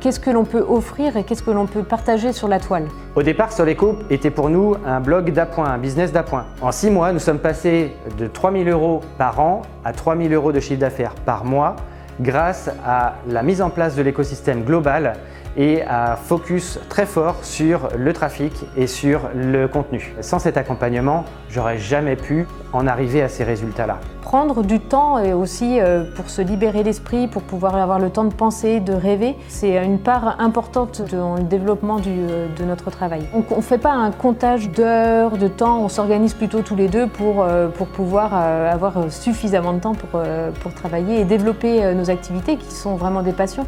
qu'est-ce 0.00 0.20
que 0.20 0.30
l'on 0.30 0.44
peut 0.44 0.64
offrir 0.68 1.16
et 1.16 1.24
qu'est-ce 1.24 1.42
que 1.42 1.50
l'on 1.50 1.66
peut 1.66 1.82
partager 1.82 2.32
sur 2.32 2.48
la 2.48 2.60
toile. 2.60 2.86
Au 3.14 3.22
départ, 3.22 3.52
Soleco 3.52 3.98
était 4.10 4.30
pour 4.30 4.50
nous 4.50 4.76
un 4.86 5.00
blog 5.00 5.32
d'appoint, 5.32 5.66
un 5.66 5.78
business 5.78 6.12
d'appoint. 6.12 6.46
En 6.60 6.72
six 6.72 6.90
mois, 6.90 7.12
nous 7.12 7.18
sommes 7.18 7.38
passés 7.38 7.92
de 8.18 8.26
3 8.26 8.52
000 8.52 8.64
euros 8.68 9.00
par 9.16 9.40
an 9.40 9.62
à 9.84 9.92
3 9.92 10.16
000 10.16 10.32
euros 10.32 10.52
de 10.52 10.60
chiffre 10.60 10.80
d'affaires 10.80 11.14
par 11.24 11.44
mois 11.44 11.76
grâce 12.20 12.70
à 12.84 13.14
la 13.28 13.42
mise 13.42 13.62
en 13.62 13.70
place 13.70 13.94
de 13.94 14.02
l'écosystème 14.02 14.64
global 14.64 15.14
et 15.58 15.82
à 15.82 16.16
focus 16.16 16.78
très 16.88 17.04
fort 17.04 17.44
sur 17.44 17.88
le 17.98 18.12
trafic 18.12 18.52
et 18.76 18.86
sur 18.86 19.22
le 19.34 19.66
contenu. 19.66 20.14
Sans 20.20 20.38
cet 20.38 20.56
accompagnement, 20.56 21.24
j'aurais 21.50 21.78
jamais 21.78 22.16
pu 22.16 22.46
en 22.72 22.86
arriver 22.86 23.22
à 23.22 23.28
ces 23.28 23.44
résultats-là. 23.44 23.98
Prendre 24.22 24.62
du 24.62 24.78
temps 24.78 25.18
et 25.18 25.32
aussi 25.32 25.80
euh, 25.80 26.04
pour 26.14 26.28
se 26.28 26.42
libérer 26.42 26.82
l'esprit, 26.82 27.28
pour 27.28 27.42
pouvoir 27.42 27.74
avoir 27.76 27.98
le 27.98 28.10
temps 28.10 28.24
de 28.24 28.34
penser, 28.34 28.78
de 28.78 28.92
rêver, 28.92 29.36
c'est 29.48 29.82
une 29.82 29.98
part 29.98 30.38
importante 30.38 31.02
dans 31.10 31.36
le 31.36 31.44
développement 31.44 31.96
euh, 32.06 32.46
de 32.54 32.64
notre 32.64 32.90
travail. 32.90 33.26
On 33.32 33.56
ne 33.56 33.62
fait 33.62 33.78
pas 33.78 33.92
un 33.92 34.10
comptage 34.10 34.70
d'heures, 34.70 35.38
de 35.38 35.48
temps, 35.48 35.80
on 35.82 35.88
s'organise 35.88 36.34
plutôt 36.34 36.60
tous 36.60 36.76
les 36.76 36.88
deux 36.88 37.06
pour, 37.06 37.42
euh, 37.42 37.68
pour 37.68 37.88
pouvoir 37.88 38.34
avoir 38.34 39.10
suffisamment 39.10 39.72
de 39.72 39.80
temps 39.80 39.94
pour, 39.94 40.20
pour 40.60 40.74
travailler 40.74 41.20
et 41.20 41.24
développer 41.24 41.94
nos 41.94 42.10
activités 42.10 42.56
qui 42.56 42.70
sont 42.70 42.96
vraiment 42.96 43.22
des 43.22 43.32
passions. 43.32 43.66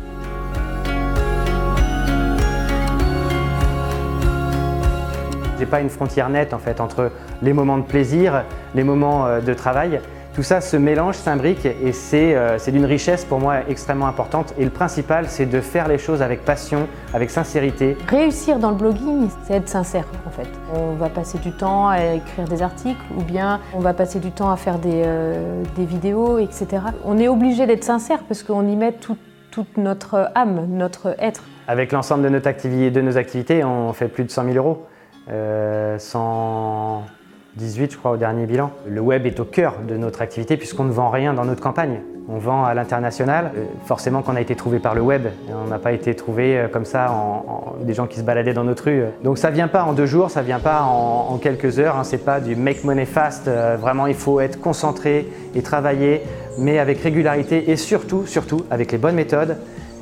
J'ai 5.61 5.67
pas 5.67 5.83
une 5.83 5.91
frontière 5.91 6.31
nette 6.31 6.55
en 6.55 6.59
fait 6.59 6.81
entre 6.81 7.11
les 7.43 7.53
moments 7.53 7.77
de 7.77 7.83
plaisir, 7.83 8.45
les 8.75 8.83
moments 8.83 9.27
euh, 9.27 9.41
de 9.43 9.53
travail. 9.53 10.01
Tout 10.33 10.43
ça 10.43 10.63
se 10.63 10.79
mélange, 10.79 11.17
s'imbrique 11.17 11.67
et 11.67 11.93
euh, 12.15 12.57
c'est 12.57 12.73
d'une 12.73 12.87
richesse 12.87 13.27
pour 13.27 13.41
moi 13.41 13.57
extrêmement 13.69 14.07
importante. 14.07 14.55
Et 14.57 14.65
le 14.65 14.71
principal, 14.71 15.27
c'est 15.29 15.45
de 15.45 15.61
faire 15.61 15.87
les 15.87 15.99
choses 15.99 16.23
avec 16.23 16.47
passion, 16.47 16.89
avec 17.13 17.29
sincérité. 17.29 17.95
Réussir 18.09 18.59
dans 18.59 18.71
le 18.71 18.77
blogging, 18.77 19.29
c'est 19.43 19.53
être 19.53 19.69
sincère 19.69 20.07
en 20.27 20.31
fait. 20.31 20.49
On 20.75 20.95
va 20.95 21.11
passer 21.11 21.37
du 21.37 21.53
temps 21.53 21.89
à 21.91 22.15
écrire 22.15 22.49
des 22.49 22.63
articles 22.63 23.05
ou 23.19 23.23
bien 23.23 23.61
on 23.75 23.81
va 23.81 23.93
passer 23.93 24.19
du 24.19 24.31
temps 24.31 24.51
à 24.51 24.57
faire 24.57 24.79
des, 24.79 25.03
euh, 25.05 25.63
vidéos, 25.77 26.39
etc. 26.39 26.69
On 27.05 27.19
est 27.19 27.29
obligé 27.29 27.67
d'être 27.67 27.85
sincère 27.85 28.21
parce 28.27 28.43
qu'on 28.43 28.67
y 28.67 28.77
met 28.77 28.93
toute 28.93 29.77
notre 29.77 30.31
âme, 30.35 30.69
notre 30.71 31.15
être. 31.19 31.43
Avec 31.69 31.93
l'ensemble 31.93 32.23
de, 32.31 32.89
de 32.89 33.01
nos 33.03 33.19
activités, 33.19 33.63
on 33.63 33.93
fait 33.93 34.09
plus 34.09 34.25
de 34.25 34.31
100 34.31 34.45
000 34.45 34.57
euros. 34.57 34.87
118 35.27 35.33
euh, 35.33 35.99
je 37.59 37.97
crois 37.97 38.13
au 38.13 38.17
dernier 38.17 38.47
bilan. 38.47 38.71
Le 38.87 39.01
web 39.01 39.27
est 39.27 39.39
au 39.41 39.45
cœur 39.45 39.77
de 39.87 39.97
notre 39.97 40.23
activité 40.23 40.57
puisqu'on 40.57 40.85
ne 40.85 40.93
vend 40.93 41.11
rien 41.11 41.35
dans 41.35 41.45
notre 41.45 41.63
campagne. 41.63 42.01
On 42.29 42.39
vend 42.39 42.65
à 42.65 42.75
l'international. 42.75 43.53
Euh, 43.57 43.65
forcément 43.87 44.23
qu'on 44.23 44.37
a 44.37 44.41
été 44.41 44.55
trouvé 44.55 44.79
par 44.79 44.95
le 44.95 45.01
web. 45.01 45.27
On 45.51 45.69
n'a 45.69 45.79
pas 45.79 45.93
été 45.93 46.15
trouvé 46.15 46.57
euh, 46.57 46.69
comme 46.69 46.85
ça 46.85 47.13
en, 47.13 47.75
des 47.83 47.95
gens 47.95 48.07
qui 48.07 48.19
se 48.19 48.25
baladaient 48.25 48.55
dans 48.55 48.65
notre 48.65 48.85
rue. 48.85 49.05
Donc 49.23 49.39
ça 49.39 49.51
vient 49.51 49.69
pas 49.69 49.85
en 49.85 49.93
deux 49.93 50.07
jours, 50.07 50.31
ça 50.31 50.43
vient 50.43 50.61
pas 50.61 50.83
en, 50.83 51.39
quelques 51.39 51.79
heures. 51.79 51.97
Hein. 51.97 52.05
C'est 52.05 52.25
pas 52.25 52.41
du 52.41 52.57
make 52.57 52.85
money 52.85 53.05
fast. 53.07 53.49
vraiment 53.79 54.07
il 54.07 54.15
faut 54.15 54.41
être 54.41 54.61
concentré 54.61 55.29
et 55.55 55.63
travailler, 55.63 56.23
mais 56.59 56.79
avec 56.79 57.01
régularité 57.01 57.71
et 57.71 57.77
surtout, 57.77 58.27
surtout 58.27 58.65
avec 58.71 58.93
les 58.93 58.99
bonnes 58.99 59.17
méthodes 59.17 59.57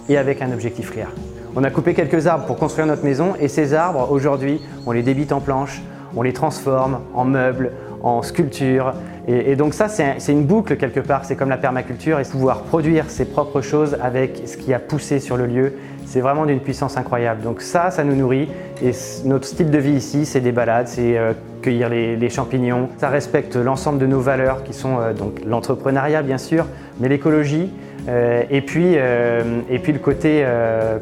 et 0.09 0.17
avec 0.17 0.43
un 0.43 0.53
objectif 0.53 0.91
clair. 0.93 1.09
On 1.57 1.65
a 1.65 1.71
coupé 1.71 1.95
quelques 1.95 2.27
arbres 2.27 2.45
pour 2.47 2.57
construire 2.57 2.87
notre 2.87 3.05
maison 3.05 3.35
et 3.41 3.49
ces 3.49 3.75
arbres, 3.75 4.11
aujourd'hui, 4.11 4.61
on 4.87 4.93
les 4.93 5.03
débite 5.03 5.33
en 5.33 5.41
planches, 5.41 5.83
on 6.15 6.23
les 6.23 6.33
transforme 6.33 7.01
en 7.15 7.25
meubles, 7.25 7.73
en 8.03 8.23
sculptures. 8.23 8.95
Et, 9.27 9.57
donc 9.57 9.75
ça, 9.75 9.89
c'est 9.89 10.33
une 10.33 10.45
boucle 10.45 10.77
quelque 10.77 11.01
part, 11.01 11.25
c'est 11.25 11.37
comme 11.37 11.51
la 11.51 11.59
permaculture 11.59 12.19
et 12.19 12.25
pouvoir 12.25 12.63
produire 12.63 13.11
ses 13.11 13.27
propres 13.27 13.61
choses 13.61 13.97
avec 14.03 14.43
ce 14.47 14.57
qui 14.57 14.73
a 14.73 14.79
poussé 14.79 15.21
sur 15.21 15.37
le 15.37 15.47
lieu, 15.47 15.75
c'est 16.07 16.21
vraiment 16.21 16.47
d'une 16.47 16.61
puissance 16.61 16.97
incroyable. 16.97 17.43
Donc 17.43 17.61
ça, 17.61 17.91
ça 17.91 18.05
nous 18.05 18.17
nourrit 18.17 18.49
et 18.83 18.93
notre 19.25 19.47
style 19.47 19.71
de 19.71 19.79
vie 19.79 19.93
ici, 19.93 20.25
c'est 20.25 20.41
des 20.41 20.53
balades, 20.53 20.89
c'est 20.89 21.19
euh, 21.19 21.35
cueillir 21.63 21.89
les, 21.89 22.31
champignons. 22.31 22.89
Ça 22.99 23.09
respecte 23.09 23.57
l'ensemble 23.57 23.99
de 23.99 24.07
nos 24.07 24.21
valeurs 24.21 24.65
qui 24.65 24.73
sont 24.73 24.99
euh, 25.01 25.13
donc 25.13 25.41
l'entrepreneuriat 25.45 26.23
bien 26.23 26.39
sûr, 26.39 26.67
mais 27.01 27.09
l'écologie, 27.09 27.71
euh, 28.09 28.43
et, 28.51 28.61
puis, 28.61 28.95
euh, 28.97 29.61
et 29.71 29.79
puis 29.79 29.93
le 29.93 29.99
côté 29.99 30.45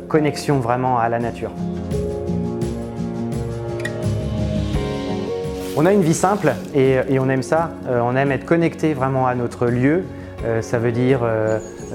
connexion 0.08 0.58
vraiment 0.58 0.98
à 0.98 1.08
la 1.08 1.18
nature. 1.18 1.50
On 5.76 5.84
a 5.84 5.92
une 5.92 6.00
vie 6.02 6.14
simple 6.14 6.54
et, 6.74 7.18
on 7.18 7.28
aime 7.28 7.42
ça. 7.42 7.70
on 7.88 8.16
aime 8.16 8.32
être 8.32 8.46
connecté 8.46 8.94
vraiment 8.94 9.26
à 9.26 9.34
notre 9.34 9.66
lieu. 9.66 10.04
ça 10.62 10.78
veut 10.78 10.90
dire 10.92 11.20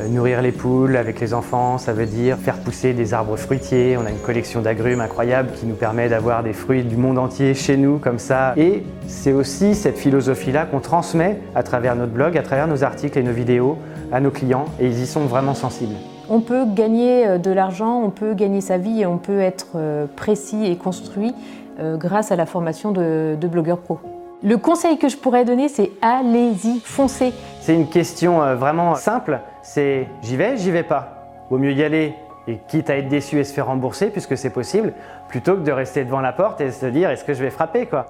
nourrir 0.09 0.41
les 0.41 0.51
poules 0.51 0.95
avec 0.95 1.19
les 1.19 1.33
enfants, 1.33 1.77
ça 1.77 1.93
veut 1.93 2.05
dire 2.05 2.37
faire 2.37 2.57
pousser 2.59 2.93
des 2.93 3.13
arbres 3.13 3.35
fruitiers. 3.35 3.97
On 3.97 4.05
a 4.05 4.09
une 4.09 4.19
collection 4.19 4.61
d'agrumes 4.61 5.01
incroyable 5.01 5.49
qui 5.59 5.65
nous 5.65 5.75
permet 5.75 6.09
d'avoir 6.09 6.43
des 6.43 6.53
fruits 6.53 6.83
du 6.83 6.95
monde 6.95 7.17
entier 7.17 7.53
chez 7.53 7.77
nous 7.77 7.97
comme 7.97 8.19
ça. 8.19 8.53
Et 8.57 8.83
c'est 9.07 9.33
aussi 9.33 9.75
cette 9.75 9.97
philosophie-là 9.97 10.65
qu'on 10.65 10.79
transmet 10.79 11.39
à 11.55 11.63
travers 11.63 11.95
notre 11.95 12.13
blog, 12.13 12.37
à 12.37 12.41
travers 12.41 12.67
nos 12.67 12.83
articles 12.83 13.17
et 13.19 13.23
nos 13.23 13.33
vidéos 13.33 13.77
à 14.11 14.19
nos 14.19 14.31
clients 14.31 14.65
et 14.79 14.87
ils 14.87 14.99
y 14.99 15.07
sont 15.07 15.21
vraiment 15.21 15.53
sensibles. 15.53 15.95
On 16.29 16.41
peut 16.41 16.65
gagner 16.65 17.27
euh, 17.27 17.37
de 17.37 17.51
l'argent, 17.51 18.01
on 18.03 18.09
peut 18.09 18.33
gagner 18.33 18.61
sa 18.61 18.77
vie 18.77 19.01
et 19.01 19.05
on 19.05 19.17
peut 19.17 19.39
être 19.39 19.67
euh, 19.75 20.05
précis 20.15 20.65
et 20.65 20.75
construit 20.75 21.33
euh, 21.79 21.97
grâce 21.97 22.31
à 22.31 22.35
la 22.35 22.45
formation 22.45 22.91
de, 22.91 23.35
de 23.39 23.47
blogueur 23.47 23.79
pro. 23.79 23.99
Le 24.43 24.57
conseil 24.57 24.97
que 24.97 25.07
je 25.07 25.17
pourrais 25.17 25.45
donner, 25.45 25.69
c'est 25.69 25.91
allez-y, 26.01 26.79
foncez. 26.83 27.31
C'est 27.61 27.75
une 27.75 27.87
question 27.87 28.55
vraiment 28.55 28.95
simple, 28.95 29.39
c'est 29.61 30.07
j'y 30.23 30.35
vais, 30.35 30.57
j'y 30.57 30.71
vais 30.71 30.81
pas. 30.81 31.27
Vaut 31.51 31.59
mieux 31.59 31.73
y 31.73 31.83
aller 31.83 32.15
et 32.47 32.57
quitte 32.67 32.89
à 32.89 32.97
être 32.97 33.07
déçu 33.07 33.37
et 33.37 33.43
se 33.43 33.53
faire 33.53 33.67
rembourser 33.67 34.09
puisque 34.09 34.35
c'est 34.35 34.49
possible, 34.49 34.93
plutôt 35.27 35.53
que 35.53 35.61
de 35.61 35.71
rester 35.71 36.03
devant 36.03 36.21
la 36.21 36.33
porte 36.33 36.59
et 36.59 36.71
se 36.71 36.87
dire 36.87 37.11
est-ce 37.11 37.23
que 37.23 37.35
je 37.35 37.43
vais 37.43 37.51
frapper 37.51 37.85
quoi? 37.85 38.07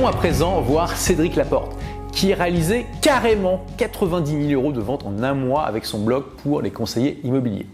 À 0.08 0.12
présent 0.12 0.62
voir 0.62 0.96
Cédric 0.96 1.36
Laporte, 1.36 1.76
qui 2.12 2.32
a 2.32 2.36
réalisé 2.36 2.86
carrément 3.02 3.62
90 3.78 4.50
000 4.50 4.62
euros 4.62 4.72
de 4.72 4.80
vente 4.80 5.04
en 5.04 5.24
un 5.24 5.34
mois 5.34 5.64
avec 5.64 5.84
son 5.84 6.04
blog 6.04 6.26
pour 6.44 6.62
les 6.62 6.70
conseillers 6.70 7.20
immobiliers. 7.24 7.66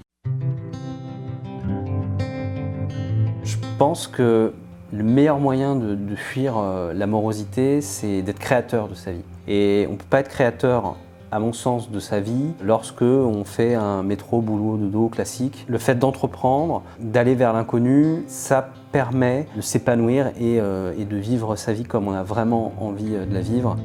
Je 3.44 3.58
pense 3.78 4.08
que 4.08 4.54
le 4.94 5.04
meilleur 5.04 5.40
moyen 5.40 5.76
de, 5.76 6.16
fuir 6.16 6.58
euh, 6.58 6.94
la 6.94 7.06
morosité, 7.06 7.82
c'est 7.82 8.22
d'être 8.22 8.40
créateur 8.40 8.88
de 8.88 8.96
sa 8.96 9.12
vie. 9.12 9.26
Et 9.50 9.86
on 9.90 9.94
ne 9.94 9.98
peut 9.98 10.06
pas 10.10 10.22
être 10.22 10.30
créateur 10.30 10.96
à 11.32 11.40
mon 11.40 11.52
sens, 11.52 11.92
de 11.92 12.00
sa 12.00 12.22
vie 12.22 12.52
lorsque 12.64 13.02
on 13.02 13.44
fait 13.44 13.76
un 13.76 14.04
métro, 14.04 14.40
boulot, 14.42 14.78
dodo 14.78 15.10
classique. 15.10 15.66
Le 15.68 15.78
fait 15.78 15.96
d'entreprendre, 15.96 16.84
d'aller 17.00 17.36
vers 17.36 17.52
l'inconnu, 17.52 18.24
ça 18.28 18.70
permet 18.92 19.48
de 19.56 19.62
s'épanouir 19.62 20.28
et, 20.40 20.60
euh, 20.60 20.94
et, 20.98 21.06
de 21.06 21.18
vivre 21.18 21.56
sa 21.56 21.74
vie 21.74 21.84
comme 21.84 22.08
on 22.08 22.14
a 22.14 22.24
vraiment 22.24 22.74
envie 22.80 23.16
euh, 23.16 23.26
de 23.26 23.34
la 23.34 23.42
vivre. 23.42 23.78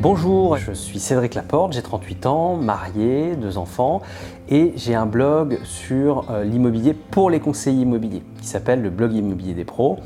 Bonjour, 0.00 0.56
je 0.56 0.70
suis 0.70 1.00
Cédric 1.00 1.34
Laporte, 1.34 1.72
j'ai 1.72 1.82
38 1.82 2.26
ans, 2.26 2.56
marié, 2.56 3.34
deux 3.34 3.58
enfants 3.58 4.00
et 4.48 4.72
j'ai 4.76 4.94
un 4.94 5.06
blog 5.06 5.58
sur 5.64 6.30
euh, 6.30 6.44
l'immobilier 6.44 6.94
pour 6.94 7.30
les 7.30 7.40
conseillers 7.40 7.82
immobiliers 7.82 8.22
qui 8.40 8.46
s'appelle 8.46 8.80
le 8.80 8.90
blog 8.90 9.12
immobilier 9.12 9.54
des 9.54 9.64
pros. 9.64 9.98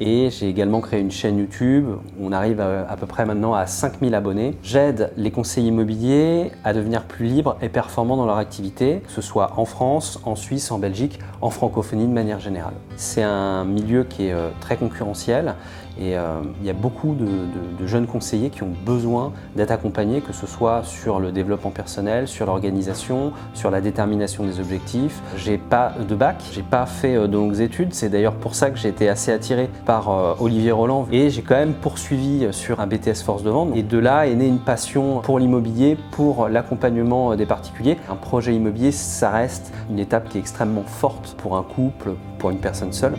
Et 0.00 0.30
j'ai 0.30 0.48
également 0.48 0.80
créé 0.80 1.00
une 1.00 1.10
chaîne 1.10 1.38
YouTube. 1.38 1.86
On 2.20 2.32
arrive 2.32 2.60
à, 2.60 2.96
peu 2.96 3.06
près 3.06 3.24
maintenant 3.24 3.54
à 3.54 3.66
5000 3.66 4.14
abonnés. 4.14 4.56
J'aide 4.62 5.12
les 5.16 5.30
conseillers 5.30 5.68
immobiliers 5.68 6.52
à 6.64 6.72
devenir 6.72 7.04
plus 7.04 7.26
libres 7.26 7.56
et 7.60 7.68
performants 7.68 8.16
dans 8.16 8.26
leur 8.26 8.36
activité, 8.36 9.00
que 9.04 9.12
ce 9.12 9.20
soit 9.20 9.52
en 9.56 9.64
France, 9.64 10.20
en 10.24 10.36
Suisse, 10.36 10.70
en 10.70 10.78
Belgique, 10.78 11.18
en 11.40 11.50
francophonie 11.50 12.06
de 12.06 12.12
manière 12.12 12.38
générale. 12.38 12.74
C'est 12.96 13.22
un 13.22 13.64
milieu 13.64 14.04
qui 14.04 14.26
est 14.26 14.32
euh, 14.32 14.50
très 14.60 14.76
concurrentiel 14.76 15.54
et 15.98 16.16
euh, 16.16 16.40
il 16.60 16.66
y 16.66 16.70
a 16.70 16.74
beaucoup 16.74 17.14
de, 17.14 17.86
jeunes 17.86 18.06
conseillers 18.06 18.50
qui 18.50 18.62
ont 18.62 18.72
besoin 18.84 19.32
d'être 19.56 19.70
accompagnés, 19.70 20.20
que 20.20 20.32
ce 20.32 20.46
soit 20.46 20.82
sur 20.84 21.20
le 21.20 21.32
développement 21.32 21.70
personnel, 21.70 22.28
sur 22.28 22.44
l'organisation, 22.44 23.32
sur 23.54 23.70
la 23.70 23.80
détermination 23.80 24.44
des 24.44 24.60
objectifs. 24.60 25.20
J'ai 25.36 25.56
pas 25.56 25.94
de 26.06 26.14
bac, 26.14 26.36
j'ai 26.52 26.62
pas 26.62 26.84
fait 26.86 27.16
euh, 27.16 27.26
de 27.26 27.36
longues 27.36 27.60
études. 27.60 27.94
C'est 27.94 28.10
d'ailleurs 28.10 28.34
pour 28.34 28.54
ça 28.54 28.70
que 28.70 28.76
j'ai 28.76 28.88
été 28.88 29.08
assez 29.08 29.32
attiré 29.32 29.70
par 29.86 30.10
euh, 30.10 30.34
Olivier 30.38 30.72
Roland 30.72 31.06
et 31.10 31.30
j'ai 31.30 31.42
quand 31.42 31.54
même 31.54 31.74
poursuivi 31.74 32.48
sur 32.52 32.80
un 32.80 32.86
BTS 32.86 33.22
force 33.24 33.42
de 33.42 33.50
vente. 33.50 33.74
Et 33.74 33.82
de 33.82 33.98
là 33.98 34.26
est 34.26 34.34
née 34.34 34.48
une 34.48 34.60
passion 34.60 35.20
pour 35.20 35.38
l'immobilier, 35.38 35.96
pour 36.12 36.48
l'accompagnement 36.48 37.34
des 37.36 37.46
particuliers. 37.46 37.96
Un 38.10 38.16
projet 38.16 38.54
immobilier, 38.54 38.92
ça 38.92 39.30
reste 39.30 39.72
une 39.90 39.98
étape 39.98 40.28
qui 40.28 40.38
est 40.38 40.40
extrêmement 40.40 40.84
forte 40.84 41.34
pour 41.38 41.56
un 41.56 41.62
couple, 41.62 42.10
pour 42.38 42.50
une 42.50 42.58
personne 42.58 42.92
seule. 42.92 43.14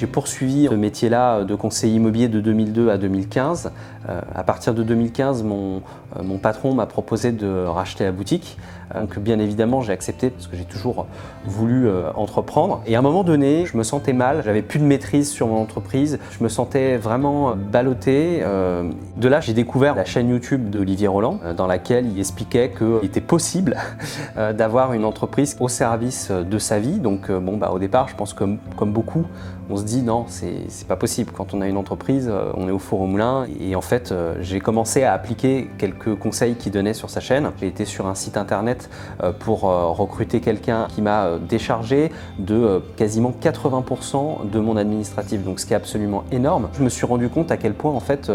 J'ai 0.00 0.06
poursuivi 0.06 0.66
ce 0.70 0.74
métier-là 0.74 1.44
de 1.44 1.54
conseiller 1.54 1.96
immobilier 1.96 2.28
de 2.28 2.40
2002 2.40 2.88
à 2.88 2.96
2015. 2.96 3.70
Euh, 4.08 4.20
à 4.34 4.42
partir 4.44 4.72
de 4.72 4.82
2015, 4.82 5.42
mon, 5.42 5.82
mon 6.22 6.38
patron 6.38 6.74
m'a 6.74 6.86
proposé 6.86 7.32
de 7.32 7.64
racheter 7.64 8.04
la 8.04 8.12
boutique. 8.12 8.56
Euh, 8.94 9.00
Donc 9.00 9.18
bien 9.18 9.38
évidemment, 9.38 9.80
j'ai 9.82 9.92
accepté 9.92 10.30
parce 10.30 10.46
que 10.46 10.56
j'ai 10.56 10.64
toujours 10.64 11.06
voulu 11.44 11.88
euh, 11.88 12.10
entreprendre. 12.14 12.82
Et 12.86 12.96
à 12.96 12.98
un 12.98 13.02
moment 13.02 13.24
donné, 13.24 13.66
je 13.66 13.76
me 13.76 13.82
sentais 13.82 14.12
mal, 14.12 14.42
j'avais 14.44 14.62
plus 14.62 14.78
de 14.78 14.84
maîtrise 14.84 15.30
sur 15.30 15.46
mon 15.46 15.60
entreprise, 15.60 16.18
je 16.30 16.42
me 16.42 16.48
sentais 16.48 16.96
vraiment 16.96 17.54
ballotté. 17.56 18.40
Euh, 18.42 18.90
de 19.16 19.28
là, 19.28 19.40
j'ai 19.40 19.54
découvert 19.54 19.94
la 19.94 20.04
chaîne 20.04 20.28
YouTube 20.28 20.70
d'Olivier 20.70 21.08
Roland, 21.08 21.38
euh, 21.44 21.54
dans 21.54 21.66
laquelle 21.66 22.06
il 22.06 22.18
expliquait 22.18 22.70
qu'il 22.76 23.04
était 23.04 23.20
possible 23.20 23.76
euh, 24.36 24.52
d'avoir 24.52 24.92
une 24.92 25.04
entreprise 25.04 25.56
au 25.60 25.68
service 25.68 26.28
euh, 26.30 26.42
de 26.42 26.58
sa 26.58 26.78
vie. 26.78 26.98
Donc 26.98 27.30
euh, 27.30 27.40
bon, 27.40 27.56
bah, 27.56 27.70
au 27.72 27.78
départ, 27.78 28.08
je 28.08 28.16
pense 28.16 28.34
que 28.34 28.44
comme, 28.76 28.92
beaucoup, 28.92 29.24
on 29.68 29.76
se 29.76 29.84
dit 29.84 30.02
non, 30.02 30.24
c'est 30.28 30.86
pas 30.88 30.96
possible. 30.96 31.32
Quand 31.36 31.54
on 31.54 31.60
a 31.60 31.68
une 31.68 31.76
entreprise, 31.76 32.28
euh, 32.30 32.50
on 32.56 32.68
est 32.68 32.72
au 32.72 32.78
four 32.78 33.00
au 33.00 33.06
moulin. 33.06 33.46
Et 33.60 33.76
en 33.76 33.80
fait, 33.80 34.10
euh, 34.10 34.34
j'ai 34.40 34.58
commencé 34.60 35.04
à 35.04 35.12
appliquer 35.12 35.70
quelques 35.78 35.99
conseils 36.08 36.54
qu'il 36.54 36.72
donnait 36.72 36.94
sur 36.94 37.10
sa 37.10 37.20
chaîne. 37.20 37.50
J'ai 37.60 37.66
été 37.66 37.84
sur 37.84 38.06
un 38.06 38.14
site 38.14 38.36
internet 38.36 38.88
euh, 39.22 39.32
pour 39.32 39.68
euh, 39.68 39.86
recruter 39.88 40.40
quelqu'un 40.40 40.86
qui 40.88 41.02
m'a 41.02 41.24
euh, 41.24 41.38
déchargé 41.38 42.10
de 42.38 42.82
quasiment 42.96 43.32
80% 43.40 44.48
de 44.50 44.58
mon 44.60 44.76
administratif. 44.76 45.42
Donc 45.44 45.60
ce 45.60 45.66
qui 45.66 45.72
est 45.72 45.76
absolument 45.76 46.24
énorme. 46.32 46.68
Je 46.72 46.82
me 46.82 46.88
suis 46.88 47.06
rendu 47.06 47.28
compte 47.28 47.50
à 47.50 47.56
quel 47.56 47.74
point 47.74 47.92
en 47.92 48.00
fait 48.00 48.30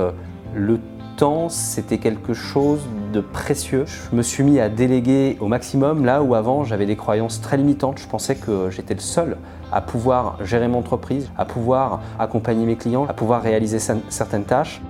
le 0.54 0.80
temps, 1.18 1.48
c'était 1.50 1.98
quelque 1.98 2.34
chose 2.34 2.82
de 3.14 3.22
précieux. 3.22 3.86
Je 3.88 4.16
me 4.16 4.22
suis 4.22 4.44
mis 4.44 4.60
à 4.60 4.68
déléguer 4.70 5.38
au 5.40 5.48
maximum 5.48 6.04
là 6.06 6.22
où 6.22 6.36
avant 6.36 6.64
j'avais 6.66 6.86
des 6.86 6.96
croyances 6.98 7.40
très 7.42 7.56
limitantes. 7.58 8.00
Je 8.00 8.08
pensais 8.08 8.36
que 8.36 8.70
j'étais 8.70 8.94
le 8.94 9.00
seul 9.00 9.38
à 9.72 9.82
pouvoir 9.82 10.38
gérer 10.44 10.68
mon 10.68 10.80
entreprise, 10.80 11.30
à 11.38 11.46
pouvoir 11.46 12.02
accompagner 12.20 12.66
mes 12.66 12.76
clients, 12.76 13.06
à 13.08 13.14
pouvoir 13.14 13.42
réaliser 13.42 13.78
cer- 13.78 14.02
certaines 14.10 14.44
tâches. 14.44 14.82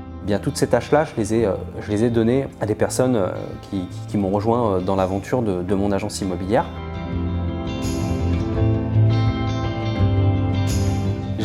Toutes 0.42 0.58
ces 0.58 0.68
tâches-là, 0.68 1.06
je 1.06 1.12
les 1.18 1.34
ai, 1.36 1.46
euh, 1.46 1.54
je 1.82 1.92
les 1.92 2.04
ai 2.04 2.10
données 2.10 2.48
à 2.60 2.66
des 2.66 2.76
personnes 2.76 3.16
euh, 3.16 3.28
qui, 4.10 4.18
m'ont 4.18 4.32
rejoint 4.32 4.76
euh, 4.76 4.80
dans 4.80 4.96
l'aventure 4.96 5.42
de 5.42 5.76
mon 5.76 5.92
agence 5.92 6.22
immobilière. 6.22 6.66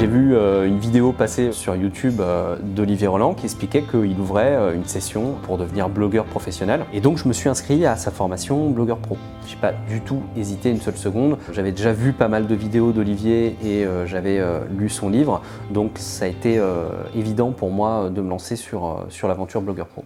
J'ai 0.00 0.06
vu 0.06 0.34
euh, 0.34 0.66
une 0.66 0.78
vidéo 0.78 1.12
passer 1.12 1.52
sur 1.52 1.76
YouTube 1.76 2.22
euh, 2.22 2.56
d'Olivier 2.58 3.06
Roland 3.06 3.34
qui 3.34 3.44
expliquait 3.44 3.82
qu'il 3.82 4.18
ouvrait 4.18 4.56
euh, 4.56 4.74
une 4.74 4.86
session 4.86 5.34
pour 5.42 5.58
devenir 5.58 5.90
blogueur 5.90 6.24
professionnel. 6.24 6.86
Et 6.94 7.02
donc 7.02 7.18
je 7.18 7.28
me 7.28 7.34
suis 7.34 7.50
inscrit 7.50 7.84
à 7.84 7.96
sa 7.96 8.10
formation 8.10 8.70
blogueur 8.70 8.96
pro. 8.96 9.18
J'ai 9.46 9.56
pas 9.56 9.74
du 9.90 10.00
tout 10.00 10.22
hésité 10.38 10.70
une 10.70 10.80
seule 10.80 10.96
seconde. 10.96 11.36
J'avais 11.52 11.72
déjà 11.72 11.92
vu 11.92 12.14
pas 12.14 12.28
mal 12.28 12.46
de 12.46 12.54
vidéos 12.54 12.92
d'Olivier 12.92 13.56
et 13.62 13.84
j'avais 14.06 14.42
lu 14.70 14.88
son 14.88 15.10
livre. 15.10 15.42
Donc 15.70 15.92
ça 15.96 16.24
a 16.24 16.28
été 16.28 16.58
évident 17.14 17.50
pour 17.50 17.70
moi 17.70 18.08
de 18.08 18.22
me 18.22 18.30
lancer 18.30 18.56
sur, 18.56 19.04
sur 19.10 19.28
l'aventure 19.28 19.60
blogueur 19.60 19.86
pro. 19.86 20.04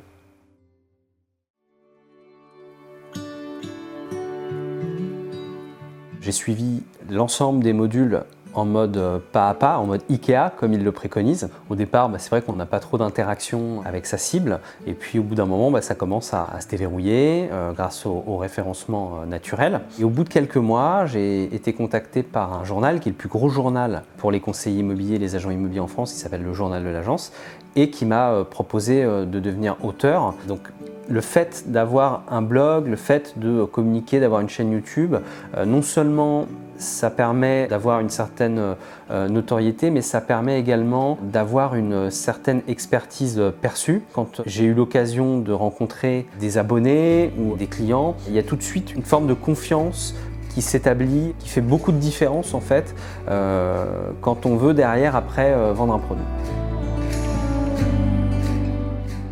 J'ai 6.20 6.32
suivi 6.32 6.82
l'ensemble 7.10 7.62
des 7.62 7.72
modules 7.72 8.24
en 8.54 8.64
mode 8.64 8.96
euh, 8.96 9.18
pas 9.32 9.48
à 9.48 9.54
pas, 9.54 9.78
en 9.78 9.86
mode 9.86 10.02
IKEA, 10.10 10.52
comme 10.56 10.72
il 10.72 10.84
le 10.84 10.92
préconise. 10.92 11.48
Au 11.68 11.74
départ, 11.74 12.08
bah, 12.08 12.18
c'est 12.18 12.30
vrai 12.30 12.42
qu'on 12.42 12.54
n'a 12.54 12.66
pas 12.66 12.80
trop 12.80 12.98
d'interaction 12.98 13.82
avec 13.84 14.06
sa 14.06 14.18
cible, 14.18 14.60
et 14.86 14.94
puis 14.94 15.18
au 15.18 15.22
bout 15.22 15.34
d'un 15.34 15.46
moment, 15.46 15.70
bah, 15.70 15.82
ça 15.82 15.94
commence 15.94 16.32
à, 16.32 16.48
se 16.60 16.68
déverrouiller 16.68 17.48
euh, 17.52 17.72
grâce 17.72 18.06
au, 18.06 18.36
référencement 18.36 19.20
euh, 19.22 19.26
naturel. 19.26 19.80
Et 19.98 20.04
au 20.04 20.08
bout 20.08 20.24
de 20.24 20.28
quelques 20.28 20.56
mois, 20.56 21.06
j'ai 21.06 21.54
été 21.54 21.72
contacté 21.72 22.22
par 22.22 22.52
un 22.52 22.64
journal 22.64 23.00
qui 23.00 23.08
est 23.08 23.12
le 23.12 23.18
plus 23.18 23.28
gros 23.28 23.48
journal 23.48 24.02
pour 24.16 24.30
les 24.30 24.40
conseillers 24.40 24.80
immobiliers 24.80 25.18
les 25.18 25.36
agents 25.36 25.50
immobiliers 25.50 25.80
en 25.80 25.86
France, 25.86 26.12
qui 26.12 26.18
s'appelle 26.18 26.42
le 26.42 26.52
Journal 26.52 26.82
de 26.82 26.88
l'Agence, 26.88 27.32
et 27.76 27.90
qui 27.90 28.06
m'a 28.06 28.44
proposé 28.48 29.04
de 29.04 29.40
devenir 29.40 29.76
auteur. 29.82 30.34
Donc 30.48 30.60
le 31.08 31.20
fait 31.20 31.64
d'avoir 31.66 32.22
un 32.30 32.42
blog, 32.42 32.86
le 32.86 32.96
fait 32.96 33.38
de 33.38 33.64
communiquer, 33.64 34.20
d'avoir 34.20 34.40
une 34.40 34.48
chaîne 34.48 34.72
YouTube, 34.72 35.16
non 35.64 35.82
seulement 35.82 36.46
ça 36.84 37.10
permet 37.10 37.66
d'avoir 37.66 38.00
une 38.00 38.10
certaine 38.10 38.76
euh, 39.10 39.28
notoriété, 39.28 39.90
mais 39.90 40.02
ça 40.02 40.20
permet 40.20 40.58
également 40.58 41.18
d'avoir 41.22 41.74
une 41.74 42.10
certaine 42.10 42.62
expertise 42.68 43.42
perçue. 43.60 44.02
Quand 44.12 44.42
j'ai 44.46 44.64
eu 44.64 44.74
l'occasion 44.74 45.38
de 45.38 45.52
rencontrer 45.52 46.26
des 46.38 46.58
abonnés 46.58 47.32
ou 47.38 47.56
des 47.56 47.66
clients, 47.66 48.16
il 48.28 48.34
y 48.34 48.38
a 48.38 48.42
tout 48.42 48.56
de 48.56 48.62
suite 48.62 48.94
une 48.94 49.02
forme 49.02 49.26
de 49.26 49.34
confiance 49.34 50.14
qui 50.54 50.62
s'établit, 50.62 51.34
qui 51.38 51.48
fait 51.48 51.60
beaucoup 51.60 51.92
de 51.92 51.98
différence 51.98 52.54
en 52.54 52.60
fait 52.60 52.94
euh, 53.28 54.10
quand 54.20 54.46
on 54.46 54.56
veut 54.56 54.72
derrière 54.72 55.16
après 55.16 55.52
euh, 55.52 55.72
vendre 55.72 55.94
un 55.94 55.98
produit. 55.98 56.24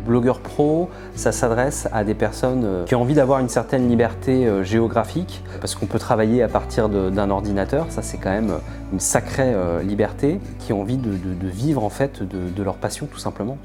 Blogueur 0.05 0.39
pro, 0.39 0.89
ça 1.15 1.31
s'adresse 1.31 1.87
à 1.93 2.03
des 2.03 2.13
personnes 2.13 2.63
euh, 2.65 2.83
qui 2.83 2.93
ont 2.93 3.01
envie 3.01 3.13
d'avoir 3.13 3.39
une 3.39 3.47
certaine 3.47 3.87
liberté 3.87 4.45
euh, 4.45 4.61
géographique, 4.63 5.41
parce 5.61 5.75
qu'on 5.75 5.85
peut 5.85 5.99
travailler 5.99 6.43
à 6.43 6.49
partir 6.49 6.89
d'un 6.89 7.29
ordinateur, 7.29 7.85
ça 7.89 8.01
c'est 8.01 8.17
quand 8.17 8.31
même 8.31 8.51
euh, 8.51 8.57
une 8.91 8.99
sacrée 8.99 9.53
liberté, 9.83 10.39
qui 10.59 10.73
ont 10.73 10.81
envie 10.81 10.97
de, 10.97 11.47
vivre 11.47 11.83
en 11.83 11.89
fait 11.89 12.21
de, 12.21 12.63
leur 12.63 12.75
passion 12.75 13.07
tout 13.11 13.17
simplement. 13.17 13.57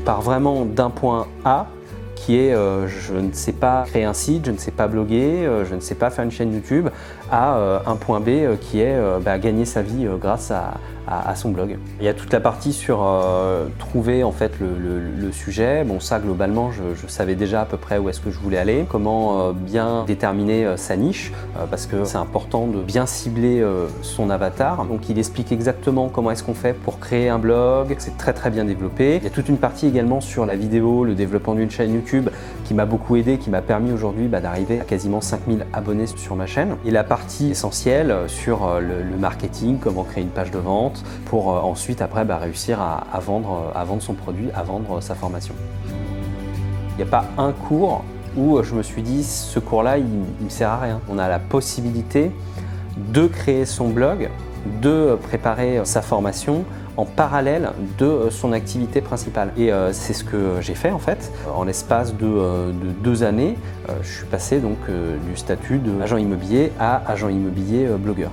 On 0.00 0.04
part 0.04 0.22
vraiment 0.22 0.64
d'un 0.64 0.90
point 0.90 1.26
A 1.44 1.66
qui 2.16 2.36
est 2.36 2.54
je 2.54 3.14
ne 3.14 3.32
sais 3.32 3.52
pas 3.52 3.84
créer 3.86 4.04
un 4.04 4.12
site, 4.12 4.46
je 4.46 4.50
ne 4.50 4.56
sais 4.56 4.70
pas 4.70 4.88
bloguer, 4.88 5.48
je 5.64 5.74
ne 5.74 5.80
sais 5.80 5.94
pas 5.94 6.10
faire 6.10 6.24
une 6.24 6.30
chaîne 6.30 6.52
YouTube, 6.52 6.88
euh, 7.34 7.78
un 7.86 7.96
point 7.96 8.20
B 8.20 8.28
euh, 8.28 8.56
qui 8.56 8.80
est 8.80 8.94
euh, 8.94 9.18
bah, 9.18 9.38
gagner 9.38 9.64
sa 9.64 9.82
vie 9.82 10.06
grâce 10.20 10.50
à, 10.50 10.74
son 11.34 11.50
blog. 11.50 11.76
Il 12.00 12.06
y 12.06 12.08
a 12.08 12.14
toute 12.14 12.32
la 12.32 12.40
partie 12.40 12.72
sur 12.72 13.06
trouver 13.78 14.24
en 14.24 14.32
fait 14.32 14.52
le, 14.58 15.32
sujet. 15.32 15.84
Bon 15.84 16.00
ça 16.00 16.18
globalement 16.18 16.70
je, 16.72 17.06
savais 17.08 17.34
déjà 17.34 17.60
à 17.60 17.64
peu 17.66 17.76
près 17.76 17.98
où 17.98 18.08
est-ce 18.08 18.20
que 18.20 18.30
je 18.30 18.38
voulais 18.38 18.56
aller, 18.56 18.86
comment 18.88 19.52
bien 19.52 20.04
déterminer 20.06 20.66
sa 20.76 20.96
niche 20.96 21.30
parce 21.70 21.84
que 21.84 22.04
c'est 22.04 22.16
important 22.16 22.68
de 22.68 22.80
bien 22.80 23.04
cibler 23.04 23.62
son 24.00 24.30
avatar. 24.30 24.86
Donc 24.86 25.10
il 25.10 25.18
explique 25.18 25.52
exactement 25.52 26.08
comment 26.08 26.30
est-ce 26.30 26.42
qu'on 26.42 26.54
fait 26.54 26.72
pour 26.72 26.98
créer 26.98 27.28
un 27.28 27.38
blog. 27.38 27.94
C'est 27.98 28.16
très 28.16 28.32
très 28.32 28.48
bien 28.48 28.64
développé. 28.64 29.16
Il 29.16 29.24
y 29.24 29.26
a 29.26 29.30
toute 29.30 29.50
une 29.50 29.58
partie 29.58 29.86
également 29.86 30.22
sur 30.22 30.46
la 30.46 30.56
vidéo, 30.56 31.04
le 31.04 31.14
développement 31.14 31.54
d'une 31.54 31.70
chaîne 31.70 31.92
YouTube 31.92 32.30
qui 32.64 32.72
m'a 32.72 32.86
beaucoup 32.86 33.16
aidé, 33.16 33.36
qui 33.36 33.50
m'a 33.50 33.60
permis 33.60 33.92
aujourd'hui 33.92 34.26
bah, 34.26 34.40
d'arriver 34.40 34.80
à 34.80 34.84
quasiment 34.84 35.20
5000 35.20 35.66
abonnés 35.74 36.06
sur 36.06 36.34
ma 36.34 36.46
chaîne. 36.46 36.76
Et 36.86 36.90
la 36.90 37.04
partie 37.04 37.23
essentielle 37.40 38.10
euh, 38.10 38.28
sur 38.28 38.64
euh, 38.64 38.80
le, 38.80 39.16
marketing, 39.16 39.78
comment 39.78 40.04
créer 40.04 40.22
une 40.22 40.30
page 40.30 40.50
de 40.50 40.58
vente 40.58 41.02
pour 41.26 41.52
euh, 41.52 41.60
ensuite 41.60 42.02
après 42.02 42.24
bah, 42.24 42.36
réussir 42.36 42.80
à, 42.80 43.18
vendre, 43.20 43.72
à 43.74 43.84
vendre 43.84 44.02
son 44.02 44.14
produit, 44.14 44.48
à 44.54 44.62
vendre 44.62 45.00
sa 45.00 45.14
formation. 45.14 45.54
Il 46.92 46.96
n'y 46.96 47.02
a 47.02 47.06
pas 47.06 47.24
un 47.38 47.52
cours 47.52 48.04
où 48.36 48.62
je 48.62 48.74
me 48.74 48.82
suis 48.82 49.02
dit 49.02 49.24
ce 49.24 49.58
cours-là 49.58 49.98
il 49.98 50.04
ne 50.04 50.44
me 50.44 50.48
sert 50.48 50.70
à 50.70 50.78
rien. 50.78 51.00
On 51.08 51.18
a 51.18 51.28
la 51.28 51.38
possibilité 51.38 52.30
de 52.96 53.26
créer 53.26 53.64
son 53.64 53.88
blog, 53.88 54.30
de 54.80 55.18
préparer 55.22 55.80
sa 55.84 56.02
formation 56.02 56.64
en 56.96 57.04
parallèle 57.04 57.70
de 57.98 58.06
euh, 58.06 58.30
son 58.30 58.52
activité 58.52 59.00
principale. 59.00 59.52
Et 59.56 59.72
euh, 59.72 59.92
c'est 59.92 60.12
ce 60.12 60.24
que 60.24 60.60
j'ai 60.60 60.74
fait 60.74 60.90
en 60.90 60.98
fait. 60.98 61.32
En 61.54 61.64
l'espace 61.64 62.14
de, 62.14 62.26
euh, 62.26 62.68
de 62.72 62.90
deux 63.02 63.22
années, 63.22 63.56
euh, 63.88 63.92
je 64.02 64.18
suis 64.18 64.26
passé 64.26 64.60
donc 64.60 64.78
euh, 64.88 65.16
du 65.28 65.36
statut 65.36 65.78
d'agent 65.78 66.16
immobilier 66.16 66.72
à 66.78 67.02
agent 67.10 67.28
immobilier 67.28 67.86
euh, 67.86 67.96
blogueur. 67.96 68.30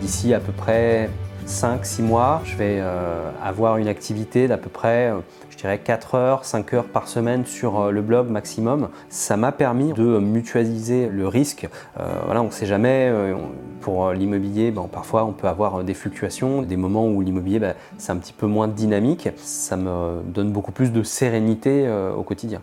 D'ici 0.00 0.34
à 0.34 0.40
peu 0.40 0.52
près 0.52 1.10
5-6 1.46 2.02
mois, 2.02 2.42
je 2.44 2.56
vais 2.56 2.78
euh, 2.80 3.30
avoir 3.42 3.76
une 3.76 3.88
activité 3.88 4.48
d'à 4.48 4.56
peu 4.56 4.70
près, 4.70 5.10
euh, 5.10 5.18
dirais 5.62 5.78
4 5.78 6.14
heures, 6.16 6.44
5 6.44 6.74
heures 6.74 6.84
par 6.84 7.08
semaine 7.08 7.46
sur 7.46 7.80
euh, 7.80 7.90
le 7.90 8.02
blog 8.02 8.28
maximum. 8.28 8.88
Ça 9.08 9.36
m'a 9.36 9.52
permis 9.52 9.92
de 9.92 10.18
mutualiser 10.18 11.08
le 11.08 11.28
risque. 11.28 11.68
Euh, 11.98 12.04
voilà, 12.24 12.42
on 12.42 12.46
ne 12.46 12.50
sait 12.50 12.66
jamais, 12.66 13.08
euh, 13.10 13.34
pour 13.80 14.10
l'immobilier, 14.10 14.72
ben, 14.72 14.88
parfois 14.90 15.24
on 15.24 15.32
peut 15.32 15.46
avoir 15.46 15.84
des 15.84 15.94
fluctuations, 15.94 16.62
des 16.62 16.76
moments 16.76 17.06
où 17.06 17.20
l'immobilier 17.20 17.60
ben, 17.60 17.74
c'est 17.96 18.10
un 18.10 18.16
petit 18.16 18.32
peu 18.32 18.46
moins 18.46 18.66
dynamique. 18.66 19.28
Ça 19.36 19.76
me 19.76 20.20
donne 20.26 20.50
beaucoup 20.50 20.72
plus 20.72 20.90
de 20.90 21.02
sérénité 21.02 21.88
au 22.16 22.22
quotidien. 22.22 22.60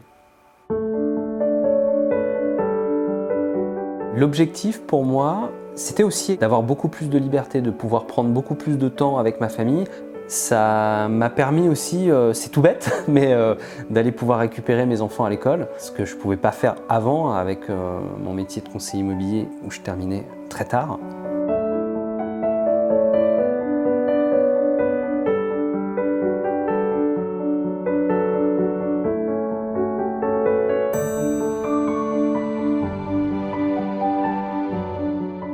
L'objectif 4.15 4.81
pour 4.81 5.05
moi, 5.05 5.51
c'était 5.75 6.03
aussi 6.03 6.35
d'avoir 6.35 6.61
beaucoup 6.61 6.89
plus 6.89 7.09
de 7.09 7.17
liberté, 7.17 7.61
de 7.61 7.71
pouvoir 7.71 8.05
prendre 8.05 8.29
beaucoup 8.29 8.55
plus 8.55 8.77
de 8.77 8.89
temps 8.89 9.17
avec 9.17 9.39
ma 9.39 9.47
famille. 9.47 9.85
Ça 10.29 11.07
m'a 11.09 11.31
permis 11.31 11.69
aussi, 11.69 12.11
euh, 12.11 12.33
c'est 12.33 12.49
tout 12.49 12.61
bête, 12.61 13.03
mais 13.07 13.33
euh, 13.33 13.55
d'aller 13.89 14.11
pouvoir 14.11 14.39
récupérer 14.39 14.85
mes 14.85 15.01
enfants 15.01 15.25
à 15.25 15.29
l'école, 15.29 15.67
ce 15.79 15.89
que 15.89 16.05
je 16.05 16.15
ne 16.15 16.19
pouvais 16.19 16.37
pas 16.37 16.51
faire 16.51 16.75
avant 16.87 17.33
avec 17.33 17.67
euh, 17.71 17.99
mon 18.23 18.33
métier 18.33 18.61
de 18.61 18.69
conseiller 18.69 19.01
immobilier 19.01 19.47
où 19.65 19.71
je 19.71 19.79
terminais 19.79 20.23
très 20.47 20.65
tard. 20.65 20.99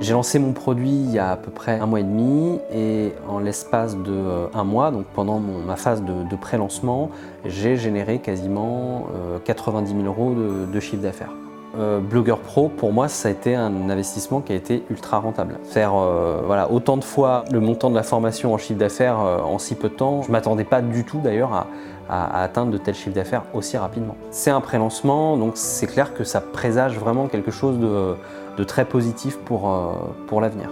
J'ai 0.05 0.13
lancé 0.13 0.37
mon 0.37 0.53
produit 0.53 0.91
il 0.91 1.09
y 1.09 1.17
a 1.17 1.31
à 1.31 1.35
peu 1.35 1.49
près 1.49 1.79
un 1.79 1.87
mois 1.87 1.99
et 1.99 2.03
demi 2.03 2.59
et 2.71 3.13
en 3.27 3.39
l'espace 3.39 3.97
de 3.97 4.11
euh, 4.11 4.45
un 4.53 4.63
mois, 4.63 4.91
donc 4.91 5.05
pendant 5.15 5.39
ma 5.39 5.77
phase 5.77 6.03
de, 6.03 6.35
pré-lancement, 6.35 7.09
j'ai 7.43 7.75
généré 7.75 8.19
quasiment 8.19 9.07
euh, 9.15 9.39
90 9.43 9.95
000 9.95 10.03
euros 10.03 10.35
de, 10.71 10.79
chiffre 10.79 11.01
d'affaires. 11.01 11.31
Euh, 11.79 11.99
Blogueur 12.01 12.37
Pro, 12.37 12.69
pour 12.69 12.93
moi, 12.93 13.07
ça 13.07 13.29
a 13.29 13.31
été 13.31 13.55
un 13.55 13.89
investissement 13.89 14.41
qui 14.41 14.53
a 14.53 14.55
été 14.55 14.83
ultra 14.91 15.17
rentable. 15.17 15.57
Faire 15.63 15.95
euh, 15.95 16.43
voilà, 16.45 16.69
autant 16.69 16.97
de 16.97 17.03
fois 17.03 17.43
le 17.51 17.59
montant 17.59 17.89
de 17.89 17.95
la 17.95 18.03
formation 18.03 18.53
en 18.53 18.59
chiffre 18.59 18.77
d'affaires 18.77 19.19
euh, 19.19 19.39
en 19.39 19.57
si 19.57 19.73
peu 19.73 19.89
de 19.89 19.95
temps, 19.95 20.21
je 20.21 20.27
ne 20.27 20.33
m'attendais 20.33 20.65
pas 20.65 20.83
du 20.83 21.03
tout 21.03 21.17
d'ailleurs 21.17 21.51
à- 21.51 21.65
à 22.07 22.43
atteindre 22.43 22.71
de 22.71 22.77
tels 22.77 22.93
chiffres 22.93 23.15
d'affaires 23.15 23.43
aussi 23.55 23.77
rapidement. 23.77 24.15
C'est 24.29 24.51
un 24.51 24.61
pré-lancement, 24.61 25.37
donc 25.37 25.53
c'est 25.55 25.87
clair 25.87 26.13
que 26.13 26.23
ça 26.23 26.39
présage 26.39 26.99
vraiment 26.99 27.25
quelque 27.27 27.49
chose 27.49 27.79
de, 27.79 28.15
de 28.57 28.63
très 28.63 28.85
positif 28.85 29.37
pour, 29.37 29.69
euh, 29.69 29.91
pour 30.27 30.41
l'avenir. 30.41 30.69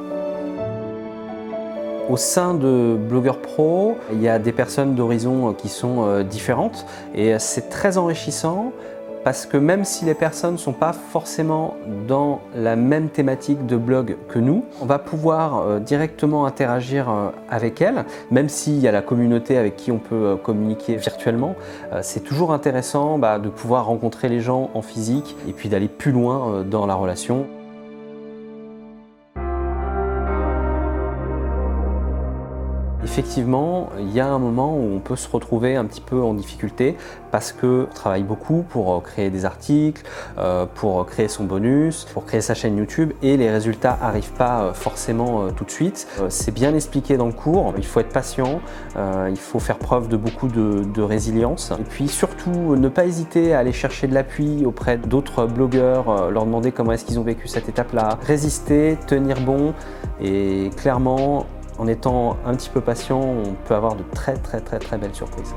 Au 2.09 2.17
sein 2.17 2.53
de 2.53 2.97
Blogueur 2.97 3.37
Pro, 3.37 3.97
il 4.11 4.21
y 4.21 4.27
a 4.27 4.37
des 4.37 4.51
personnes 4.51 4.93
d'horizons 4.93 5.49
euh, 5.49 5.53
qui 5.53 5.69
sont 5.69 6.05
euh, 6.05 6.23
différentes 6.23 6.85
et 7.15 7.39
c'est 7.39 7.69
très 7.69 7.97
enrichissant 7.97 8.73
parce 9.23 9.45
que 9.45 9.55
même 9.55 9.85
si 9.85 10.03
les 10.03 10.15
personnes 10.15 10.53
ne 10.53 10.57
sont 10.57 10.73
pas 10.73 10.91
forcément 10.91 11.77
dans 12.09 12.41
la 12.57 12.75
même 12.75 13.07
thématique 13.07 13.65
de 13.65 13.77
blog 13.77 14.17
que 14.27 14.37
nous, 14.37 14.65
on 14.81 14.85
va 14.85 14.99
pouvoir 14.99 15.79
directement 15.79 16.45
interagir 16.45 17.09
avec 17.49 17.79
elles, 17.79 18.03
même 18.31 18.49
s'il 18.49 18.79
y 18.79 18.87
a 18.89 18.91
la 18.91 19.01
communauté 19.01 19.57
avec 19.57 19.77
qui 19.77 19.93
on 19.93 19.97
peut 19.97 20.35
communiquer 20.43 20.97
virtuellement. 20.97 21.55
C'est 22.01 22.25
toujours 22.25 22.51
intéressant 22.51 23.17
bah, 23.17 23.39
de 23.39 23.47
pouvoir 23.47 23.85
rencontrer 23.85 24.27
les 24.27 24.41
gens 24.41 24.69
en 24.73 24.81
physique 24.81 25.37
et 25.47 25.53
puis 25.53 25.69
d'aller 25.69 25.87
plus 25.87 26.11
loin 26.11 26.65
dans 26.69 26.85
la 26.85 26.95
relation. 26.95 27.47
Effectivement, 33.13 33.89
il 33.99 34.11
y 34.11 34.19
a 34.19 34.27
un 34.27 34.39
moment 34.39 34.75
où 34.75 34.95
on 34.95 34.97
peut 34.97 35.15
se 35.15 35.29
retrouver 35.29 35.75
un 35.75 35.85
petit 35.85 36.01
peu 36.01 36.19
en 36.19 36.33
difficulté 36.33 36.97
parce 37.31 37.51
que 37.51 37.85
on 37.87 37.93
travaille 37.93 38.23
beaucoup 38.23 38.65
pour 38.67 38.91
euh, 38.91 39.01
créer 39.01 39.29
des 39.29 39.45
articles, 39.45 40.01
euh, 40.39 40.65
pour 40.65 41.05
créer 41.05 41.27
son 41.27 41.43
bonus, 41.43 42.07
pour 42.11 42.25
créer 42.25 42.41
sa 42.41 42.55
chaîne 42.55 42.75
YouTube 42.75 43.13
et 43.21 43.37
les 43.37 43.51
résultats 43.51 43.99
n'arrivent 44.01 44.33
pas 44.33 44.63
euh, 44.63 44.73
forcément 44.73 45.43
euh, 45.43 45.51
tout 45.51 45.63
de 45.63 45.69
suite. 45.69 46.07
Euh, 46.21 46.25
C'est 46.29 46.51
bien 46.51 46.73
expliqué 46.73 47.15
dans 47.15 47.27
le 47.27 47.33
cours, 47.33 47.75
il 47.77 47.85
faut 47.85 47.99
être 47.99 48.11
patient, 48.11 48.61
euh, 48.97 49.27
il 49.29 49.37
faut 49.37 49.59
faire 49.59 49.77
preuve 49.77 50.07
de 50.07 50.17
beaucoup 50.17 50.47
de, 50.47 51.01
résilience. 51.03 51.71
Et 51.79 51.83
puis 51.83 52.07
surtout 52.07 52.75
ne 52.75 52.89
pas 52.89 53.05
hésiter 53.05 53.53
à 53.53 53.59
aller 53.59 53.73
chercher 53.73 54.07
de 54.07 54.15
l'appui 54.15 54.65
auprès 54.65 54.97
d'autres 54.97 55.45
blogueurs, 55.45 56.09
euh, 56.09 56.31
leur 56.31 56.45
demander 56.45 56.71
comment 56.71 56.93
est-ce 56.93 57.05
qu'ils 57.05 57.19
ont 57.19 57.23
vécu 57.23 57.47
cette 57.47 57.69
étape-là, 57.69 58.17
résister, 58.25 58.97
tenir 59.05 59.39
bon 59.41 59.75
et 60.19 60.71
clairement 60.77 61.45
en 61.77 61.87
étant 61.87 62.37
un 62.45 62.55
petit 62.55 62.69
peu 62.69 62.81
patient, 62.81 63.19
on 63.19 63.53
peut 63.65 63.75
avoir 63.75 63.95
de 63.95 64.03
très 64.13 64.35
très 64.35 64.61
très 64.61 64.79
très 64.79 64.97
belles 64.97 65.15
surprises. 65.15 65.55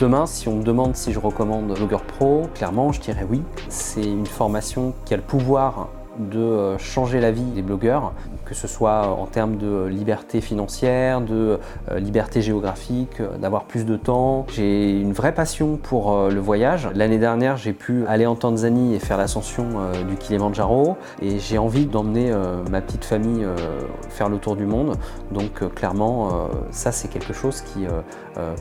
Demain, 0.00 0.26
si 0.26 0.48
on 0.48 0.56
me 0.56 0.64
demande 0.64 0.96
si 0.96 1.12
je 1.12 1.20
recommande 1.20 1.72
Blogueur 1.74 2.02
Pro, 2.02 2.48
clairement, 2.54 2.90
je 2.90 3.00
dirais 3.00 3.24
oui. 3.28 3.42
C'est 3.68 4.02
une 4.02 4.26
formation 4.26 4.94
qui 5.04 5.14
a 5.14 5.16
le 5.16 5.22
pouvoir 5.22 5.90
de 6.18 6.38
euh, 6.38 6.78
changer 6.78 7.20
la 7.20 7.30
vie 7.30 7.42
des 7.42 7.62
blogueurs, 7.62 8.12
que 8.44 8.54
ce 8.54 8.68
soit 8.68 9.08
en 9.08 9.26
termes 9.26 9.56
de 9.56 9.86
liberté 9.86 10.40
financière, 10.40 11.20
de 11.20 11.58
euh, 11.90 11.98
liberté 11.98 12.42
géographique, 12.42 13.20
euh, 13.20 13.36
d'avoir 13.38 13.64
plus 13.64 13.84
de 13.84 13.96
temps. 13.96 14.46
J'ai 14.52 15.00
une 15.00 15.12
vraie 15.12 15.34
passion 15.34 15.76
pour 15.76 16.28
le 16.28 16.40
voyage. 16.40 16.88
L'année 16.94 17.18
dernière, 17.18 17.56
j'ai 17.56 17.72
pu 17.72 18.04
aller 18.06 18.26
en 18.26 18.34
Tanzanie 18.34 18.94
et 18.94 18.98
faire 18.98 19.16
l'ascension 19.16 19.66
du 20.08 20.16
Kilimanjaro 20.16 20.96
et 21.20 21.38
j'ai 21.38 21.58
envie 21.58 21.86
d'emmener 21.86 22.32
ma 22.70 22.80
petite 22.80 23.04
famille 23.04 23.44
faire 24.08 24.28
le 24.28 24.38
tour 24.38 24.56
du 24.56 24.66
monde. 24.66 24.96
Donc 25.30 25.62
clairement, 25.74 26.48
ça 26.70 26.92
c'est 26.92 27.08
quelque 27.08 27.32
chose 27.32 27.62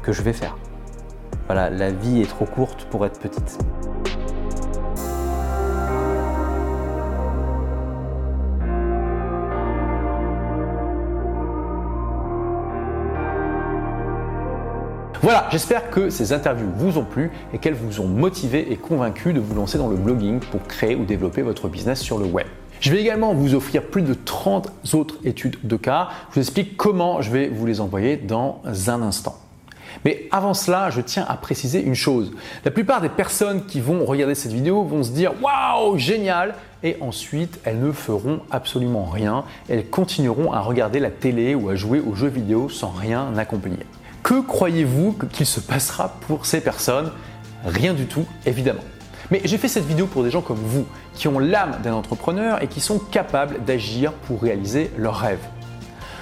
que 0.02 0.12
je 0.12 0.22
vais 0.22 0.34
faire. 0.34 0.58
Voilà, 1.48 1.70
la 1.70 1.92
vie 1.92 2.22
est 2.22 2.30
trop 2.30 2.46
courte 2.46 2.86
pour 2.90 3.06
être 3.06 3.20
petite. 3.20 3.60
Voilà, 15.24 15.48
j'espère 15.52 15.92
que 15.92 16.10
ces 16.10 16.34
interviews 16.34 16.72
vous 16.76 16.98
ont 16.98 17.04
plu 17.04 17.30
et 17.54 17.60
qu'elles 17.60 17.76
vous 17.76 18.02
ont 18.02 18.08
motivé 18.08 18.72
et 18.72 18.76
convaincu 18.76 19.34
de 19.34 19.40
vous 19.40 19.54
lancer 19.54 19.78
dans 19.78 19.88
le 19.88 19.96
blogging 19.96 20.40
pour 20.40 20.64
créer 20.64 20.96
ou 20.96 21.06
développer 21.06 21.44
votre 21.44 21.68
business 21.68 22.02
sur 22.02 22.18
le 22.18 22.26
web. 22.26 22.48
Je 22.80 22.92
vais 22.92 23.02
également 23.02 23.36
vous 23.36 23.54
offrir 23.54 23.84
plus 23.84 24.02
de 24.02 24.16
30 24.16 24.72
autres 24.94 25.18
études 25.24 25.58
de 25.62 25.76
cas. 25.76 26.10
Je 26.30 26.36
vous 26.36 26.42
explique 26.42 26.76
comment 26.76 27.22
je 27.22 27.30
vais 27.30 27.50
vous 27.50 27.68
les 27.68 27.82
envoyer 27.82 28.18
dans 28.18 28.64
un 28.88 29.04
instant. 29.04 29.38
Mais 30.06 30.28
avant 30.32 30.56
cela, 30.56 30.90
je 30.90 31.02
tiens 31.02 31.28
à 31.30 31.36
préciser 31.36 31.84
une 31.84 31.94
chose. 31.94 32.32
La 32.66 32.72
plupart 32.72 33.00
des 33.00 33.10
personnes 33.10 33.68
qui 33.68 33.80
vont 33.80 34.04
regarder 34.06 34.34
cette 34.34 34.54
vidéo 34.54 34.82
vont 34.84 35.04
se 35.04 35.12
dire 35.12 35.34
Waouh, 35.40 36.00
génial 36.00 36.56
Et 36.82 36.98
ensuite, 37.00 37.60
elles 37.64 37.80
ne 37.80 37.92
feront 37.92 38.40
absolument 38.50 39.06
rien. 39.06 39.44
Elles 39.70 39.88
continueront 39.88 40.52
à 40.52 40.62
regarder 40.62 41.00
la 41.00 41.12
télé 41.12 41.54
ou 41.54 41.70
à 41.70 41.76
jouer 41.76 42.00
aux 42.00 42.16
jeux 42.16 42.30
vidéo 42.30 42.70
sans 42.70 42.90
rien 42.90 43.38
accomplir. 43.38 43.78
Que 44.24 44.40
croyez-vous 44.40 45.18
qu'il 45.32 45.46
se 45.46 45.60
passera 45.60 46.10
pour 46.28 46.46
ces 46.46 46.62
personnes? 46.62 47.12
Rien 47.66 47.94
du 47.94 48.06
tout, 48.06 48.26
évidemment. 48.46 48.84
Mais 49.32 49.42
j'ai 49.46 49.58
fait 49.58 49.68
cette 49.68 49.86
vidéo 49.86 50.08
pour 50.08 50.24
des 50.24 50.30
gens 50.30 50.42
comme 50.42 50.58
vous, 50.58 50.86
qui 51.14 51.28
ont 51.28 51.40
l'âme 51.40 51.80
d'un 51.84 51.94
entrepreneur 51.94 52.62
et 52.62 52.68
qui 52.68 52.82
sont 52.82 53.00
capables 53.00 53.64
d'agir 53.66 54.14
pour 54.14 54.42
réaliser 54.42 54.92
leurs 54.98 55.18
rêves. 55.18 55.46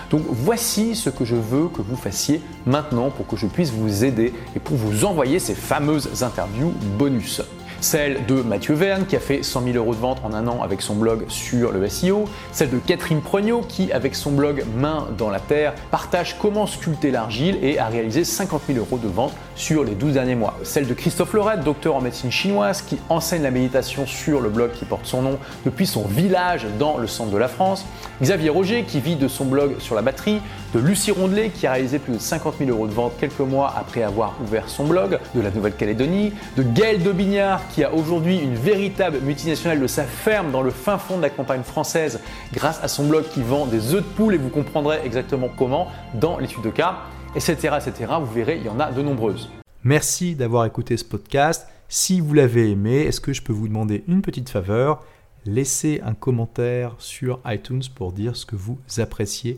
Donc 0.09 0.23
voici 0.27 0.95
ce 0.95 1.09
que 1.09 1.25
je 1.25 1.35
veux 1.35 1.67
que 1.67 1.81
vous 1.81 1.95
fassiez 1.95 2.41
maintenant 2.65 3.09
pour 3.09 3.27
que 3.27 3.35
je 3.35 3.45
puisse 3.45 3.71
vous 3.71 4.03
aider 4.03 4.33
et 4.55 4.59
pour 4.59 4.75
vous 4.75 5.05
envoyer 5.05 5.39
ces 5.39 5.53
fameuses 5.53 6.23
interviews 6.23 6.73
bonus. 6.97 7.41
Celle 7.81 8.25
de 8.25 8.41
Mathieu 8.41 8.73
Verne 8.73 9.05
qui 9.05 9.15
a 9.15 9.21
fait 9.21 9.41
100 9.41 9.63
000 9.63 9.77
euros 9.77 9.95
de 9.95 9.99
vente 9.99 10.19
en 10.25 10.33
un 10.33 10.47
an 10.47 10.61
avec 10.61 10.81
son 10.81 10.95
blog 10.95 11.23
sur 11.29 11.71
le 11.71 11.87
SEO. 11.87 12.25
Celle 12.51 12.69
de 12.71 12.77
Catherine 12.77 13.21
Prognaud 13.21 13.61
qui, 13.61 13.93
avec 13.93 14.15
son 14.15 14.31
blog 14.31 14.65
Main 14.75 15.07
dans 15.17 15.29
la 15.29 15.39
Terre, 15.39 15.73
partage 15.89 16.37
comment 16.37 16.67
sculpter 16.67 17.09
l'argile 17.09 17.57
et 17.61 17.79
a 17.79 17.87
réalisé 17.87 18.25
50 18.25 18.63
000 18.67 18.79
euros 18.79 18.97
de 18.97 19.07
vente 19.07 19.33
sur 19.55 19.85
les 19.85 19.95
12 19.95 20.13
derniers 20.13 20.35
mois. 20.35 20.57
Celle 20.63 20.87
de 20.87 20.93
Christophe 20.93 21.31
Lorette, 21.33 21.63
docteur 21.63 21.95
en 21.95 22.01
médecine 22.01 22.31
chinoise, 22.31 22.81
qui 22.81 22.97
enseigne 23.07 23.43
la 23.43 23.51
méditation 23.51 24.05
sur 24.05 24.41
le 24.41 24.49
blog 24.49 24.71
qui 24.71 24.83
porte 24.83 25.05
son 25.05 25.21
nom 25.21 25.39
depuis 25.63 25.87
son 25.87 26.03
village 26.03 26.65
dans 26.79 26.97
le 26.97 27.07
centre 27.07 27.31
de 27.31 27.37
la 27.37 27.47
France. 27.47 27.85
Xavier 28.21 28.49
Roger 28.49 28.83
qui 28.83 28.99
vit 28.99 29.15
de 29.15 29.29
son 29.29 29.45
blog 29.45 29.75
sur 29.79 29.95
la 29.95 30.01
batterie. 30.01 30.41
De 30.73 30.79
Lucie 30.79 31.11
Rondelet 31.11 31.49
qui 31.49 31.65
a 31.65 31.71
réalisé 31.71 31.97
plus 31.97 32.13
de 32.13 32.19
50 32.19 32.55
000 32.59 32.69
euros 32.69 32.87
de 32.87 32.93
vente 32.93 33.13
quelques 33.19 33.39
mois 33.39 33.73
après 33.75 34.03
avoir 34.03 34.35
ouvert 34.43 34.67
son 34.67 34.83
blog 34.83 35.17
de 35.33 35.41
la 35.41 35.49
Nouvelle-Calédonie. 35.49 36.33
De 36.57 36.63
Gaël 36.63 37.01
Dobignard 37.01 37.61
qui 37.69 37.83
a 37.83 37.93
aujourd'hui 37.93 38.39
une 38.39 38.55
véritable 38.55 39.19
multinationale 39.21 39.79
de 39.79 39.87
sa 39.87 40.03
ferme 40.03 40.51
dans 40.51 40.61
le 40.61 40.71
fin 40.71 40.97
fond 40.97 41.17
de 41.17 41.21
la 41.21 41.29
campagne 41.29 41.63
française 41.63 42.19
grâce 42.53 42.83
à 42.83 42.87
son 42.87 43.07
blog 43.07 43.25
qui 43.33 43.41
vend 43.41 43.65
des 43.65 43.93
œufs 43.93 44.03
de 44.03 44.15
poule 44.15 44.35
et 44.35 44.37
vous 44.37 44.49
comprendrez 44.49 44.99
exactement 45.05 45.49
comment 45.57 45.87
dans 46.15 46.39
l'étude 46.39 46.63
de 46.63 46.69
cas, 46.69 46.97
etc., 47.35 47.53
etc. 47.77 48.13
Vous 48.19 48.33
verrez, 48.33 48.57
il 48.57 48.65
y 48.65 48.69
en 48.69 48.79
a 48.79 48.91
de 48.91 49.01
nombreuses. 49.01 49.49
Merci 49.83 50.35
d'avoir 50.35 50.65
écouté 50.65 50.97
ce 50.97 51.05
podcast. 51.05 51.67
Si 51.87 52.19
vous 52.19 52.33
l'avez 52.33 52.69
aimé, 52.71 53.03
est-ce 53.03 53.21
que 53.21 53.33
je 53.33 53.41
peux 53.41 53.53
vous 53.53 53.67
demander 53.67 54.03
une 54.07 54.21
petite 54.21 54.49
faveur? 54.49 55.03
Laissez 55.45 56.01
un 56.03 56.13
commentaire 56.13 56.95
sur 56.97 57.39
iTunes 57.45 57.81
pour 57.95 58.11
dire 58.11 58.35
ce 58.35 58.45
que 58.45 58.55
vous 58.55 58.77
appréciez 58.97 59.57